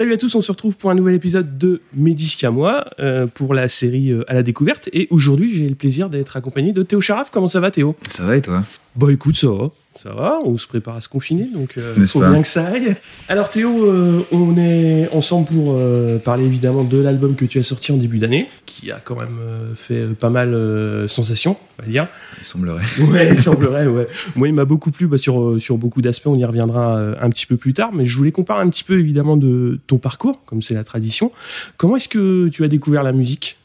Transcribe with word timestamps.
Salut 0.00 0.14
à 0.14 0.16
tous, 0.16 0.34
on 0.34 0.40
se 0.40 0.50
retrouve 0.50 0.78
pour 0.78 0.90
un 0.90 0.94
nouvel 0.94 1.14
épisode 1.14 1.58
de 1.58 1.82
à 2.42 2.50
moi, 2.50 2.86
euh, 3.00 3.26
pour 3.26 3.52
la 3.52 3.68
série 3.68 4.12
euh, 4.12 4.24
à 4.28 4.32
la 4.32 4.42
découverte. 4.42 4.88
Et 4.94 5.06
aujourd'hui, 5.10 5.54
j'ai 5.54 5.68
le 5.68 5.74
plaisir 5.74 6.08
d'être 6.08 6.38
accompagné 6.38 6.72
de 6.72 6.82
Théo 6.82 7.02
Charaf. 7.02 7.30
Comment 7.30 7.48
ça 7.48 7.60
va, 7.60 7.70
Théo? 7.70 7.94
Ça 8.08 8.22
va 8.22 8.34
et 8.34 8.40
toi? 8.40 8.64
Bah 8.96 9.12
écoute, 9.12 9.36
ça 9.36 9.48
va. 9.48 9.70
Ça 9.96 10.14
va, 10.14 10.38
on 10.44 10.56
se 10.56 10.66
prépare 10.66 10.96
à 10.96 11.00
se 11.00 11.08
confiner, 11.08 11.48
donc 11.52 11.74
euh, 11.76 12.06
faut 12.06 12.20
pas 12.20 12.30
bien 12.30 12.40
que 12.40 12.48
ça 12.48 12.64
aille. 12.64 12.94
Alors 13.28 13.50
Théo, 13.50 13.84
euh, 13.84 14.22
on 14.30 14.56
est 14.56 15.08
ensemble 15.12 15.48
pour 15.48 15.74
euh, 15.76 16.18
parler 16.18 16.44
évidemment 16.44 16.84
de 16.84 16.96
l'album 16.96 17.34
que 17.34 17.44
tu 17.44 17.58
as 17.58 17.62
sorti 17.62 17.90
en 17.92 17.96
début 17.96 18.18
d'année, 18.18 18.48
qui 18.66 18.90
a 18.92 19.00
quand 19.04 19.16
même 19.16 19.36
euh, 19.40 19.74
fait 19.74 20.06
pas 20.14 20.30
mal 20.30 20.56
sensation, 21.08 21.56
on 21.78 21.82
va 21.82 21.88
dire. 21.88 22.08
Il 22.38 22.46
semblerait. 22.46 22.84
Ouais, 23.10 23.30
il 23.30 23.36
semblerait, 23.36 23.88
ouais. 23.88 24.06
Moi, 24.36 24.48
il 24.48 24.54
m'a 24.54 24.64
beaucoup 24.64 24.92
plu 24.92 25.06
bah, 25.06 25.18
sur, 25.18 25.60
sur 25.60 25.76
beaucoup 25.76 26.00
d'aspects, 26.00 26.28
on 26.28 26.36
y 26.36 26.44
reviendra 26.44 26.96
un 27.20 27.28
petit 27.28 27.46
peu 27.46 27.56
plus 27.56 27.74
tard, 27.74 27.90
mais 27.92 28.06
je 28.06 28.16
voulais 28.16 28.32
qu'on 28.32 28.44
parle 28.44 28.66
un 28.66 28.70
petit 28.70 28.84
peu 28.84 28.98
évidemment 28.98 29.36
de 29.36 29.80
ton 29.86 29.98
parcours, 29.98 30.40
comme 30.46 30.62
c'est 30.62 30.74
la 30.74 30.84
tradition. 30.84 31.32
Comment 31.76 31.96
est-ce 31.96 32.08
que 32.08 32.48
tu 32.48 32.64
as 32.64 32.68
découvert 32.68 33.02
la 33.02 33.12
musique? 33.12 33.59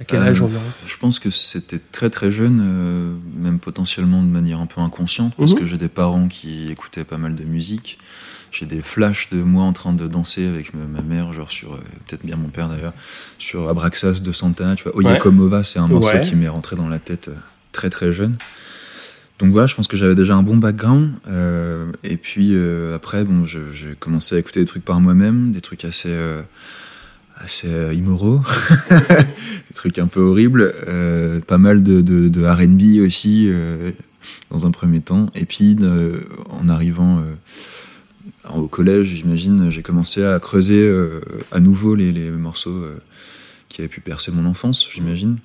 À 0.00 0.04
quel 0.04 0.20
Euh, 0.20 0.24
âge 0.30 0.40
environ 0.40 0.62
Je 0.86 0.96
pense 0.96 1.18
que 1.18 1.30
c'était 1.30 1.78
très 1.78 2.08
très 2.10 2.30
jeune, 2.32 2.60
euh, 2.64 3.12
même 3.36 3.58
potentiellement 3.58 4.22
de 4.22 4.28
manière 4.28 4.60
un 4.60 4.66
peu 4.66 4.80
inconsciente, 4.80 5.34
parce 5.36 5.52
Mhm. 5.52 5.58
que 5.58 5.66
j'ai 5.66 5.76
des 5.78 5.88
parents 5.88 6.26
qui 6.28 6.70
écoutaient 6.70 7.04
pas 7.04 7.18
mal 7.18 7.34
de 7.36 7.44
musique. 7.44 7.98
J'ai 8.52 8.66
des 8.66 8.80
flashs 8.80 9.28
de 9.30 9.42
moi 9.42 9.62
en 9.64 9.72
train 9.72 9.92
de 9.92 10.08
danser 10.08 10.44
avec 10.46 10.72
ma, 10.74 11.02
mère, 11.02 11.32
genre 11.32 11.50
sur, 11.50 11.74
euh, 11.74 11.78
peut-être 12.08 12.24
bien 12.26 12.36
mon 12.36 12.48
père 12.48 12.68
d'ailleurs, 12.68 12.94
sur 13.38 13.68
Abraxas 13.68 14.20
de 14.22 14.32
Santana, 14.32 14.74
tu 14.74 14.84
vois. 14.84 14.96
Oye 14.96 15.06
Ouais. 15.06 15.18
Komova, 15.18 15.62
c'est 15.64 15.78
un 15.78 15.86
morceau 15.86 16.14
Ouais. 16.14 16.20
qui 16.20 16.34
m'est 16.34 16.48
rentré 16.48 16.74
dans 16.76 16.88
la 16.88 16.98
tête 16.98 17.28
euh, 17.28 17.34
très 17.72 17.90
très 17.90 18.10
jeune. 18.12 18.36
Donc 19.38 19.52
voilà, 19.52 19.66
je 19.66 19.74
pense 19.74 19.86
que 19.86 19.96
j'avais 19.96 20.14
déjà 20.16 20.34
un 20.34 20.42
bon 20.42 20.56
background. 20.56 21.12
euh, 21.28 21.92
et 22.02 22.16
puis 22.16 22.50
euh, 22.54 22.94
après, 22.96 23.24
bon, 23.24 23.44
j'ai 23.44 23.94
commencé 23.98 24.34
à 24.34 24.38
écouter 24.38 24.60
des 24.60 24.66
trucs 24.66 24.84
par 24.84 25.00
moi-même, 25.00 25.52
des 25.52 25.60
trucs 25.60 25.84
assez, 25.84 26.08
euh, 26.10 26.42
assez 27.40 27.68
euh, 27.68 27.94
immoraux, 27.94 28.40
des 28.90 29.74
trucs 29.74 29.98
un 29.98 30.06
peu 30.06 30.20
horribles. 30.20 30.74
euh, 30.86 31.40
pas 31.40 31.58
mal 31.58 31.82
de, 31.82 32.00
de, 32.02 32.44
RB 32.44 33.04
aussi, 33.04 33.48
euh, 33.48 33.90
dans 34.50 34.66
un 34.66 34.70
premier 34.70 35.00
temps. 35.00 35.30
Et 35.34 35.44
puis, 35.44 35.76
en 36.50 36.68
arrivant 36.68 37.22
au 38.54 38.66
collège, 38.68 39.06
j'imagine, 39.06 39.70
j'ai 39.70 39.82
commencé 39.82 40.24
à 40.24 40.38
creuser 40.38 40.92
à 41.50 41.60
nouveau 41.60 41.94
les, 41.94 42.30
morceaux 42.30 42.84
qui 43.68 43.80
avaient 43.80 43.88
pu 43.88 44.00
percer 44.00 44.30
mon 44.32 44.46
enfance, 44.46 44.86
j'imagine. 44.92 45.38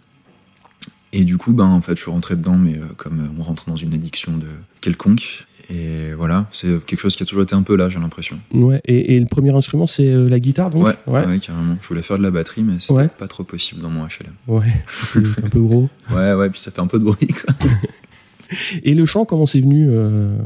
Et 1.18 1.24
du 1.24 1.38
coup, 1.38 1.54
ben, 1.54 1.66
en 1.66 1.82
fait, 1.82 1.96
je 1.96 2.02
suis 2.02 2.12
rentré 2.12 2.36
dedans, 2.36 2.58
mais 2.58 2.76
euh, 2.76 2.82
comme 2.98 3.20
euh, 3.22 3.28
on 3.40 3.44
rentre 3.44 3.66
dans 3.68 3.76
une 3.78 3.94
addiction 3.94 4.36
de 4.38 4.48
quelconque. 4.82 5.46
Et 5.72 6.12
voilà, 6.16 6.48
c'est 6.52 6.68
quelque 6.86 7.00
chose 7.00 7.16
qui 7.16 7.24
a 7.24 7.26
toujours 7.26 7.42
été 7.44 7.56
un 7.56 7.64
peu 7.64 7.76
là, 7.76 7.90
j'ai 7.90 7.98
l'impression. 8.00 8.40
Ouais, 8.54 8.82
et, 8.86 9.16
et 9.16 9.20
le 9.20 9.26
premier 9.26 9.50
instrument, 9.56 9.88
c'est 9.88 10.08
euh, 10.08 10.30
la 10.30 10.40
guitare, 10.40 10.70
donc 10.70 10.84
Ouais, 10.86 10.96
ouais. 11.08 11.40
carrément. 11.40 11.78
Je 11.82 11.88
voulais 11.88 12.04
faire 12.04 12.18
de 12.20 12.24
la 12.24 12.30
batterie, 12.30 12.62
mais 12.62 12.74
c'était 12.80 12.94
Ouais. 12.94 13.08
pas 13.08 13.28
trop 13.28 13.44
possible 13.44 13.82
dans 13.82 13.90
mon 13.90 14.02
HLM. 14.04 14.34
Ouais, 14.48 14.68
un 15.44 15.50
peu 15.50 15.60
gros. 15.62 15.90
Ouais, 16.12 16.34
ouais, 16.34 16.50
puis 16.52 16.60
ça 16.60 16.70
fait 16.70 16.82
un 16.82 16.88
peu 16.88 17.00
de 17.00 17.06
bruit, 17.06 17.28
quoi. 17.28 17.56
Et 18.84 18.94
le 18.94 19.06
chant, 19.08 19.26
comment 19.26 19.48
c'est 19.48 19.60
venu 19.62 19.88
euh, 19.90 20.38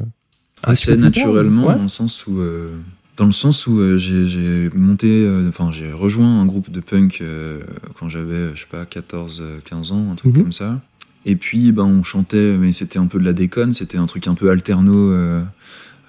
Assez 0.63 0.95
naturellement, 0.95 1.65
dans 1.75 1.83
le 1.83 1.89
sens 1.89 2.25
où, 2.27 2.39
euh, 2.39 2.77
dans 3.19 3.25
le 3.27 3.31
sens 3.31 3.67
où 3.67 3.79
euh, 3.79 3.97
j'ai 3.99 4.69
monté, 4.73 5.07
euh, 5.25 5.47
enfin, 5.49 5.71
j'ai 5.71 5.91
rejoint 5.91 6.41
un 6.41 6.45
groupe 6.45 6.71
de 6.71 6.79
punk 6.79 7.19
euh, 7.21 7.59
quand 7.99 8.09
j'avais, 8.09 8.55
je 8.55 8.61
sais 8.61 8.67
pas, 8.71 8.85
14, 8.85 9.39
euh, 9.41 9.59
15 9.65 9.91
ans, 9.91 10.11
un 10.11 10.15
truc 10.15 10.35
Mhm. 10.35 10.43
comme 10.43 10.51
ça. 10.53 10.81
Et 11.25 11.35
puis, 11.35 11.71
ben, 11.71 11.83
on 11.83 12.01
chantait, 12.01 12.57
mais 12.57 12.71
c'était 12.73 12.97
un 12.97 13.07
peu 13.07 13.19
de 13.19 13.25
la 13.25 13.33
déconne, 13.33 13.73
c'était 13.73 13.97
un 13.97 14.05
truc 14.05 14.25
un 14.27 14.33
peu 14.35 14.49
alterno, 14.49 15.13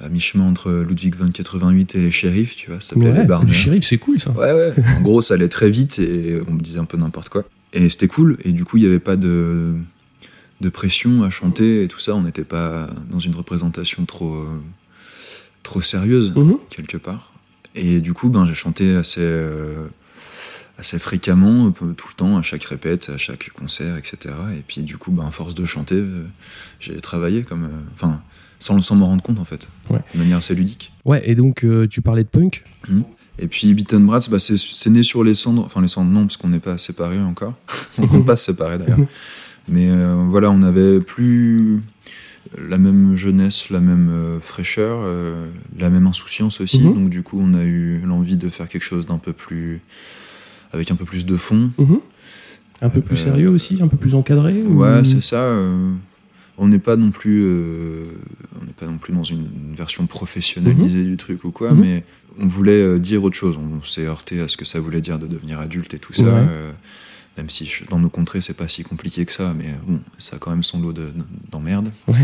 à 0.03 0.09
mi-chemin 0.09 0.45
entre 0.45 0.71
Ludwig 0.89 1.15
van 1.17 1.31
88 1.31 1.95
et 1.97 2.01
les 2.01 2.11
shérifs, 2.13 2.55
tu 2.57 2.71
vois, 2.71 2.81
ça 2.81 2.91
s'appelait 2.95 3.09
Ouais, 3.09 3.13
les 3.17 3.21
le 3.23 3.27
Barneurs. 3.29 3.53
shérif, 3.53 3.85
c'est 3.85 3.99
cool 3.99 4.19
ça. 4.21 4.31
Ouais, 4.31 4.53
ouais. 4.53 4.73
En 4.97 5.01
gros, 5.03 5.21
ça 5.21 5.35
allait 5.35 5.49
très 5.49 5.69
vite 5.69 5.99
et 5.99 6.41
on 6.49 6.53
me 6.55 6.61
disait 6.61 6.79
un 6.79 6.85
peu 6.87 6.97
n'importe 6.97 7.29
quoi. 7.29 7.45
Et 7.75 7.89
c'était 7.91 8.09
cool. 8.09 8.39
Et 8.45 8.53
du 8.53 8.65
coup, 8.65 8.79
il 8.79 8.81
n'y 8.83 8.87
avait 8.87 8.99
pas 9.01 9.17
de, 9.17 9.75
de 10.61 10.69
pression 10.71 11.23
à 11.25 11.29
chanter 11.29 11.83
et 11.85 11.89
tout 11.89 11.99
ça. 12.01 12.15
On 12.15 12.23
n'était 12.23 12.45
pas 12.45 12.89
dans 13.11 13.19
une 13.21 13.35
représentation 13.35 14.05
trop, 14.07 14.47
trop 15.63 15.81
sérieuse, 15.81 16.33
Mhm. 16.37 16.57
quelque 16.71 16.97
part. 16.97 17.33
Et 17.75 18.01
du 18.01 18.13
coup, 18.15 18.29
ben, 18.31 18.45
j'ai 18.45 18.55
chanté 18.55 18.95
assez, 18.97 19.21
euh, 19.23 19.87
assez 20.79 20.99
fréquemment, 20.99 21.67
un 21.67 21.71
peu 21.71 21.93
tout 21.95 22.09
le 22.09 22.15
temps, 22.15 22.37
à 22.39 22.43
chaque 22.43 22.65
répète, 22.65 23.11
à 23.15 23.19
chaque 23.19 23.51
concert, 23.51 23.97
etc. 23.97 24.35
Et 24.59 24.63
puis, 24.67 24.83
du 24.83 24.97
coup, 24.97 25.13
ben, 25.13 25.27
à 25.27 25.31
force 25.31 25.55
de 25.55 25.65
chanter, 25.65 25.95
euh, 25.97 26.25
j'ai 26.81 27.01
travaillé 27.01 27.43
comme. 27.45 27.65
euh, 27.65 27.69
Enfin, 27.95 28.23
sans, 28.59 28.81
sans 28.83 28.95
m'en 28.97 29.07
rendre 29.07 29.23
compte, 29.23 29.39
en 29.39 29.45
fait. 29.45 29.69
Ouais. 29.89 30.01
De 30.15 30.19
manière 30.19 30.39
assez 30.39 30.55
ludique. 30.55 30.93
Ouais, 31.05 31.23
et 31.25 31.35
donc 31.35 31.65
euh, 31.65 31.87
tu 31.89 32.03
parlais 32.03 32.25
de 32.25 32.29
punk? 32.29 32.63
Et 33.39 33.47
puis 33.49 33.73
Beaten 33.73 34.05
Brats, 34.05 34.29
bah, 34.31 34.39
c'est, 34.39 34.91
né 34.91 35.03
sur 35.03 35.25
les 35.25 35.35
cendres, 35.35 35.65
enfin 35.65 35.81
les 35.81 35.89
cendres 35.89 36.11
non, 36.11 36.27
parce 36.27 36.37
qu'on 36.37 36.49
n'est 36.49 36.61
pas 36.61 36.77
séparés 36.77 37.19
encore. 37.21 37.55
on 37.99 38.07
compte 38.07 38.27
pas 38.27 38.37
se 38.37 38.45
séparer 38.47 38.77
d'ailleurs. 38.79 38.99
Mais 39.69 39.89
euh, 39.91 40.27
voilà, 40.29 40.51
on 40.51 40.63
avait 40.63 41.01
plus 41.01 41.81
la 42.59 42.79
même 42.79 43.17
jeunesse, 43.17 43.71
la 43.71 43.81
même 43.81 44.09
euh, 44.11 44.41
fraîcheur, 44.41 44.99
euh, 45.03 45.47
la 45.79 45.91
même 45.91 46.07
insouciance 46.07 46.61
aussi. 46.61 46.81
Mhm. 46.81 46.95
Donc 46.95 47.11
du 47.11 47.23
coup, 47.23 47.39
on 47.41 47.55
a 47.55 47.65
eu 47.65 48.01
l'envie 48.05 48.37
de 48.37 48.49
faire 48.49 48.69
quelque 48.69 48.83
chose 48.85 49.07
d'un 49.07 49.19
peu 49.19 49.33
plus. 49.33 49.81
avec 50.73 50.91
un 50.93 50.95
peu 50.95 51.05
plus 51.05 51.27
de 51.27 51.37
fond. 51.37 51.71
Mhm. 51.79 51.99
Un 52.81 52.89
peu 52.91 53.01
plus 53.01 53.17
Euh, 53.21 53.25
sérieux 53.25 53.49
aussi, 53.49 53.79
un 53.83 53.89
peu 53.89 53.97
plus 53.97 54.15
encadré 54.15 54.63
ou- 54.63 54.79
Ouais, 54.83 55.05
c'est 55.05 55.21
ça. 55.23 55.53
on 56.59 56.69
n'est 56.69 56.79
pas 56.79 56.95
non 56.97 57.11
plus, 57.11 57.45
on 57.45 58.65
n'est 58.65 58.73
pas 58.79 58.87
non 58.87 58.99
plus 58.99 59.13
dans 59.13 59.25
une, 59.25 59.49
une 59.69 59.75
version 59.75 60.07
professionnalisée 60.07 61.03
du 61.05 61.17
truc 61.17 61.43
ou 61.45 61.51
quoi, 61.51 61.73
Mhm. 61.73 61.81
mais 61.81 62.05
on 62.39 62.47
voulait 62.47 62.99
dire 63.01 63.25
autre 63.25 63.37
chose. 63.37 63.59
On 63.59 63.83
s'est 63.85 64.07
heurté 64.07 64.41
à 64.41 64.47
ce 64.49 64.57
que 64.57 64.65
ça 64.65 64.79
voulait 64.79 65.01
dire 65.01 65.19
de 65.19 65.27
devenir 65.27 65.59
adulte 65.59 65.93
et 65.95 65.99
tout 65.99 66.13
ça. 66.13 66.23
Ouais. 66.25 66.47
Même 67.37 67.49
si 67.51 67.67
je- 67.67 67.85
dans 67.89 67.99
nos 67.99 68.11
contrées 68.11 68.41
c'est 68.41 68.55
pas 68.55 68.69
si 68.69 68.83
compliqué 68.83 69.25
que 69.27 69.33
ça, 69.33 69.55
mais 69.57 69.75
bon, 69.87 70.01
ça 70.19 70.37
a 70.37 70.39
quand 70.39 70.51
même 70.51 70.63
son 70.65 70.81
lot 70.81 70.93
de- 70.93 71.13
d'emmerdes. 71.51 71.91
Ouais. 72.09 72.15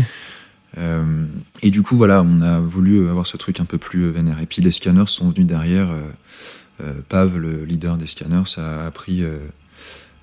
Euh, 0.77 1.25
et 1.63 1.71
du 1.71 1.81
coup, 1.81 1.95
voilà, 1.95 2.21
on 2.21 2.41
a 2.41 2.59
voulu 2.59 3.09
avoir 3.09 3.25
ce 3.25 3.37
truc 3.37 3.59
un 3.59 3.65
peu 3.65 3.77
plus 3.77 4.11
vénère. 4.11 4.39
Et 4.41 4.45
puis 4.45 4.61
les 4.61 4.71
scanners 4.71 5.07
sont 5.07 5.29
venus 5.29 5.47
derrière. 5.47 5.89
euh, 5.89 6.01
euh, 6.83 7.01
Pav, 7.09 7.37
le 7.37 7.65
leader 7.65 7.97
des 7.97 8.05
scanners, 8.05 8.43
a 8.57 8.85
appris, 8.85 9.23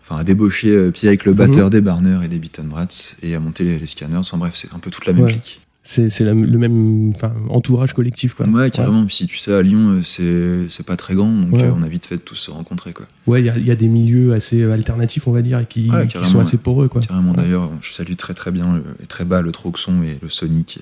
enfin, 0.03 0.19
a 0.21 0.23
débauché 0.25 0.69
euh, 0.69 0.91
Pierre 0.93 1.17
le 1.25 1.33
batteur 1.33 1.71
des 1.71 1.81
Barneurs 1.81 2.23
et 2.23 2.29
des 2.29 2.39
Beaten 2.39 2.69
Brats 2.69 3.17
et 3.23 3.35
a 3.35 3.41
monté 3.41 3.65
les, 3.65 3.79
les 3.79 3.87
scanners. 3.87 4.19
Enfin 4.19 4.37
bref, 4.37 4.53
c'est 4.55 4.73
un 4.73 4.79
peu 4.79 4.91
toute 4.91 5.07
la 5.07 5.13
même 5.15 5.25
Ouais. 5.25 5.33
clique. 5.33 5.61
C'est 5.87 6.09
le 6.21 6.35
même 6.35 7.13
entourage 7.51 7.93
collectif, 7.93 8.33
quoi. 8.33 8.47
Ouais, 8.47 8.71
carrément. 8.71 9.05
Puis 9.05 9.17
si 9.17 9.27
tu 9.27 9.37
sais, 9.37 9.53
à 9.53 9.61
Lyon, 9.61 9.99
euh, 9.99 10.01
c'est 10.03 10.67
c'est 10.71 10.85
pas 10.87 10.97
très 10.97 11.15
grand, 11.15 11.31
donc 11.31 11.53
Ouais. 11.53 11.65
euh, 11.65 11.73
on 11.77 11.83
a 11.83 11.89
vite 11.89 12.07
fait 12.07 12.17
de 12.17 12.21
tous 12.23 12.37
se 12.37 12.51
rencontrer, 12.51 12.95
quoi. 12.95 13.07
Ouais, 13.27 13.43
il 13.43 13.45
y 13.45 13.51
a- 13.51 13.59
il 13.59 13.67
y, 13.69 13.71
a 13.71 13.77
des 13.77 13.89
milieux 13.89 14.33
assez 14.33 14.63
euh, 14.63 14.73
alternatifs, 14.73 15.27
on 15.29 15.33
va 15.33 15.43
dire, 15.43 15.59
et 15.61 15.67
qui, 15.67 15.91
Ouais, 15.91 16.07
qui 16.07 16.15
carrément, 16.15 16.33
sont 16.33 16.41
assez 16.41 16.57
poreux, 16.57 16.89
quoi. 16.89 17.03
Carrément, 17.03 17.35
d'ailleurs, 17.35 17.71
je 17.83 17.93
salue 17.93 18.15
très 18.15 18.33
très 18.33 18.51
bien 18.51 18.83
et 19.03 19.07
très 19.07 19.27
bas 19.27 19.43
le 19.43 19.53
Troxon 19.53 20.03
et 20.03 20.17
le 20.23 20.29
Sonic. 20.31 20.79
et- 20.79 20.81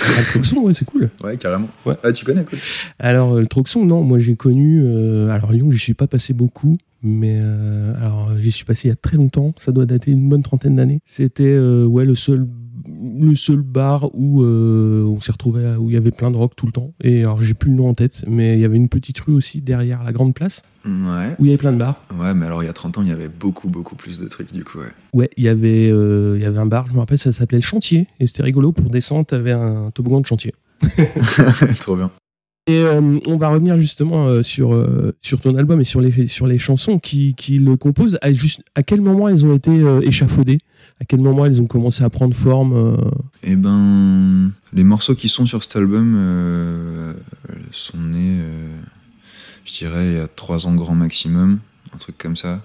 Ah, 0.00 0.06
le 0.18 0.24
Troxon, 0.24 0.60
ouais, 0.62 0.74
c'est 0.74 0.84
cool. 0.84 1.08
Ouais, 1.22 1.36
carrément. 1.36 1.68
Ouais. 1.86 1.94
Ah, 2.02 2.10
tu 2.10 2.24
connais, 2.24 2.44
cool. 2.44 2.58
Alors, 2.98 3.36
le 3.36 3.46
Troxon, 3.46 3.84
non, 3.86 4.02
moi 4.02 4.18
j'ai 4.18 4.34
connu. 4.34 4.82
euh, 4.84 5.28
alors, 5.28 5.52
Lyon, 5.52 5.70
j'y 5.70 5.78
suis 5.78 5.94
pas 5.94 6.08
passé 6.08 6.32
beaucoup, 6.32 6.76
mais 7.04 7.38
euh, 7.40 7.94
alors 8.02 8.32
j'y 8.38 8.50
suis 8.50 8.64
passé 8.64 8.88
il 8.88 8.90
y 8.90 8.92
a 8.92 8.96
très 8.96 9.16
longtemps. 9.16 9.54
Ça 9.56 9.70
doit 9.70 9.86
dater 9.86 10.10
une 10.10 10.28
bonne 10.28 10.42
trentaine 10.42 10.74
d'années. 10.74 10.98
C'était 11.04 11.44
euh, 11.44 11.84
ouais 11.86 12.04
le 12.04 12.16
seul 12.16 12.44
le 13.18 13.34
seul 13.34 13.60
bar 13.62 14.10
où 14.14 14.42
euh, 14.42 15.02
on 15.04 15.20
s'est 15.20 15.32
retrouvé 15.32 15.66
à- 15.66 15.78
où 15.80 15.90
il 15.90 15.94
y 15.94 15.96
avait 15.96 16.10
plein 16.10 16.30
de 16.30 16.36
rock 16.36 16.52
tout 16.56 16.66
le 16.66 16.72
temps. 16.72 16.92
Et 17.02 17.20
alors 17.20 17.40
j'ai 17.40 17.54
plus 17.54 17.70
le 17.70 17.76
nom 17.76 17.88
en 17.88 17.94
tête, 17.94 18.24
mais 18.26 18.54
il 18.56 18.60
y 18.60 18.64
avait 18.64 18.76
une 18.76 18.88
petite 18.88 19.18
rue 19.20 19.32
aussi 19.34 19.60
derrière 19.60 20.02
la 20.02 20.12
grande 20.12 20.34
place 20.34 20.62
Ouais. 20.84 21.34
où 21.38 21.44
il 21.44 21.46
y 21.46 21.48
avait 21.50 21.56
plein 21.58 21.72
de 21.72 21.78
bars. 21.78 22.02
Ouais, 22.18 22.34
mais 22.34 22.46
alors 22.46 22.62
il 22.62 22.66
y 22.66 22.68
a 22.68 22.72
30 22.72 22.98
ans, 22.98 23.02
il 23.02 23.08
y 23.08 23.12
avait 23.12 23.28
beaucoup 23.28 23.68
beaucoup 23.68 23.96
plus 23.96 24.20
de 24.20 24.28
trucs, 24.28 24.52
du 24.52 24.64
coup, 24.64 24.78
ouais. 24.78 24.84
Ouais, 25.12 25.30
il 25.36 25.44
y 25.44 25.48
avait 25.48 25.88
euh, 25.90 26.34
il 26.36 26.42
y 26.42 26.46
avait 26.46 26.58
un 26.58 26.66
bar, 26.66 26.86
je 26.86 26.92
me 26.92 26.98
rappelle, 26.98 27.18
ça 27.18 27.32
s'appelait 27.32 27.58
le 27.58 27.62
Chantier 27.62 28.06
et 28.20 28.26
c'était 28.26 28.42
rigolo 28.42 28.72
pour 28.72 28.90
descendre, 28.90 29.24
t'avais 29.26 29.52
un 29.52 29.90
toboggan 29.92 30.20
de 30.20 30.26
chantier. 30.26 30.54
Trop 31.80 31.96
bien. 31.96 32.10
Et 32.66 32.78
euh, 32.78 33.18
on 33.26 33.36
va 33.36 33.50
revenir 33.50 33.76
justement 33.76 34.26
euh, 34.26 34.42
sur, 34.42 34.72
euh, 34.72 35.14
sur 35.20 35.38
ton 35.38 35.54
album 35.54 35.82
et 35.82 35.84
sur 35.84 36.00
les, 36.00 36.26
sur 36.28 36.46
les 36.46 36.56
chansons 36.56 36.98
qui, 36.98 37.34
qui 37.34 37.58
le 37.58 37.76
composent. 37.76 38.18
À, 38.22 38.32
juste, 38.32 38.62
à 38.74 38.82
quel 38.82 39.02
moment 39.02 39.28
elles 39.28 39.44
ont 39.44 39.54
été 39.54 39.70
échafaudées? 40.02 40.58
À 41.00 41.04
quel 41.04 41.20
moment 41.20 41.44
elles 41.44 41.60
ont 41.60 41.66
commencé 41.66 42.04
à 42.04 42.08
prendre 42.10 42.34
forme 42.34 42.96
Et 43.42 43.56
ben, 43.56 44.50
les 44.72 44.84
morceaux 44.84 45.14
qui 45.14 45.28
sont 45.28 45.44
sur 45.44 45.62
cet 45.62 45.76
album 45.76 47.14
sont 47.72 47.98
nés, 47.98 48.38
je 49.64 49.72
dirais, 49.74 50.06
il 50.06 50.14
y 50.14 50.20
a 50.20 50.28
trois 50.28 50.66
ans 50.66 50.74
grand 50.74 50.94
maximum, 50.94 51.58
un 51.92 51.98
truc 51.98 52.16
comme 52.16 52.36
ça. 52.36 52.64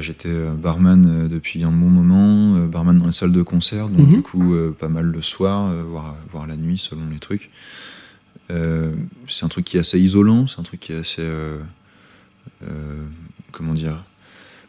J'étais 0.00 0.32
barman 0.60 1.28
depuis 1.28 1.62
un 1.62 1.70
bon 1.70 1.88
moment, 1.88 2.66
barman 2.66 2.98
dans 2.98 3.06
les 3.06 3.12
salles 3.12 3.32
de 3.32 3.42
concert, 3.42 3.88
donc 3.88 4.08
Mhm. 4.08 4.14
du 4.16 4.22
coup 4.22 4.54
pas 4.78 4.88
mal 4.88 5.04
le 5.06 5.22
soir, 5.22 5.72
voire, 5.88 6.16
voire 6.32 6.46
la 6.48 6.56
nuit 6.56 6.76
selon 6.78 7.08
les 7.10 7.20
trucs. 7.20 7.50
Euh, 8.50 8.92
c'est 9.28 9.44
un 9.44 9.48
truc 9.48 9.64
qui 9.64 9.76
est 9.76 9.80
assez 9.80 9.98
isolant, 10.00 10.46
c'est 10.46 10.58
un 10.60 10.62
truc 10.62 10.80
qui 10.80 10.92
est 10.92 10.98
assez... 10.98 11.22
euh, 11.22 11.58
euh, 12.62 13.02
comment 13.52 13.74
dire 13.74 14.02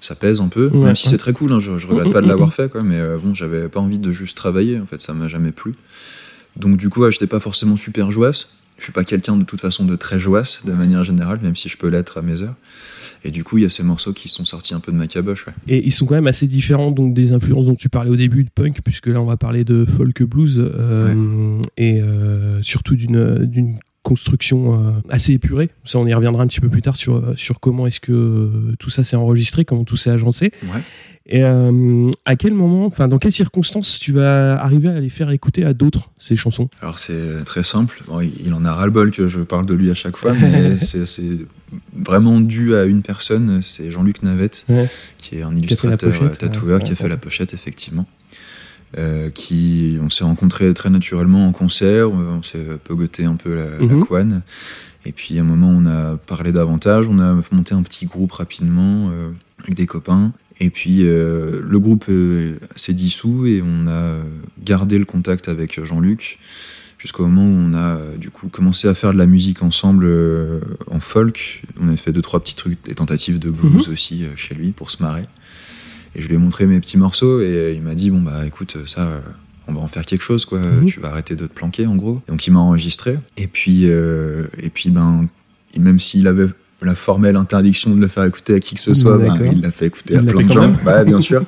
ça 0.02 0.16
pèse 0.16 0.40
un 0.40 0.48
peu, 0.48 0.68
Ouais, 0.68 0.86
même 0.86 0.96
si 0.96 1.10
c'est 1.10 1.18
très 1.18 1.34
cool, 1.34 1.52
hein, 1.52 1.60
je, 1.60 1.78
je 1.78 1.86
regrette 1.86 2.14
pas 2.14 2.22
de 2.22 2.28
l'avoir 2.32 2.54
fait, 2.54 2.72
quoi, 2.72 2.82
mais 2.84 3.00
euh, 3.00 3.18
bon, 3.18 3.34
j'avais 3.34 3.68
pas 3.68 3.82
envie 3.82 4.00
de 4.00 4.12
juste 4.12 4.38
travailler, 4.38 4.80
en 4.80 4.86
fait, 4.86 5.02
ça 5.02 5.14
m'a 5.14 5.28
jamais 5.28 5.52
plu. 5.52 5.74
Donc 6.56 6.78
du 6.78 6.90
coup, 6.90 7.02
ouais, 7.02 7.12
j'étais 7.12 7.28
pas 7.28 7.40
forcément 7.40 7.76
super 7.76 8.10
joasse. 8.12 8.52
Je 8.78 8.84
suis 8.84 8.94
pas 8.94 9.04
quelqu'un 9.04 9.36
de 9.36 9.44
toute 9.44 9.60
façon 9.60 9.84
de 9.84 9.96
très 9.98 10.20
joasse 10.20 10.62
de 10.64 10.72
manière 10.72 11.04
générale, 11.04 11.40
même 11.42 11.56
si 11.58 11.68
je 11.68 11.78
peux 11.78 11.88
l'être 11.90 12.18
à 12.18 12.22
mes 12.22 12.42
heures. 12.42 12.56
Et 13.24 13.32
du 13.32 13.44
coup, 13.44 13.58
il 13.58 13.64
y 13.64 13.66
a 13.66 13.70
ces 13.70 13.84
morceaux 13.84 14.14
qui 14.14 14.30
sont 14.30 14.46
sortis 14.46 14.74
un 14.74 14.80
peu 14.80 14.92
de 14.92 14.98
ma 14.98 15.08
caboche. 15.08 15.48
Ouais. 15.48 15.54
Et 15.68 15.86
ils 15.86 15.92
sont 15.92 16.06
quand 16.06 16.16
même 16.16 16.28
assez 16.28 16.48
différents 16.48 16.92
donc 16.92 17.14
des 17.14 17.34
influences 17.34 17.66
dont 17.66 17.76
tu 17.76 17.90
parlais 17.90 18.10
au 18.10 18.16
début 18.16 18.44
de 18.44 18.50
punk, 18.50 18.82
puisque 18.84 19.08
là 19.08 19.22
on 19.22 19.26
va 19.26 19.38
parler 19.38 19.64
de 19.64 19.86
folk 19.86 20.24
blues 20.24 20.60
euh, 20.60 21.62
et 21.78 22.02
euh, 22.02 22.62
surtout 22.62 22.96
d'une 22.96 23.46
d'une 23.46 23.80
construction 24.02 24.74
euh, 24.74 24.92
assez 25.10 25.34
épurée. 25.34 25.70
Ça, 25.84 26.00
on 26.00 26.08
y 26.08 26.14
reviendra 26.14 26.44
un 26.44 26.48
petit 26.48 26.62
peu 26.62 26.70
plus 26.70 26.82
tard 26.82 26.96
sur 26.96 27.34
sur 27.38 27.60
comment 27.60 27.86
est-ce 27.86 28.00
que 28.00 28.74
tout 28.80 28.90
ça 28.90 29.04
s'est 29.04 29.18
enregistré, 29.18 29.66
comment 29.66 29.84
tout 29.84 29.98
s'est 29.98 30.12
agencé. 30.12 30.52
Ouais. 30.64 30.82
Et 31.32 31.44
euh, 31.44 32.10
à 32.26 32.36
quel 32.36 32.54
moment, 32.54 32.88
enfin 32.88 33.08
dans 33.08 33.20
quelles 33.20 33.32
circonstances 33.32 34.00
tu 34.00 34.14
vas 34.14 34.60
arriver 34.60 34.90
à 34.90 35.00
les 35.00 35.10
faire 35.10 35.30
écouter 35.30 35.64
à 35.64 35.74
d'autres 35.74 36.10
ces 36.18 36.36
chansons? 36.36 36.70
Alors 36.82 36.98
c'est 36.98 37.46
très 37.46 37.64
simple. 37.64 38.02
Bon, 38.08 38.20
il 38.20 38.52
en 38.54 38.66
a 38.66 38.74
ras-le-bol 38.74 39.12
que 39.12 39.28
je 39.28 39.40
parle 39.40 39.68
de 39.68 39.76
lui 39.76 39.92
à 39.92 39.94
chaque 39.94 40.18
fois, 40.18 40.34
mais 40.34 40.80
c'est 40.80 41.06
vraiment 42.04 42.40
dû 42.40 42.76
à 42.76 42.84
une 42.86 43.02
personne. 43.02 43.62
C'est 43.62 43.92
Jean-Luc 43.92 44.24
Navette, 44.24 44.66
Ouais. 44.70 44.88
qui 45.18 45.38
est 45.38 45.42
un 45.44 45.56
illustrateur 45.56 46.12
pochette, 46.12 46.32
euh, 46.44 46.48
tatoueur, 46.48 46.78
ouais, 46.80 46.84
qui 46.84 46.92
a 46.92 46.96
fait 46.96 47.10
la 47.10 47.18
pochette 47.18 47.54
effectivement. 47.54 48.08
Euh, 48.98 49.30
qui 49.30 50.00
on 50.02 50.10
s'est 50.10 50.24
rencontrés 50.24 50.74
très 50.74 50.90
naturellement 50.90 51.48
en 51.48 51.52
concert, 51.52 52.12
on 52.12 52.42
s'est 52.42 52.58
pogoté 52.84 53.24
un 53.26 53.36
peu 53.36 53.54
la, 53.56 53.66
la 53.66 53.78
Mhm. 53.86 54.04
couane. 54.04 54.42
Et 55.06 55.12
puis 55.12 55.38
à 55.38 55.42
un 55.42 55.46
moment, 55.46 55.70
on 55.70 55.86
a 55.86 56.18
parlé 56.18 56.52
davantage, 56.52 57.08
on 57.08 57.20
a 57.20 57.40
monté 57.52 57.76
un 57.76 57.84
petit 57.84 58.08
groupe 58.08 58.32
rapidement 58.32 59.12
euh, 59.12 59.30
avec 59.62 59.76
des 59.76 59.86
copains. 59.86 60.34
Et 60.60 60.72
puis 60.72 61.02
euh, 61.04 61.62
le 61.64 61.80
groupe 61.80 62.06
s'est 62.76 62.94
dissous 62.94 63.46
et 63.46 63.62
on 63.64 63.88
a 63.88 64.16
gardé 64.66 64.98
le 64.98 65.06
contact 65.06 65.48
avec 65.50 65.84
Jean-Luc 65.86 66.40
jusqu'au 67.00 67.26
moment 67.26 67.44
où 67.44 67.70
on 67.70 67.74
a 67.74 67.96
euh, 67.96 68.18
du 68.18 68.30
coup 68.30 68.50
commencé 68.50 68.88
à 68.88 68.94
faire 68.94 69.14
de 69.14 69.18
la 69.18 69.26
musique 69.26 69.64
ensemble 69.64 70.06
euh, 70.06 70.60
en 70.92 71.00
folk. 71.00 71.64
On 71.82 71.92
a 71.92 71.96
fait 71.96 72.12
deux 72.12 72.22
trois 72.22 72.42
petits 72.42 72.56
trucs, 72.56 72.84
des 72.86 72.94
tentatives 72.94 73.40
de 73.40 73.50
blues 73.50 73.88
aussi 73.88 74.26
euh, 74.26 74.36
chez 74.36 74.54
lui 74.54 74.72
pour 74.72 74.92
se 74.92 75.02
marrer. 75.02 75.26
Et 76.16 76.22
je 76.22 76.28
lui 76.28 76.36
ai 76.36 76.38
montré 76.38 76.68
mes 76.68 76.80
petits 76.80 76.98
morceaux 76.98 77.42
et 77.42 77.74
il 77.76 77.82
m'a 77.82 77.96
dit 77.96 78.10
bon 78.10 78.22
bah 78.22 78.46
écoute 78.46 78.78
ça 78.88 79.22
on 79.68 79.74
va 79.74 79.80
en 79.80 79.88
faire 79.88 80.06
quelque 80.06 80.24
chose 80.24 80.44
quoi. 80.44 80.60
Mhm. 80.60 80.86
Tu 80.86 81.00
vas 81.00 81.10
arrêter 81.10 81.36
de 81.36 81.48
te 81.48 81.54
planquer 81.54 81.86
en 81.86 81.96
gros. 81.96 82.22
Donc 82.28 82.46
il 82.48 82.52
m'a 82.52 82.60
enregistré 82.60 83.18
et 83.38 83.48
puis 83.48 83.86
et 83.86 84.70
puis 84.74 84.90
ben 84.90 85.30
même 85.78 86.00
s'il 86.00 86.28
avait 86.28 86.48
la 86.82 86.96
formelle 86.96 87.36
interdiction 87.36 87.94
de 87.96 88.00
le 88.00 88.08
faire 88.08 88.24
écouter 88.24 88.56
à 88.56 88.60
qui 88.60 88.76
que 88.76 88.82
ce 88.82 88.94
soit, 88.94 89.18
ben, 89.18 89.30
D'accord. 89.34 89.48
il 89.52 89.62
l'a 89.62 89.72
fait 89.72 89.88
écouter 89.88 90.14
Il 90.14 90.20
à 90.20 90.24
plein 90.24 90.44
de 90.44 90.54
gens, 90.54 90.72
Bah, 90.86 91.04
bien 91.04 91.20
sûr, 91.30 91.44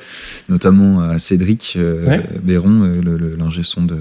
notamment 0.50 1.02
à 1.02 1.20
Cédric 1.20 1.76
euh, 1.78 2.06
Ouais. 2.06 2.26
Béron, 2.44 2.84
euh, 2.84 3.36
l'ingé 3.38 3.64
son 3.64 3.84
de 3.84 3.98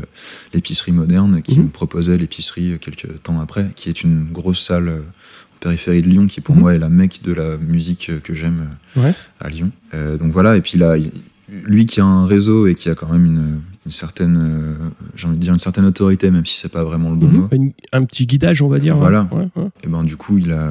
l'épicerie 0.55 0.93
moderne, 0.93 1.41
qui 1.43 1.59
Mhm. 1.59 1.65
me 1.67 1.69
proposait 1.71 2.17
l'épicerie 2.19 2.73
euh, 2.73 2.79
quelques 2.79 3.23
temps 3.23 3.41
après, 3.41 3.71
qui 3.77 3.89
est 3.89 4.03
une 4.03 4.25
grosse 4.33 4.61
salle 4.61 4.89
euh, 4.89 4.99
en 4.99 5.59
périphérie 5.61 6.03
de 6.03 6.09
Lyon, 6.09 6.27
qui 6.27 6.41
pour 6.41 6.55
Mhm. 6.57 6.61
moi 6.61 6.75
est 6.75 6.79
la 6.79 6.89
mecque 6.89 7.21
de 7.23 7.33
la 7.33 7.57
musique 7.59 8.11
que 8.23 8.35
j'aime 8.35 8.69
Ouais. 8.97 9.13
à 9.41 9.49
Lyon. 9.49 9.71
Donc 10.19 10.33
voilà, 10.33 10.57
et 10.57 10.61
puis 10.63 10.79
là, 10.79 10.97
lui 11.65 11.85
qui 11.87 12.01
a 12.01 12.05
un 12.05 12.27
réseau 12.27 12.67
et 12.67 12.75
qui 12.75 12.89
a 12.91 12.95
quand 12.95 13.09
même 13.13 13.27
une, 13.27 13.61
une 13.87 13.93
certaine, 13.93 14.37
euh, 14.41 14.75
j'ai 15.17 15.27
envie 15.27 15.37
de 15.37 15.43
dire 15.43 15.53
une 15.53 15.59
certaine 15.59 15.85
autorité, 15.85 16.31
même 16.31 16.47
si 16.47 16.57
c'est 16.59 16.71
pas 16.73 16.83
vraiment 16.85 17.11
le 17.11 17.17
bon 17.17 17.27
mot. 17.29 17.49
Une- 17.53 17.73
un 17.93 18.05
petit 18.05 18.27
guidage, 18.27 18.63
on 18.63 18.69
va 18.69 18.79
dire. 18.79 18.97
Voilà. 18.97 19.29
Ouais, 19.33 19.49
ouais. 19.57 19.69
Et 19.85 19.89
ben 19.89 20.03
du 20.05 20.17
coup, 20.17 20.39
il 20.39 20.53
a, 20.53 20.71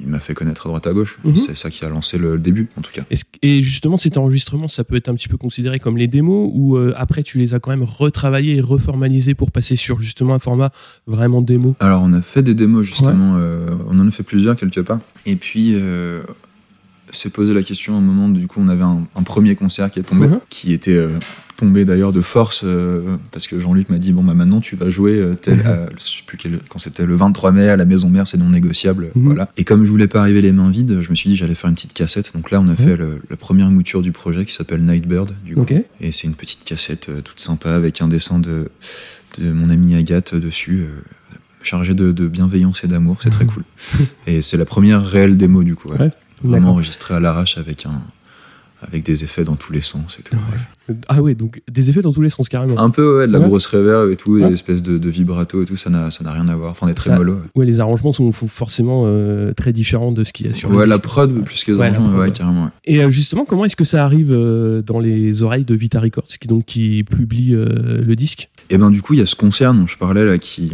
il 0.00 0.08
m'a 0.08 0.18
fait 0.20 0.34
connaître 0.34 0.66
à 0.66 0.68
droite 0.70 0.86
à 0.86 0.92
gauche. 0.92 1.18
Mhm. 1.24 1.36
C'est 1.36 1.56
ça 1.56 1.70
qui 1.70 1.84
a 1.84 1.88
lancé 1.88 2.18
le, 2.18 2.32
le 2.32 2.38
début, 2.38 2.68
en 2.76 2.80
tout 2.80 2.90
cas. 2.92 3.02
Et 3.42 3.62
justement, 3.62 3.96
cet 3.96 4.16
enregistrement, 4.16 4.68
ça 4.68 4.84
peut 4.84 4.96
être 4.96 5.08
un 5.08 5.14
petit 5.14 5.28
peu 5.28 5.36
considéré 5.36 5.78
comme 5.80 5.96
les 5.96 6.06
démos 6.08 6.50
ou 6.52 6.76
euh, 6.76 6.92
après 6.96 7.22
tu 7.22 7.38
les 7.38 7.54
as 7.54 7.60
quand 7.60 7.70
même 7.70 7.82
retravaillés 7.84 8.56
et 8.56 8.60
reformalisés 8.60 9.34
pour 9.34 9.50
passer 9.50 9.76
sur 9.76 9.98
justement 10.00 10.34
un 10.34 10.38
format 10.38 10.70
vraiment 11.06 11.42
démo? 11.42 11.76
Alors 11.80 12.02
on 12.02 12.12
a 12.12 12.22
fait 12.22 12.42
des 12.42 12.54
démos 12.54 12.86
justement, 12.86 13.36
euh, 13.36 13.68
on 13.88 13.98
en 14.00 14.08
a 14.08 14.10
fait 14.10 14.22
plusieurs 14.22 14.56
quelque 14.56 14.80
part. 14.80 14.98
Et 15.26 15.36
puis 15.36 15.72
euh, 15.74 16.22
s'est 17.12 17.30
posé 17.30 17.52
la 17.54 17.62
question 17.62 17.94
à 17.94 17.98
un 17.98 18.02
moment, 18.02 18.28
du 18.28 18.46
coup 18.46 18.60
on 18.62 18.68
avait 18.68 18.82
un, 18.84 19.06
un 19.16 19.22
premier 19.22 19.54
concert 19.56 19.90
qui 19.90 19.98
est 19.98 20.04
tombé, 20.04 20.28
Mhm. 20.28 20.40
qui 20.48 20.72
était 20.72 20.94
euh, 20.96 21.18
tombé 21.60 21.84
d'ailleurs 21.84 22.12
de 22.12 22.20
force, 22.22 22.62
euh, 22.64 23.16
parce 23.30 23.46
que 23.46 23.60
Jean-Luc 23.60 23.88
m'a 23.90 23.98
dit, 23.98 24.12
bon 24.12 24.24
bah 24.24 24.34
maintenant 24.34 24.60
tu 24.60 24.74
vas 24.76 24.90
jouer 24.90 25.20
euh, 25.20 25.34
tel, 25.34 25.58
Mhm. 25.58 25.66
à- 25.66 25.86
je 25.98 26.02
sais 26.02 26.22
plus 26.26 26.36
quel- 26.36 26.58
quand 26.68 26.78
c'était 26.78 27.06
le 27.06 27.14
23 27.14 27.52
mai 27.52 27.68
à 27.68 27.76
la 27.76 27.84
Maison 27.84 28.08
Mère, 28.10 28.26
c'est 28.26 28.38
non 28.38 28.48
négociable, 28.50 29.10
Mhm. 29.14 29.24
voilà. 29.26 29.48
Et 29.56 29.64
comme 29.64 29.84
je 29.84 29.90
voulais 29.90 30.08
pas 30.08 30.20
arriver 30.20 30.40
les 30.42 30.52
mains 30.52 30.70
vides, 30.70 31.00
je 31.00 31.10
me 31.10 31.14
suis 31.14 31.30
dit 31.30 31.36
j'allais 31.36 31.54
faire 31.54 31.68
une 31.70 31.76
petite 31.76 31.92
cassette. 31.94 32.32
Donc 32.34 32.50
là 32.50 32.60
on 32.60 32.68
a 32.68 32.74
fait 32.74 32.96
le- 32.96 33.20
la 33.30 33.36
première 33.36 33.70
mouture 33.70 34.02
du 34.02 34.10
projet 34.12 34.44
qui 34.44 34.52
s'appelle 34.52 34.84
Nightbird, 34.84 35.32
du 35.44 35.54
coup. 35.54 35.66
Et 36.00 36.12
c'est 36.12 36.26
une 36.26 36.34
petite 36.34 36.64
cassette 36.64 37.08
euh, 37.08 37.20
toute 37.20 37.38
sympa 37.40 37.70
avec 37.74 38.00
un 38.02 38.08
dessin 38.08 38.38
de, 38.38 38.68
de 39.38 39.52
mon 39.52 39.70
amie 39.70 39.94
Agathe 39.94 40.34
dessus, 40.34 40.80
euh, 40.80 41.00
chargé 41.62 41.92
de, 41.94 42.10
de 42.12 42.26
bienveillance 42.26 42.82
et 42.84 42.88
d'amour. 42.88 43.18
C'est 43.22 43.30
très 43.30 43.44
cool. 43.46 43.64
et 44.26 44.40
c'est 44.42 44.56
la 44.56 44.64
première 44.64 45.04
réelle 45.04 45.36
démo 45.36 45.62
du 45.62 45.74
coup. 45.74 45.90
ouais. 45.90 46.00
Ouais, 46.00 46.10
Vraiment 46.42 46.70
enregistrée 46.70 47.12
à 47.14 47.20
l'arrache 47.20 47.58
avec 47.58 47.84
un 47.84 48.00
avec 48.86 49.04
des 49.04 49.24
effets 49.24 49.44
dans 49.44 49.56
tous 49.56 49.72
les 49.72 49.80
sens 49.80 50.18
et 50.18 50.22
tout. 50.22 50.36
Bref. 50.48 50.68
Ah 51.08 51.22
ouais, 51.22 51.34
donc 51.36 51.60
des 51.70 51.88
effets 51.90 52.02
dans 52.02 52.12
tous 52.12 52.22
les 52.22 52.30
sens 52.30 52.48
carrément. 52.48 52.76
Un 52.80 52.90
peu 52.90 53.18
ouais, 53.18 53.26
de 53.28 53.32
la 53.32 53.38
Ouais. 53.38 53.46
grosse 53.46 53.66
reverb 53.66 54.10
et 54.10 54.16
tout, 54.16 54.38
des 54.40 54.52
espèces 54.52 54.82
de, 54.82 54.98
de 54.98 55.08
vibrato 55.08 55.62
et 55.62 55.64
tout, 55.64 55.76
ça 55.76 55.88
n'a 55.90 56.10
ça 56.10 56.24
n'a 56.24 56.32
rien 56.32 56.48
à 56.48 56.56
voir. 56.56 56.72
Enfin 56.72 56.86
des 56.86 56.92
Ça- 56.92 57.10
trémolos. 57.10 57.36
Ouais, 57.54 57.64
les 57.66 57.78
arrangements 57.80 58.12
sont 58.12 58.32
forcément 58.32 59.04
euh, 59.06 59.52
très 59.52 59.72
différents 59.72 60.10
de 60.10 60.24
ce 60.24 60.32
qu'il 60.32 60.46
y 60.46 60.50
a 60.50 60.52
sur 60.52 60.68
le 60.70 60.76
Ouais, 60.76 60.86
la 60.86 60.98
prod 60.98 61.32
plus 61.44 61.62
que 61.62 61.72
les 61.72 61.80
arrangements, 61.80 62.16
ouais, 62.18 62.32
carrément. 62.32 62.70
Et 62.86 63.02
euh, 63.04 63.10
justement, 63.10 63.44
comment 63.44 63.64
est-ce 63.66 63.76
que 63.76 63.84
ça 63.84 64.04
arrive 64.04 64.32
euh, 64.32 64.82
dans 64.82 64.98
les 64.98 65.42
oreilles 65.44 65.64
de 65.64 65.74
Vita 65.74 66.00
Records, 66.00 66.24
qui 66.40 66.48
donc 66.48 66.64
qui 66.64 67.04
publie 67.04 67.50
le 67.52 68.14
disque? 68.16 68.48
Et 68.70 68.78
ben 68.78 68.90
du 68.90 69.02
coup, 69.02 69.14
il 69.14 69.20
y 69.20 69.22
a 69.22 69.26
ce 69.26 69.36
concert 69.36 69.74
dont 69.74 69.86
je 69.86 69.96
parlais 69.98 70.24
là 70.24 70.38
qui, 70.38 70.72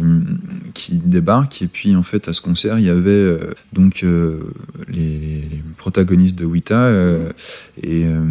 qui 0.73 0.95
débarque. 0.95 1.61
Et 1.61 1.67
puis 1.67 1.95
en 1.95 2.03
fait, 2.03 2.27
à 2.27 2.33
ce 2.33 2.41
concert, 2.41 2.79
il 2.79 2.85
y 2.85 2.89
avait 2.89 3.37
donc 3.73 4.03
les, 4.87 4.95
les 4.95 5.63
protagonistes 5.77 6.37
de 6.37 6.45
Wita 6.45 6.75
euh, 6.79 7.29
et 8.01 8.05
euh, 8.05 8.23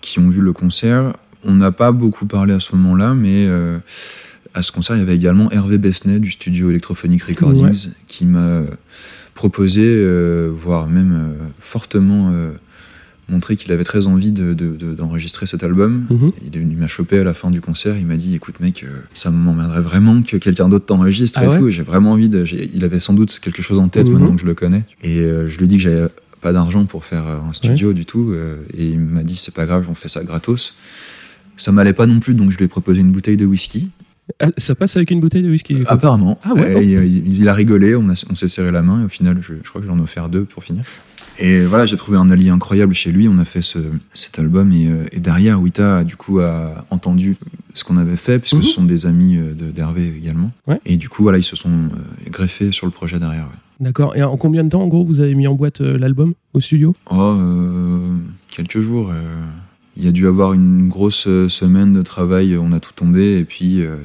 qui 0.00 0.18
ont 0.18 0.28
vu 0.28 0.40
le 0.40 0.52
concert. 0.52 1.14
On 1.44 1.52
n'a 1.54 1.72
pas 1.72 1.92
beaucoup 1.92 2.26
parlé 2.26 2.52
à 2.52 2.60
ce 2.60 2.74
moment-là, 2.76 3.14
mais 3.14 3.46
euh, 3.46 3.78
à 4.54 4.62
ce 4.62 4.72
concert, 4.72 4.96
il 4.96 5.00
y 5.00 5.02
avait 5.02 5.14
également 5.16 5.50
Hervé 5.50 5.78
Besnet 5.78 6.18
du 6.18 6.30
studio 6.30 6.70
Electrophonic 6.70 7.22
Recordings 7.22 7.88
qui 8.08 8.26
m'a 8.26 8.62
proposé, 9.34 9.82
euh, 9.84 10.50
voire 10.54 10.86
même 10.88 11.12
euh, 11.14 11.44
fortement 11.60 12.30
euh, 12.32 12.50
montré 13.28 13.54
qu'il 13.56 13.70
avait 13.72 13.84
très 13.84 14.06
envie 14.08 14.32
de- 14.32 14.54
de- 14.54 14.76
de- 14.76 14.92
d'enregistrer 14.92 15.46
cet 15.46 15.62
album. 15.62 16.04
Il, 16.42 16.48
est 16.56 16.58
venu- 16.60 16.72
il 16.72 16.76
m'a 16.78 16.88
chopé 16.88 17.18
à 17.20 17.24
la 17.24 17.32
fin 17.32 17.50
du 17.50 17.60
concert, 17.60 17.96
il 17.96 18.04
m'a 18.06 18.16
dit 18.16 18.34
écoute 18.34 18.58
mec, 18.60 18.84
ça 19.14 19.30
m'emmerderait 19.30 19.80
vraiment 19.80 20.20
que 20.22 20.36
quelqu'un 20.36 20.68
d'autre 20.68 20.86
t'enregistre 20.86 21.38
Ah 21.40 21.44
et 21.44 21.48
ouais 21.48 21.58
tout. 21.58 21.68
J'ai 21.70 21.82
vraiment 21.84 22.12
envie 22.12 22.28
de. 22.28 22.44
Il 22.74 22.84
avait 22.84 23.00
sans 23.00 23.14
doute 23.14 23.38
quelque 23.40 23.62
chose 23.62 23.78
en 23.78 23.88
tête 23.88 24.08
Mhm. 24.08 24.14
maintenant 24.14 24.34
que 24.34 24.40
je 24.40 24.46
le 24.46 24.54
connais. 24.54 24.82
Et 25.04 25.20
je 25.22 25.56
lui 25.58 25.64
ai 25.64 25.68
dit 25.68 25.76
que 25.76 25.82
j'avais 25.84 26.08
pas 26.40 26.52
d'argent 26.52 26.84
pour 26.84 27.04
faire 27.04 27.26
euh, 27.26 27.38
un 27.48 27.52
studio 27.52 27.92
du 27.92 28.04
tout. 28.06 28.30
euh, 28.32 28.56
et 28.76 28.86
il 28.86 28.98
m'a 28.98 29.22
dit 29.22 29.36
c'est 29.36 29.54
pas 29.54 29.66
grave, 29.66 29.86
on 29.90 29.94
fait 29.94 30.08
ça 30.08 30.24
gratos. 30.24 30.74
Ça 31.56 31.72
m'allait 31.72 31.92
pas 31.92 32.06
non 32.06 32.20
plus, 32.20 32.34
donc 32.34 32.50
je 32.50 32.56
lui 32.56 32.64
ai 32.64 32.68
proposé 32.68 33.00
une 33.00 33.12
bouteille 33.12 33.36
de 33.36 33.44
whisky. 33.46 33.90
Ah, 34.40 34.46
Ça 34.56 34.74
passe 34.74 34.96
avec 34.96 35.10
une 35.10 35.20
bouteille 35.20 35.42
de 35.42 35.50
whisky. 35.50 35.78
Apparemment. 35.86 36.38
Ah 36.44 36.54
ouais, 36.54 36.84
Et 36.84 36.92
il, 36.92 37.48
a 37.48 37.54
rigolé, 37.54 37.94
on, 37.96 38.14
s'est 38.14 38.48
serré 38.48 38.70
la 38.70 38.80
main 38.82 39.02
et 39.02 39.04
au 39.04 39.08
final, 39.08 39.38
je, 39.42 39.54
je 39.62 39.68
crois 39.68 39.80
que 39.80 39.86
j'en 39.86 39.98
ai 39.98 40.02
offert 40.02 40.28
deux 40.28 40.44
pour 40.44 40.64
finir. 40.64 40.84
Et 41.38 41.62
voilà, 41.62 41.86
j'ai 41.86 41.96
trouvé 41.96 42.16
un 42.18 42.30
allié 42.30 42.50
incroyable 42.50 42.94
chez 42.94 43.10
lui. 43.12 43.26
On 43.28 43.38
a 43.38 43.44
fait 43.44 43.62
ce, 43.62 43.78
cet 44.14 44.38
album 44.38 44.72
et, 44.72 44.88
euh, 44.88 45.04
et 45.12 45.20
derrière, 45.20 45.60
Wita 45.60 46.04
du 46.04 46.16
coup 46.16 46.38
a 46.40 46.84
entendu 46.90 47.36
ce 47.74 47.82
qu'on 47.84 47.96
avait 47.96 48.16
fait 48.16 48.38
puisque 48.38 48.56
Mhm. 48.56 48.62
ce 48.62 48.70
sont 48.72 48.84
des 48.84 49.06
amis 49.06 49.36
euh, 49.36 49.52
de- 49.54 49.70
d'Hervé 49.70 50.12
également. 50.16 50.52
Ouais. 50.66 50.80
Et 50.86 50.96
du 50.96 51.08
coup, 51.08 51.22
voilà, 51.22 51.38
ils 51.38 51.42
se 51.44 51.56
sont 51.56 51.70
euh, 51.70 52.30
greffés 52.30 52.72
sur 52.72 52.86
le 52.86 52.92
projet 52.92 53.18
derrière. 53.18 53.44
ouais. 53.44 53.58
D'accord. 53.80 54.14
Et 54.16 54.22
en 54.22 54.36
combien 54.36 54.62
de 54.64 54.68
temps, 54.68 54.82
en 54.82 54.88
gros, 54.88 55.04
vous 55.04 55.20
avez 55.20 55.34
mis 55.34 55.46
en 55.46 55.54
boîte 55.54 55.80
euh, 55.80 55.98
l'album 55.98 56.34
au 56.52 56.60
studio? 56.60 56.94
Oh, 57.10 57.16
euh, 57.18 58.16
quelques 58.50 58.80
jours. 58.80 59.10
euh, 59.10 59.22
il 59.96 60.04
y 60.04 60.08
a 60.08 60.12
dû 60.12 60.26
avoir 60.28 60.54
une 60.54 60.88
grosse 60.88 61.28
semaine 61.48 61.92
de 61.92 62.00
travail. 62.00 62.56
On 62.56 62.72
a 62.72 62.80
tout 62.80 62.92
tombé 62.94 63.38
et 63.38 63.44
puis 63.44 63.82
euh, 63.82 63.96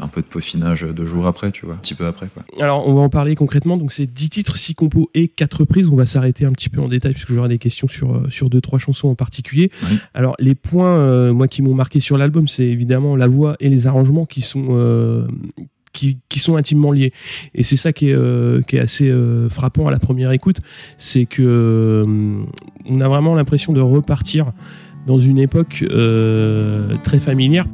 un 0.00 0.08
peu 0.08 0.20
de 0.20 0.26
peaufinage 0.26 0.82
deux 0.82 1.04
jours 1.04 1.26
après, 1.28 1.52
tu 1.52 1.64
vois, 1.66 1.74
un 1.74 1.78
petit 1.78 1.94
peu 1.94 2.06
après 2.06 2.28
quoi. 2.32 2.42
Alors, 2.60 2.88
on 2.88 2.94
va 2.94 3.02
en 3.02 3.08
parler 3.08 3.36
concrètement. 3.36 3.76
Donc, 3.76 3.92
c'est 3.92 4.06
10 4.06 4.30
titres, 4.30 4.56
6 4.56 4.74
compos 4.74 5.10
et 5.14 5.28
4 5.28 5.60
reprises. 5.60 5.88
On 5.90 5.96
va 5.96 6.06
s'arrêter 6.06 6.44
un 6.46 6.50
petit 6.52 6.70
peu 6.70 6.80
en 6.80 6.88
détail 6.88 7.12
puisque 7.12 7.32
j'aurai 7.34 7.50
des 7.50 7.58
questions 7.58 7.86
sur, 7.86 8.22
sur 8.30 8.50
deux, 8.50 8.60
trois 8.62 8.78
chansons 8.80 9.08
en 9.10 9.14
particulier. 9.14 9.70
Oui. 9.88 9.98
Alors, 10.14 10.34
les 10.40 10.54
points, 10.56 10.96
euh, 10.98 11.32
moi, 11.32 11.46
qui 11.46 11.60
m'ont 11.62 11.74
marqué 11.74 12.00
sur 12.00 12.18
l'album, 12.18 12.48
c'est 12.48 12.66
évidemment 12.66 13.14
la 13.14 13.28
voix 13.28 13.54
et 13.60 13.68
les 13.68 13.86
arrangements 13.86 14.26
qui 14.26 14.40
sont. 14.40 14.68
euh, 14.70 15.26
qui, 15.94 16.38
sont 16.38 16.56
intimement 16.56 16.92
liés. 16.92 17.12
Et 17.54 17.62
c'est 17.62 17.76
ça 17.76 17.92
qui 17.92 18.10
est, 18.10 18.14
euh, 18.14 18.60
assez 18.78 19.08
euh, 19.08 19.48
frappant 19.48 19.86
à 19.86 19.90
la 19.90 19.98
première 19.98 20.32
écoute, 20.32 20.58
c'est 20.98 21.24
que 21.24 21.42
euh, 21.42 22.44
on 22.86 23.00
a 23.00 23.08
vraiment 23.08 23.34
l'impression 23.34 23.72
de 23.72 23.80
repartir 23.80 24.52
dans 25.06 25.18
une 25.18 25.38
époque 25.38 25.84
très 27.04 27.18
familière. 27.18 27.66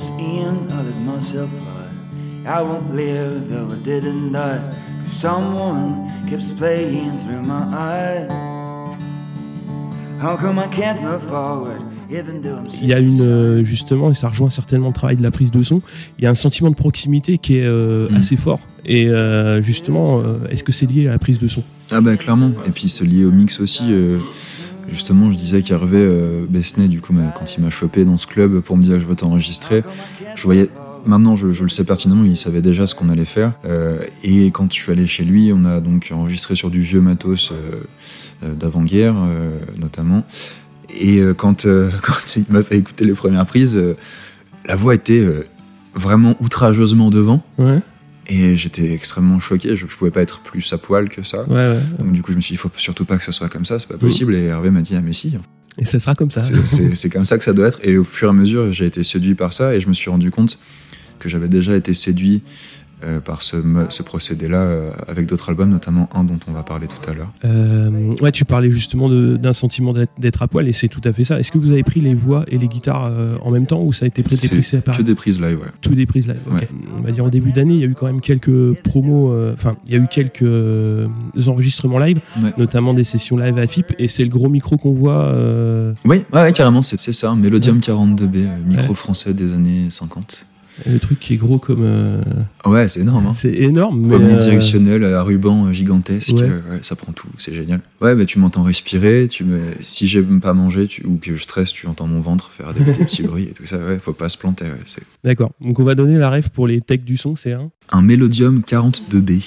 No 0.00 0.16
bullets 0.16 0.18
in, 0.18 0.70
I 0.72 0.82
let 0.82 0.96
myself 1.14 1.50
fly. 1.50 2.46
I 2.46 2.62
won't 2.62 2.94
live 2.94 3.48
though 3.50 3.70
I 3.72 3.76
didn't 3.82 4.32
die. 4.32 4.60
Cause 5.02 5.12
someone 5.12 6.10
keeps 6.28 6.52
playing 6.52 7.18
through 7.18 7.42
my 7.42 7.64
eyes. 7.72 8.28
How 10.20 10.36
come 10.36 10.58
I 10.58 10.68
can't 10.68 11.02
move 11.02 11.22
forward? 11.22 11.80
Even 12.10 12.40
though 12.42 12.56
I'm 12.58 12.66
Il 12.82 12.88
y 12.88 12.92
a 12.94 12.98
une 12.98 13.20
euh, 13.20 13.62
justement, 13.64 14.10
et 14.10 14.14
ça 14.14 14.28
rejoint 14.28 14.50
certainement 14.50 14.88
le 14.88 14.94
travail 14.94 15.16
de 15.16 15.22
la 15.22 15.30
prise 15.30 15.50
de 15.50 15.62
son. 15.62 15.80
Il 16.18 16.24
y 16.24 16.26
a 16.26 16.30
un 16.30 16.34
sentiment 16.34 16.70
de 16.70 16.74
proximité 16.76 17.38
qui 17.38 17.58
est 17.58 17.64
euh, 17.66 18.08
Mm. 18.10 18.16
assez 18.16 18.36
fort. 18.36 18.60
Et 18.84 19.08
euh, 19.08 19.60
justement, 19.62 20.20
est-ce 20.50 20.64
que 20.64 20.72
c'est 20.72 20.86
lié 20.86 21.06
à 21.08 21.10
la 21.12 21.18
prise 21.18 21.38
de 21.38 21.46
son? 21.48 21.62
Ah 21.92 22.00
bah 22.00 22.16
clairement. 22.16 22.50
Et 22.66 22.70
puis 22.70 22.88
c'est 22.88 23.04
lié 23.04 23.24
au 23.24 23.30
mix 23.30 23.60
aussi. 23.60 23.84
euh, 23.90 24.18
justement, 24.88 25.30
je 25.32 25.36
disais 25.36 25.62
qu'Hervé 25.62 25.98
euh, 25.98 26.46
du 26.88 27.00
coup, 27.00 27.14
quand 27.34 27.56
il 27.56 27.62
m'a 27.62 27.70
chopé 27.70 28.04
dans 28.04 28.16
ce 28.16 28.26
club 28.26 28.60
pour 28.60 28.76
me 28.76 28.82
dire 28.82 28.94
que 28.94 29.00
je 29.00 29.06
veux 29.06 29.16
t'enregistrer, 29.16 29.82
je 30.34 30.42
voyais. 30.42 30.68
Maintenant, 31.06 31.34
je, 31.34 31.46
le 31.46 31.68
sais 31.70 31.84
pertinemment, 31.84 32.24
il 32.24 32.36
savait 32.36 32.60
déjà 32.60 32.86
ce 32.86 32.94
qu'on 32.94 33.08
allait 33.08 33.24
faire. 33.24 33.52
Euh, 33.64 34.00
et 34.22 34.50
quand 34.50 34.70
je 34.70 34.78
suis 34.78 34.92
allé 34.92 35.06
chez 35.06 35.24
lui, 35.24 35.50
on 35.54 35.64
a 35.64 35.80
donc 35.80 36.12
enregistré 36.14 36.54
sur 36.54 36.70
du 36.70 36.82
vieux 36.82 37.00
matos 37.00 37.52
euh, 37.52 37.80
euh, 38.44 38.54
d'avant-guerre, 38.54 39.14
notamment. 39.78 40.24
Et 40.94 41.22
quand, 41.36 41.64
il 41.64 42.44
m'a 42.50 42.62
fait 42.62 42.76
écouter 42.76 43.04
les 43.04 43.14
premières 43.14 43.46
prises, 43.46 43.80
la 44.66 44.76
voix 44.76 44.94
était 44.94 45.26
vraiment 45.94 46.36
outrageusement 46.40 47.10
devant. 47.10 47.42
Et 48.30 48.56
j'étais 48.56 48.92
extrêmement 48.92 49.40
choqué. 49.40 49.76
Je, 49.76 49.86
je 49.88 49.96
pouvais 49.96 50.10
pas 50.10 50.22
être 50.22 50.40
plus 50.40 50.72
à 50.72 50.78
poil 50.78 51.08
que 51.08 51.22
ça. 51.22 51.42
ouais, 51.48 51.54
ouais. 51.54 51.80
Donc 51.98 52.12
du 52.12 52.22
coup, 52.22 52.30
je 52.32 52.36
me 52.36 52.40
suis 52.40 52.52
dit, 52.52 52.54
il 52.54 52.58
faut 52.58 52.70
surtout 52.76 53.04
pas 53.04 53.16
que 53.18 53.24
ce 53.24 53.32
soit 53.32 53.48
comme 53.48 53.64
ça, 53.64 53.78
c'est 53.80 53.88
pas 53.88 53.98
possible. 53.98 54.34
Et 54.34 54.44
Hervé 54.44 54.70
m'a 54.70 54.80
dit, 54.82 54.94
ah 54.96 55.00
mais 55.02 55.12
si, 55.12 55.36
Et 55.78 55.84
ça 55.84 55.98
sera 56.00 56.14
comme 56.14 56.30
ça. 56.30 56.40
c'est 56.40 57.10
comme 57.10 57.24
ça 57.24 57.38
que 57.38 57.44
ça 57.44 57.52
doit 57.52 57.66
être. 57.68 57.80
Et 57.82 57.98
au 57.98 58.04
fur 58.04 58.28
et 58.28 58.30
à 58.30 58.32
mesure, 58.34 58.72
j'ai 58.72 58.86
été 58.86 59.02
séduit 59.02 59.34
par 59.34 59.52
ça 59.52 59.74
et 59.74 59.80
je 59.80 59.88
me 59.88 59.92
suis 59.94 60.10
rendu 60.10 60.30
compte 60.30 60.58
que 61.18 61.28
j'avais 61.28 61.48
déjà 61.48 61.76
été 61.76 61.92
séduit 61.92 62.42
euh, 63.04 63.20
par 63.20 63.42
ce, 63.42 63.56
procédé-là 64.02 64.58
euh, 64.58 64.90
avec 65.08 65.26
d'autres 65.26 65.48
albums, 65.50 65.70
notamment 65.70 66.08
un 66.14 66.24
dont 66.24 66.38
on 66.48 66.52
va 66.52 66.62
parler 66.62 66.86
tout 66.88 67.10
à 67.10 67.14
l'heure. 67.14 67.32
Euh, 67.44 68.14
ouais, 68.20 68.32
tu 68.32 68.44
parlais 68.44 68.70
justement 68.70 69.08
d'un 69.10 69.52
sentiment 69.52 69.92
d'être- 69.92 70.42
à 70.42 70.48
poil, 70.48 70.68
et 70.68 70.72
c'est 70.72 70.88
tout 70.88 71.00
à 71.04 71.12
fait 71.12 71.24
ça. 71.24 71.38
Est-ce 71.38 71.52
que 71.52 71.58
vous 71.58 71.70
avez 71.72 71.82
pris 71.82 72.00
les 72.00 72.14
voix 72.14 72.44
et 72.48 72.56
les 72.58 72.68
guitares 72.68 73.10
en 73.42 73.50
même 73.50 73.66
temps, 73.66 73.82
ou 73.82 73.92
ça 73.92 74.04
a 74.04 74.08
été 74.08 74.22
pris 74.22 74.36
des 74.36 74.48
prises 74.48 74.66
séparées 74.66 74.98
que 74.98 75.02
des 75.02 75.14
prises 75.14 75.40
live, 75.40 75.58
ouais. 75.60 75.66
Tout 75.82 75.94
des 75.94 76.06
prises 76.06 76.26
live. 76.26 76.38
ok. 76.46 76.54
Ouais. 76.54 76.68
On 76.98 77.02
va 77.02 77.10
dire 77.12 77.24
en 77.24 77.28
début 77.28 77.52
d'année, 77.52 77.74
il 77.74 77.80
y 77.80 77.84
a 77.84 77.86
eu 77.86 77.94
quand 77.94 78.06
même 78.06 78.20
quelques 78.20 78.72
promos, 78.82 79.34
enfin, 79.52 79.76
il 79.86 79.92
y 79.94 79.96
a 79.96 79.98
eu 80.00 80.06
quelques 80.08 80.44
enregistrements 81.46 81.98
live, 81.98 82.20
Ouais. 82.42 82.52
notamment 82.58 82.94
des 82.94 83.04
sessions 83.04 83.36
live 83.36 83.58
à 83.58 83.66
FIP, 83.66 83.92
et 83.98 84.08
c'est 84.08 84.24
le 84.24 84.30
gros 84.30 84.48
micro 84.48 84.76
qu'on 84.76 84.92
voit. 84.92 85.34
Oui, 86.04 86.24
ouais, 86.32 86.52
carrément, 86.52 86.82
c'est 86.82 87.00
ça, 87.12 87.34
Mélodium 87.34 87.80
42B, 87.80 88.36
euh, 88.36 88.46
micro 88.66 88.94
français 88.94 89.34
des 89.34 89.52
années 89.52 89.86
50. 89.90 90.46
Le 90.86 90.98
truc 90.98 91.18
qui 91.20 91.34
est 91.34 91.36
gros 91.36 91.58
comme. 91.58 91.82
euh, 91.82 92.20
Ouais, 92.64 92.88
c'est 92.88 93.00
énorme. 93.00 93.26
Hein. 93.26 93.34
c'est 93.34 93.52
énorme, 93.52 94.06
mais. 94.06 94.14
euh, 94.14 94.18
Omnidirectionnel, 94.18 95.04
à 95.04 95.22
ruban 95.22 95.66
euh, 95.66 95.72
gigantesque, 95.72 96.32
Ouais. 96.34 96.42
euh, 96.42 96.56
ouais, 96.74 96.80
ça 96.82 96.96
prend 96.96 97.12
tout, 97.12 97.28
c'est 97.36 97.54
génial. 97.54 97.80
Ouais, 98.00 98.14
mais 98.14 98.24
tu 98.26 98.38
m'entends 98.38 98.62
respirer, 98.62 99.28
tu 99.28 99.44
me... 99.44 99.60
si 99.80 100.08
j'aime 100.08 100.40
pas 100.40 100.52
manger 100.54 100.86
tu... 100.86 101.04
ou 101.06 101.16
que 101.20 101.34
je 101.34 101.42
stresse, 101.42 101.72
tu 101.72 101.86
entends 101.86 102.06
mon 102.06 102.20
ventre 102.20 102.50
faire 102.50 102.72
des, 102.74 102.84
des 102.84 102.92
petits 102.92 103.22
bruits 103.22 103.48
et 103.50 103.52
tout 103.52 103.66
ça, 103.66 103.78
ouais, 103.78 103.98
faut 103.98 104.12
pas 104.12 104.28
se 104.28 104.38
planter. 104.38 104.64
ouais, 104.66 105.02
D'accord. 105.24 105.50
Donc 105.60 105.78
on 105.78 105.84
va 105.84 105.94
donner 105.94 106.16
la 106.18 106.30
ref 106.30 106.48
pour 106.50 106.66
les 106.66 106.80
techs 106.80 107.04
du 107.04 107.16
son, 107.16 107.36
c'est 107.36 107.52
un? 107.52 107.70
un 107.90 108.02
Mélodium 108.02 108.60
42B. 108.66 109.42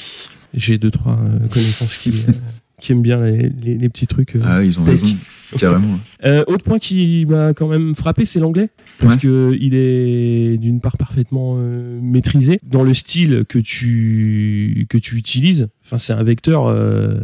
J'ai 0.54 0.78
deux, 0.78 0.92
trois 0.92 1.14
euh, 1.20 1.48
connaissances 1.48 1.98
qui, 1.98 2.10
euh, 2.12 2.32
qui 2.84 2.92
aiment 2.92 3.02
bien 3.02 3.22
les, 3.22 3.50
les- 3.50 3.76
les 3.78 3.90
petits 3.90 4.08
trucs. 4.08 4.36
euh, 4.36 4.42
Ah, 4.44 4.64
ils 4.64 4.80
ont 4.80 4.84
tech. 4.84 5.02
raison, 5.02 5.16
carrément. 5.58 6.00
Euh, 6.26 6.44
autre 6.48 6.64
point 6.64 6.78
qui 6.80 7.26
m'a 7.28 7.54
quand 7.54 7.68
même 7.68 7.96
frappé, 7.96 8.26
c'est 8.26 8.40
l'anglais. 8.40 8.70
Parce 9.00 9.16
Ouais. 9.16 9.22
que 9.22 9.58
il 9.60 9.74
est 9.74 10.58
d'une 10.58 10.80
part 10.82 10.98
parfaitement 10.98 11.56
euh, 11.58 12.00
maîtrisé 12.02 12.60
dans 12.64 12.84
le 12.84 12.94
style 12.94 13.46
que 13.48 13.58
tu 13.60 14.86
que 14.90 14.98
tu 14.98 15.16
utilises. 15.16 15.68
Enfin, 15.86 15.98
c'est 15.98 16.14
un 16.14 16.24
vecteur 16.24 16.68
euh, 16.68 17.18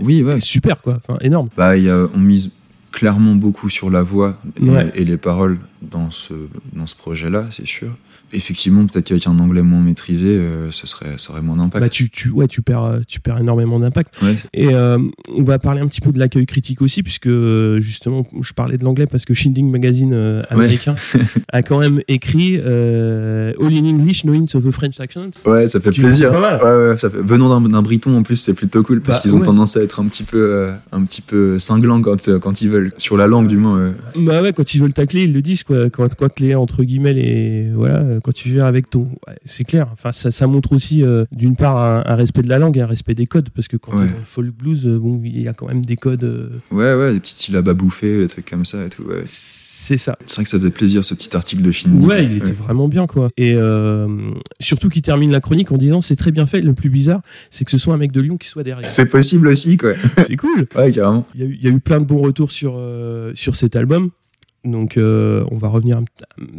Oui, 0.00 0.22
ouais. 0.22 0.40
super 0.40 0.80
quoi, 0.82 0.98
enfin 1.06 1.18
énorme. 1.20 1.48
Bah, 1.56 1.76
il 1.76 1.84
y 1.84 1.90
a- 1.90 2.06
on 2.14 2.18
mise 2.18 2.50
clairement 2.92 3.34
beaucoup 3.34 3.70
sur 3.70 3.90
la 3.90 4.02
voix 4.02 4.38
et, 4.60 4.68
Ouais. 4.68 4.90
et 4.94 5.04
les 5.04 5.16
paroles 5.16 5.58
dans 5.80 6.10
ce, 6.10 6.34
dans 6.74 6.86
ce 6.86 6.94
projet-là, 6.94 7.46
c'est 7.50 7.66
sûr. 7.66 7.96
Effectivement, 8.32 8.86
peut-être 8.86 9.06
qu'avec 9.08 9.26
un 9.26 9.38
anglais 9.38 9.62
moins 9.62 9.80
maîtrisé, 9.80 10.28
euh, 10.28 10.70
ce 10.70 10.86
serait, 10.86 11.14
ça 11.18 11.32
aurait 11.32 11.42
moins 11.42 11.56
d'impact. 11.56 11.82
Bah 11.84 11.88
tu 11.88 12.08
tu 12.10 12.30
ouais 12.30 12.48
tu 12.48 12.62
perds 12.62 12.84
euh, 12.84 12.98
tu 13.06 13.20
perds 13.20 13.38
énormément 13.40 13.78
d'impact. 13.78 14.14
Ouais. 14.22 14.36
Et 14.54 14.68
euh, 14.74 14.98
on 15.34 15.42
va 15.42 15.58
parler 15.58 15.80
un 15.80 15.86
petit 15.86 16.00
peu 16.00 16.12
de 16.12 16.18
l'accueil 16.18 16.46
critique 16.46 16.82
aussi, 16.82 17.02
puisque 17.02 17.26
euh, 17.26 17.78
justement, 17.80 18.26
je 18.40 18.52
parlais 18.52 18.78
de 18.78 18.84
l'anglais 18.84 19.06
parce 19.06 19.24
que 19.24 19.34
Shinding 19.34 19.70
Magazine 19.70 20.12
euh, 20.14 20.42
américain 20.50 20.94
a 21.52 21.62
quand 21.62 21.78
même 21.78 22.00
écrit 22.08 22.58
euh, 22.62 23.52
All 23.60 23.72
in 23.72 23.84
English, 23.84 24.24
No 24.24 24.32
hints 24.32 24.54
of 24.54 24.66
a 24.66 24.70
French 24.72 24.98
accent. 25.00 25.30
Ouais, 25.44 25.68
ça 25.68 25.80
fait 25.80 25.90
Tu 25.90 26.02
plaisir. 26.02 26.32
Ouais, 26.32 26.38
ouais, 26.38 26.96
ça 26.98 27.10
fait... 27.10 27.18
Venant 27.22 27.60
d'un- 27.60 27.82
briton 27.82 28.16
en 28.16 28.22
plus, 28.22 28.36
c'est 28.36 28.54
plutôt 28.54 28.82
cool 28.82 29.00
parce 29.00 29.18
Bah, 29.18 29.22
qu'ils 29.22 29.34
ont 29.36 29.40
tendance 29.40 29.76
à 29.76 29.82
être 29.82 30.00
un 30.00 30.06
petit 30.06 30.22
peu, 30.22 30.38
euh, 30.38 30.72
un 30.92 31.02
petit 31.04 31.20
peu 31.22 31.58
cinglants 31.58 32.00
quand, 32.00 32.28
euh, 32.28 32.38
quand 32.38 32.62
ils 32.62 32.70
veulent. 32.70 32.92
Sur 32.98 33.16
la 33.16 33.26
langue, 33.26 33.46
du 33.48 33.56
moins. 33.56 33.76
euh. 33.78 33.92
Bah 34.16 34.42
ouais, 34.42 34.52
quand 34.52 34.74
ils 34.74 34.80
veulent 34.80 34.92
tacler, 34.92 35.24
ils 35.24 35.32
le 35.32 35.42
disent 35.42 35.64
quoi. 35.64 35.90
Quand, 35.90 36.14
quand 36.14 36.40
les 36.40 36.54
entre 36.54 36.84
guillemets 36.84 37.12
les 37.14 37.70
voilà, 37.74 38.04
quand 38.22 38.32
tu 38.32 38.50
viens 38.50 38.64
avec 38.66 38.88
ton, 38.90 39.02
ouais, 39.26 39.38
c'est 39.44 39.64
clair. 39.64 39.88
Enfin, 39.92 40.12
ça, 40.12 40.30
ça 40.30 40.46
montre 40.46 40.72
aussi 40.72 41.02
euh, 41.02 41.24
d'une 41.32 41.56
part 41.56 41.76
un, 41.78 42.02
un 42.06 42.14
respect 42.14 42.42
de 42.42 42.48
la 42.48 42.58
langue 42.58 42.76
et 42.78 42.80
un 42.80 42.86
respect 42.86 43.14
des 43.14 43.26
codes, 43.26 43.50
parce 43.50 43.68
que 43.68 43.76
quand 43.76 43.92
Ouais. 43.96 44.06
on 44.20 44.24
folk 44.24 44.50
blues, 44.56 44.86
euh, 44.86 44.98
bon, 44.98 45.20
il 45.24 45.40
y 45.42 45.48
a 45.48 45.52
quand 45.52 45.66
même 45.68 45.84
des 45.84 45.96
codes. 45.96 46.24
euh, 46.24 46.48
Ouais, 46.70 46.94
ouais, 46.94 47.12
des 47.12 47.20
petites 47.20 47.36
syllabes 47.36 47.68
à 47.68 47.74
bouffer, 47.74 48.18
des 48.18 48.26
trucs 48.28 48.48
comme 48.48 48.64
ça 48.64 48.84
et 48.84 48.88
tout. 48.88 49.02
Ouais. 49.02 49.22
c'est 49.24 49.96
ça. 49.98 50.16
C'est 50.26 50.36
vrai 50.36 50.44
que 50.44 50.50
ça 50.50 50.58
faisait 50.58 50.70
plaisir 50.70 51.04
ce 51.04 51.14
petit 51.14 51.34
article 51.36 51.62
de 51.62 51.72
Shindy. 51.72 52.04
Ouais, 52.04 52.24
il 52.24 52.36
était 52.36 52.52
vraiment 52.52 52.88
bien 52.88 53.06
quoi. 53.06 53.30
Et 53.36 53.52
euh, 53.54 54.30
surtout 54.60 54.88
qu'il 54.88 55.02
termine 55.02 55.30
la 55.32 55.40
chronique 55.40 55.72
en 55.72 55.76
disant 55.76 56.00
c'est 56.00 56.16
très 56.16 56.30
bien 56.30 56.46
fait. 56.46 56.60
Le 56.60 56.74
plus 56.74 56.90
bizarre, 56.90 57.20
c'est 57.50 57.64
que 57.64 57.70
ce 57.70 57.78
soit 57.78 57.94
un 57.94 57.98
mec 57.98 58.12
de 58.12 58.20
Lyon 58.20 58.36
qui 58.36 58.48
soit 58.48 58.62
derrière. 58.62 58.88
C'est 58.88 59.06
possible 59.10 59.48
aussi, 59.48 59.76
quoi. 59.76 59.92
C'est 60.18 60.36
cool. 60.36 60.66
Ouais, 60.76 60.92
carrément. 60.92 61.26
Il 61.34 61.40
y, 61.40 61.44
a 61.44 61.46
eu, 61.46 61.56
il 61.60 61.64
y 61.64 61.66
a 61.66 61.70
eu 61.74 61.80
plein 61.80 61.98
de 62.00 62.04
bons 62.04 62.20
retours 62.20 62.52
sur, 62.52 62.80
sur 63.34 63.56
cet 63.56 63.74
album. 63.76 64.10
Donc, 64.64 64.96
euh, 64.96 65.44
on 65.50 65.56
va 65.58 65.66
revenir 65.68 66.00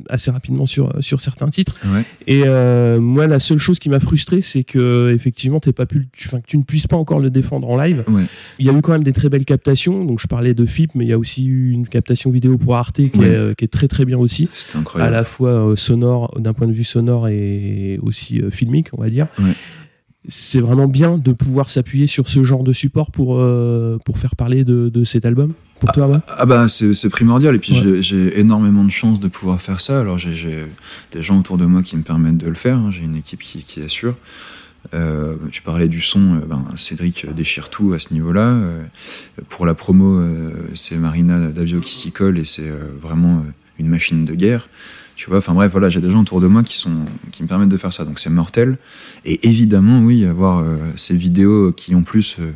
assez 0.10 0.30
rapidement 0.30 0.66
sur, 0.66 0.94
sur 1.00 1.22
certains 1.22 1.48
titres. 1.50 1.78
Ouais. 1.86 2.04
Et 2.28 2.44
euh, 2.46 3.00
moi, 3.00 3.28
la 3.28 3.40
seule 3.40 3.60
chose 3.60 3.80
qui 3.80 3.90
m'a 3.90 4.00
frustré, 4.02 4.42
c'est 4.42 4.64
que 4.66 5.12
effectivement, 5.16 5.62
t'es 5.62 5.72
pas 5.72 5.86
pu, 5.86 6.08
tu, 6.12 6.28
que 6.28 6.36
tu 6.46 6.58
ne 6.58 6.64
puisses 6.64 6.88
pas 6.88 6.98
encore 6.98 7.20
le 7.20 7.30
défendre 7.30 7.70
en 7.70 7.78
live. 7.82 8.04
Ouais. 8.10 8.24
Il 8.60 8.66
y 8.66 8.70
a 8.70 8.74
eu 8.74 8.82
quand 8.82 8.92
même 8.92 9.06
des 9.06 9.14
très 9.14 9.30
belles 9.30 9.46
captations. 9.46 10.04
Donc, 10.04 10.20
je 10.20 10.28
parlais 10.28 10.54
de 10.54 10.66
FIP, 10.66 10.96
mais 10.96 11.06
il 11.06 11.10
y 11.10 11.14
a 11.14 11.18
aussi 11.18 11.46
eu 11.46 11.72
une 11.72 11.88
captation 11.88 12.30
vidéo 12.30 12.58
pour 12.58 12.76
Arte 12.76 12.96
qui, 13.10 13.18
Ouais. 13.20 13.28
est, 13.28 13.36
euh, 13.36 13.54
qui 13.54 13.64
est 13.64 13.70
très 13.70 13.88
très 13.88 14.04
bien 14.04 14.18
aussi, 14.18 14.50
C'était 14.54 14.76
à 14.76 14.80
incroyable. 14.82 15.14
la 15.14 15.24
fois 15.24 15.50
euh, 15.72 15.76
sonore, 15.78 16.38
d'un 16.40 16.54
point 16.54 16.68
de 16.68 16.74
vue 16.74 16.84
sonore 16.84 17.30
et 17.30 18.00
aussi 18.02 18.42
euh, 18.42 18.50
filmique, 18.50 18.88
on 18.92 19.02
va 19.02 19.10
dire. 19.10 19.28
C'est 20.30 20.62
vraiment 20.62 20.88
bien 20.88 21.18
de 21.18 21.34
pouvoir 21.34 21.70
s'appuyer 21.70 22.08
sur 22.08 22.30
ce 22.30 22.44
genre 22.44 22.64
de 22.64 22.72
support 22.72 23.12
pour, 23.12 23.38
euh, 23.40 23.98
pour 24.06 24.18
faire 24.18 24.36
parler 24.36 24.64
de, 24.64 24.90
de 24.90 25.04
cet 25.04 25.26
album. 25.26 25.54
Pour 25.82 25.92
toi, 25.92 26.08
ouais 26.08 26.18
Ah 26.38 26.46
bah 26.46 26.68
c'est 26.70 27.10
primordial 27.10 27.56
et 27.56 27.60
puis 27.60 27.74
Ouais. 27.74 28.02
j'ai- 28.02 28.40
énormément 28.40 28.86
de 28.86 28.90
chance 28.90 29.20
de 29.20 29.28
pouvoir 29.28 29.60
faire 29.60 29.82
ça. 29.82 30.00
Alors 30.00 30.18
j'ai 30.18 30.66
des 31.12 31.22
gens 31.22 31.38
autour 31.40 31.58
de 31.58 31.66
moi 31.66 31.82
qui 31.82 31.98
me 31.98 32.04
permettent 32.04 32.38
de 32.38 32.48
le 32.48 32.54
faire. 32.54 32.78
hein. 32.78 32.90
J'ai 32.90 33.04
une 33.04 33.18
équipe 33.18 33.42
qui, 33.42 33.64
qui 33.64 33.82
assure. 33.82 34.16
Euh, 34.94 35.36
tu 35.52 35.62
parlais 35.62 35.88
du 35.90 36.02
son, 36.02 36.36
euh, 36.36 36.46
ben, 36.48 36.64
Cédric 36.78 37.26
déchire 37.34 37.70
tout 37.70 37.92
à 37.94 38.00
ce 38.00 38.14
niveau-là. 38.14 38.48
Euh, 38.48 38.84
pour 39.50 39.66
la 39.66 39.74
promo, 39.74 40.22
c'est 40.74 40.96
Marina 40.98 41.40
Davio 41.50 41.82
qui 41.82 41.96
s'y 41.96 42.12
colle 42.14 42.38
et 42.38 42.46
c'est 42.46 42.72
vraiment 43.02 43.44
une 43.80 43.88
machine 43.88 44.26
de 44.26 44.34
guerre. 44.34 44.70
Tu 45.16 45.30
vois, 45.30 45.38
enfin 45.40 45.54
bref, 45.54 45.72
voilà, 45.72 45.90
j'ai 45.90 46.02
des 46.02 46.10
gens 46.10 46.22
autour 46.22 46.42
de 46.42 46.48
moi 46.48 46.64
qui, 46.64 46.78
sont, 46.78 47.06
qui 47.32 47.44
me 47.44 47.48
permettent 47.48 47.70
de 47.70 47.78
faire 47.78 47.94
ça, 47.94 48.04
donc 48.04 48.20
c'est 48.20 48.32
mortel. 48.32 48.78
Et 49.26 49.48
évidemment, 49.48 50.02
oui, 50.02 50.26
avoir 50.26 50.60
euh, 50.60 50.78
ces 50.96 51.16
vidéos 51.16 51.72
qui 51.72 51.94
en 51.94 52.02
plus 52.02 52.38
euh, 52.40 52.52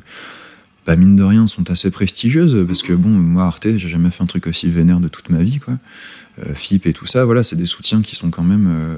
bah, 0.87 0.95
mine 0.95 1.17
de 1.17 1.23
rien, 1.23 1.47
sont 1.47 1.69
assez 1.69 1.91
prestigieuses 1.91 2.65
parce 2.65 2.81
que 2.81 2.93
bon, 2.93 3.09
moi 3.09 3.43
Arte, 3.43 3.67
j'ai 3.75 3.89
jamais 3.89 4.09
fait 4.09 4.23
un 4.23 4.25
truc 4.25 4.47
aussi 4.47 4.71
vénère 4.71 5.01
de 5.01 5.09
toute 5.09 5.29
ma 5.29 5.43
vie, 5.43 5.59
quoi. 5.59 5.73
Euh, 6.39 6.53
FIP 6.53 6.85
et 6.85 6.93
tout 6.93 7.05
ça, 7.05 7.25
voilà, 7.25 7.43
c'est 7.43 7.57
des 7.57 7.65
soutiens 7.65 8.01
qui 8.01 8.15
sont 8.15 8.29
quand 8.29 8.43
même 8.43 8.67
euh, 8.69 8.95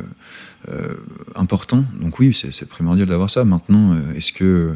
euh, 0.71 0.93
importants. 1.35 1.85
Donc 1.99 2.19
oui, 2.19 2.31
c'est 2.33 2.67
primordial 2.67 3.07
d'avoir 3.07 3.31
ça. 3.31 3.43
Maintenant, 3.43 3.97
est-ce 4.15 4.31
que 4.31 4.75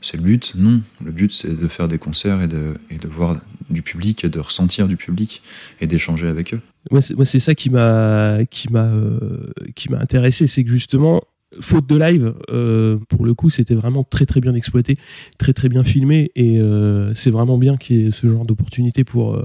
c'est 0.00 0.16
le 0.16 0.22
but? 0.22 0.54
Non. 0.56 0.80
Le 1.04 1.12
but, 1.12 1.32
c'est 1.32 1.54
de 1.54 1.68
faire 1.68 1.86
des 1.86 1.98
concerts 1.98 2.40
et 2.40 2.48
de, 2.48 2.74
et 2.88 2.96
de 2.96 3.08
voir 3.08 3.36
du 3.68 3.82
public, 3.82 4.24
et 4.24 4.30
de 4.30 4.40
ressentir 4.40 4.88
du 4.88 4.96
public 4.96 5.42
et 5.82 5.86
d'échanger 5.86 6.28
avec 6.28 6.54
eux. 6.54 6.60
Moi, 6.90 7.00
c'est 7.00 7.38
ça 7.38 7.54
qui 7.54 7.70
m'a 7.70 8.38
qui 8.50 8.70
m'a 8.70 8.84
euh, 8.84 9.52
qui 9.74 9.90
m'a 9.90 9.98
intéressé, 9.98 10.46
c'est 10.46 10.64
que 10.64 10.70
justement 10.70 11.22
faute 11.60 11.88
de 11.88 11.96
live, 11.96 12.34
euh, 12.50 12.98
pour 13.08 13.24
le 13.24 13.32
coup, 13.34 13.48
c'était 13.48 13.74
vraiment 13.74 14.04
très 14.04 14.26
très 14.26 14.40
bien 14.40 14.54
exploité, 14.54 14.98
très 15.38 15.52
très 15.52 15.68
bien 15.68 15.84
filmé, 15.84 16.30
et 16.34 16.60
euh, 16.60 17.14
c'est 17.14 17.30
vraiment 17.30 17.58
bien 17.58 17.76
qu'il 17.76 17.96
y 17.96 18.06
ait 18.06 18.10
ce 18.10 18.26
genre 18.26 18.44
d'opportunité 18.44 19.04
pour 19.04 19.40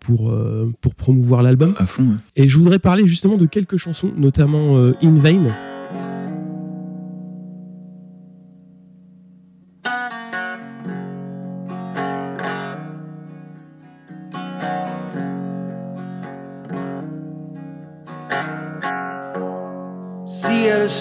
pour 0.00 0.34
pour 0.80 0.94
promouvoir 0.94 1.42
l'album. 1.42 1.74
À 1.78 1.86
fond, 1.86 2.02
ouais. 2.02 2.16
Et 2.36 2.48
je 2.48 2.58
voudrais 2.58 2.78
parler 2.78 3.06
justement 3.06 3.36
de 3.36 3.46
quelques 3.46 3.76
chansons, 3.76 4.12
notamment 4.16 4.76
In 5.02 5.14
Vain. 5.14 5.67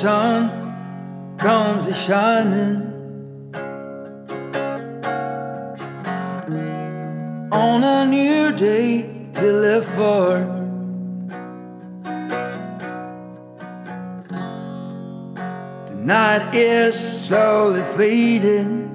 Sun 0.02 1.38
comes 1.40 1.88
a 1.88 1.94
shining 1.94 2.84
on 7.52 7.84
a 7.84 8.06
new 8.06 8.52
day 8.52 9.02
to 9.34 9.42
live 9.42 9.86
for. 9.98 10.30
The 15.88 15.96
night 15.96 16.54
is 16.54 16.94
slowly 17.26 17.82
fading. 17.98 18.86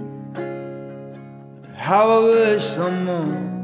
How 1.75 2.11
I 2.11 2.21
wish 2.21 2.63
someone. 2.63 3.62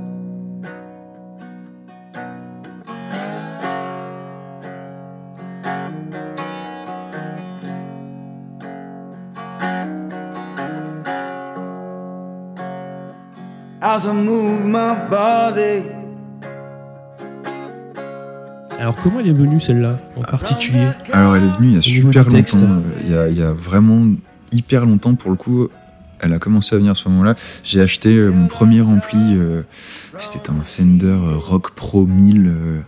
As 13.98 14.06
I 14.06 14.12
move 14.12 14.64
my 14.64 14.94
body 15.10 15.82
Alors 18.78 18.94
comment 19.02 19.18
elle 19.18 19.26
est 19.26 19.32
venue 19.32 19.58
celle-là 19.58 19.96
en 20.16 20.20
particulier 20.20 20.86
Alors 21.12 21.34
elle 21.34 21.42
est 21.42 21.56
venue 21.56 21.70
il 21.70 21.74
y 21.74 21.78
a 21.78 21.82
super 21.82 22.22
longtemps. 22.22 22.82
Il 23.02 23.10
y 23.10 23.16
a, 23.16 23.28
il 23.28 23.36
y 23.36 23.42
a 23.42 23.50
vraiment 23.50 24.06
hyper 24.52 24.86
longtemps 24.86 25.16
pour 25.16 25.32
le 25.32 25.36
coup. 25.36 25.66
Elle 26.20 26.32
a 26.32 26.38
commencé 26.38 26.76
à 26.76 26.78
venir 26.78 26.92
à 26.92 26.94
ce 26.94 27.08
moment-là. 27.08 27.34
J'ai 27.64 27.80
acheté 27.80 28.14
euh, 28.14 28.30
mon 28.30 28.46
premier 28.46 28.82
ampli. 28.82 29.18
euh, 29.36 29.62
C'était 30.18 30.50
un 30.50 30.62
Fender 30.62 31.06
euh, 31.06 31.34
Rock 31.36 31.72
Pro 31.72 32.06
1000, 32.06 32.46
euh, 32.46 32.80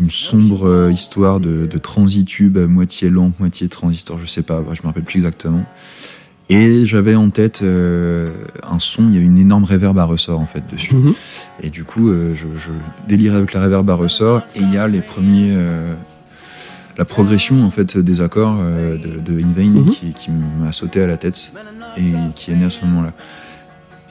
une 0.00 0.10
sombre 0.10 0.66
euh, 0.66 0.90
histoire 0.90 1.38
de, 1.38 1.66
de 1.66 1.78
transitube 1.78 2.58
à 2.58 2.66
moitié 2.66 3.08
lampe, 3.08 3.38
moitié 3.38 3.68
transistor, 3.68 4.18
je 4.20 4.26
sais 4.26 4.42
pas, 4.42 4.64
je 4.72 4.82
me 4.82 4.86
rappelle 4.88 5.04
plus 5.04 5.16
exactement. 5.18 5.64
Et 6.48 6.86
j'avais 6.86 7.16
en 7.16 7.30
tête 7.30 7.62
euh, 7.62 8.30
un 8.62 8.78
son, 8.78 9.08
il 9.08 9.14
y 9.16 9.18
a 9.18 9.20
une 9.20 9.36
énorme 9.36 9.64
réverb 9.64 9.98
à 9.98 10.04
ressort 10.04 10.38
en 10.38 10.46
fait 10.46 10.62
dessus. 10.72 10.94
Mhm. 10.94 11.12
Et 11.62 11.70
du 11.70 11.82
coup, 11.84 12.08
euh, 12.08 12.34
je, 12.36 12.46
je 12.56 12.70
délirais 13.08 13.36
avec 13.36 13.52
la 13.52 13.62
reverb 13.62 13.88
à 13.90 13.94
ressort. 13.94 14.42
Et 14.54 14.60
il 14.60 14.72
y 14.72 14.78
a 14.78 14.86
les 14.86 15.00
premiers. 15.00 15.54
euh, 15.56 15.94
la 16.98 17.04
progression 17.04 17.62
en 17.62 17.70
fait 17.70 17.98
des 17.98 18.22
accords 18.22 18.56
de, 18.58 18.96
de 19.20 19.38
In 19.38 19.52
Vain 19.54 19.68
Mhm. 19.68 19.84
qui, 19.86 20.12
qui 20.14 20.30
m'a 20.30 20.72
sauté 20.72 21.02
à 21.02 21.06
la 21.06 21.18
tête 21.18 21.52
et 21.98 22.02
qui 22.34 22.52
est 22.52 22.54
né 22.54 22.64
à 22.64 22.70
ce 22.70 22.86
moment-là. 22.86 23.12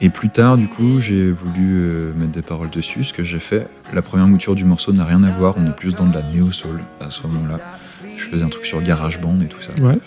Et 0.00 0.08
plus 0.10 0.28
tard, 0.28 0.56
du 0.56 0.68
coup, 0.68 1.00
j'ai 1.00 1.32
voulu 1.32 2.12
mettre 2.16 2.30
des 2.32 2.42
paroles 2.42 2.70
dessus, 2.70 3.02
ce 3.02 3.12
que 3.12 3.24
j'ai 3.24 3.40
fait. 3.40 3.66
La 3.92 4.02
première 4.02 4.28
mouture 4.28 4.54
du 4.54 4.64
morceau 4.64 4.92
n'a 4.92 5.04
rien 5.04 5.24
à 5.24 5.30
voir, 5.32 5.54
on 5.56 5.66
est 5.66 5.74
plus 5.74 5.94
dans 5.96 6.06
de 6.06 6.14
la 6.14 6.22
néo-soul 6.22 6.80
à 7.00 7.10
ce 7.10 7.26
moment-là. 7.26 7.58
Je 8.16 8.22
faisais 8.24 8.44
un 8.44 8.48
truc 8.50 8.66
sur 8.66 8.80
GarageBand 8.82 9.40
et 9.42 9.46
tout 9.46 9.60
ça. 9.60 9.72
Ouais. 9.82 9.98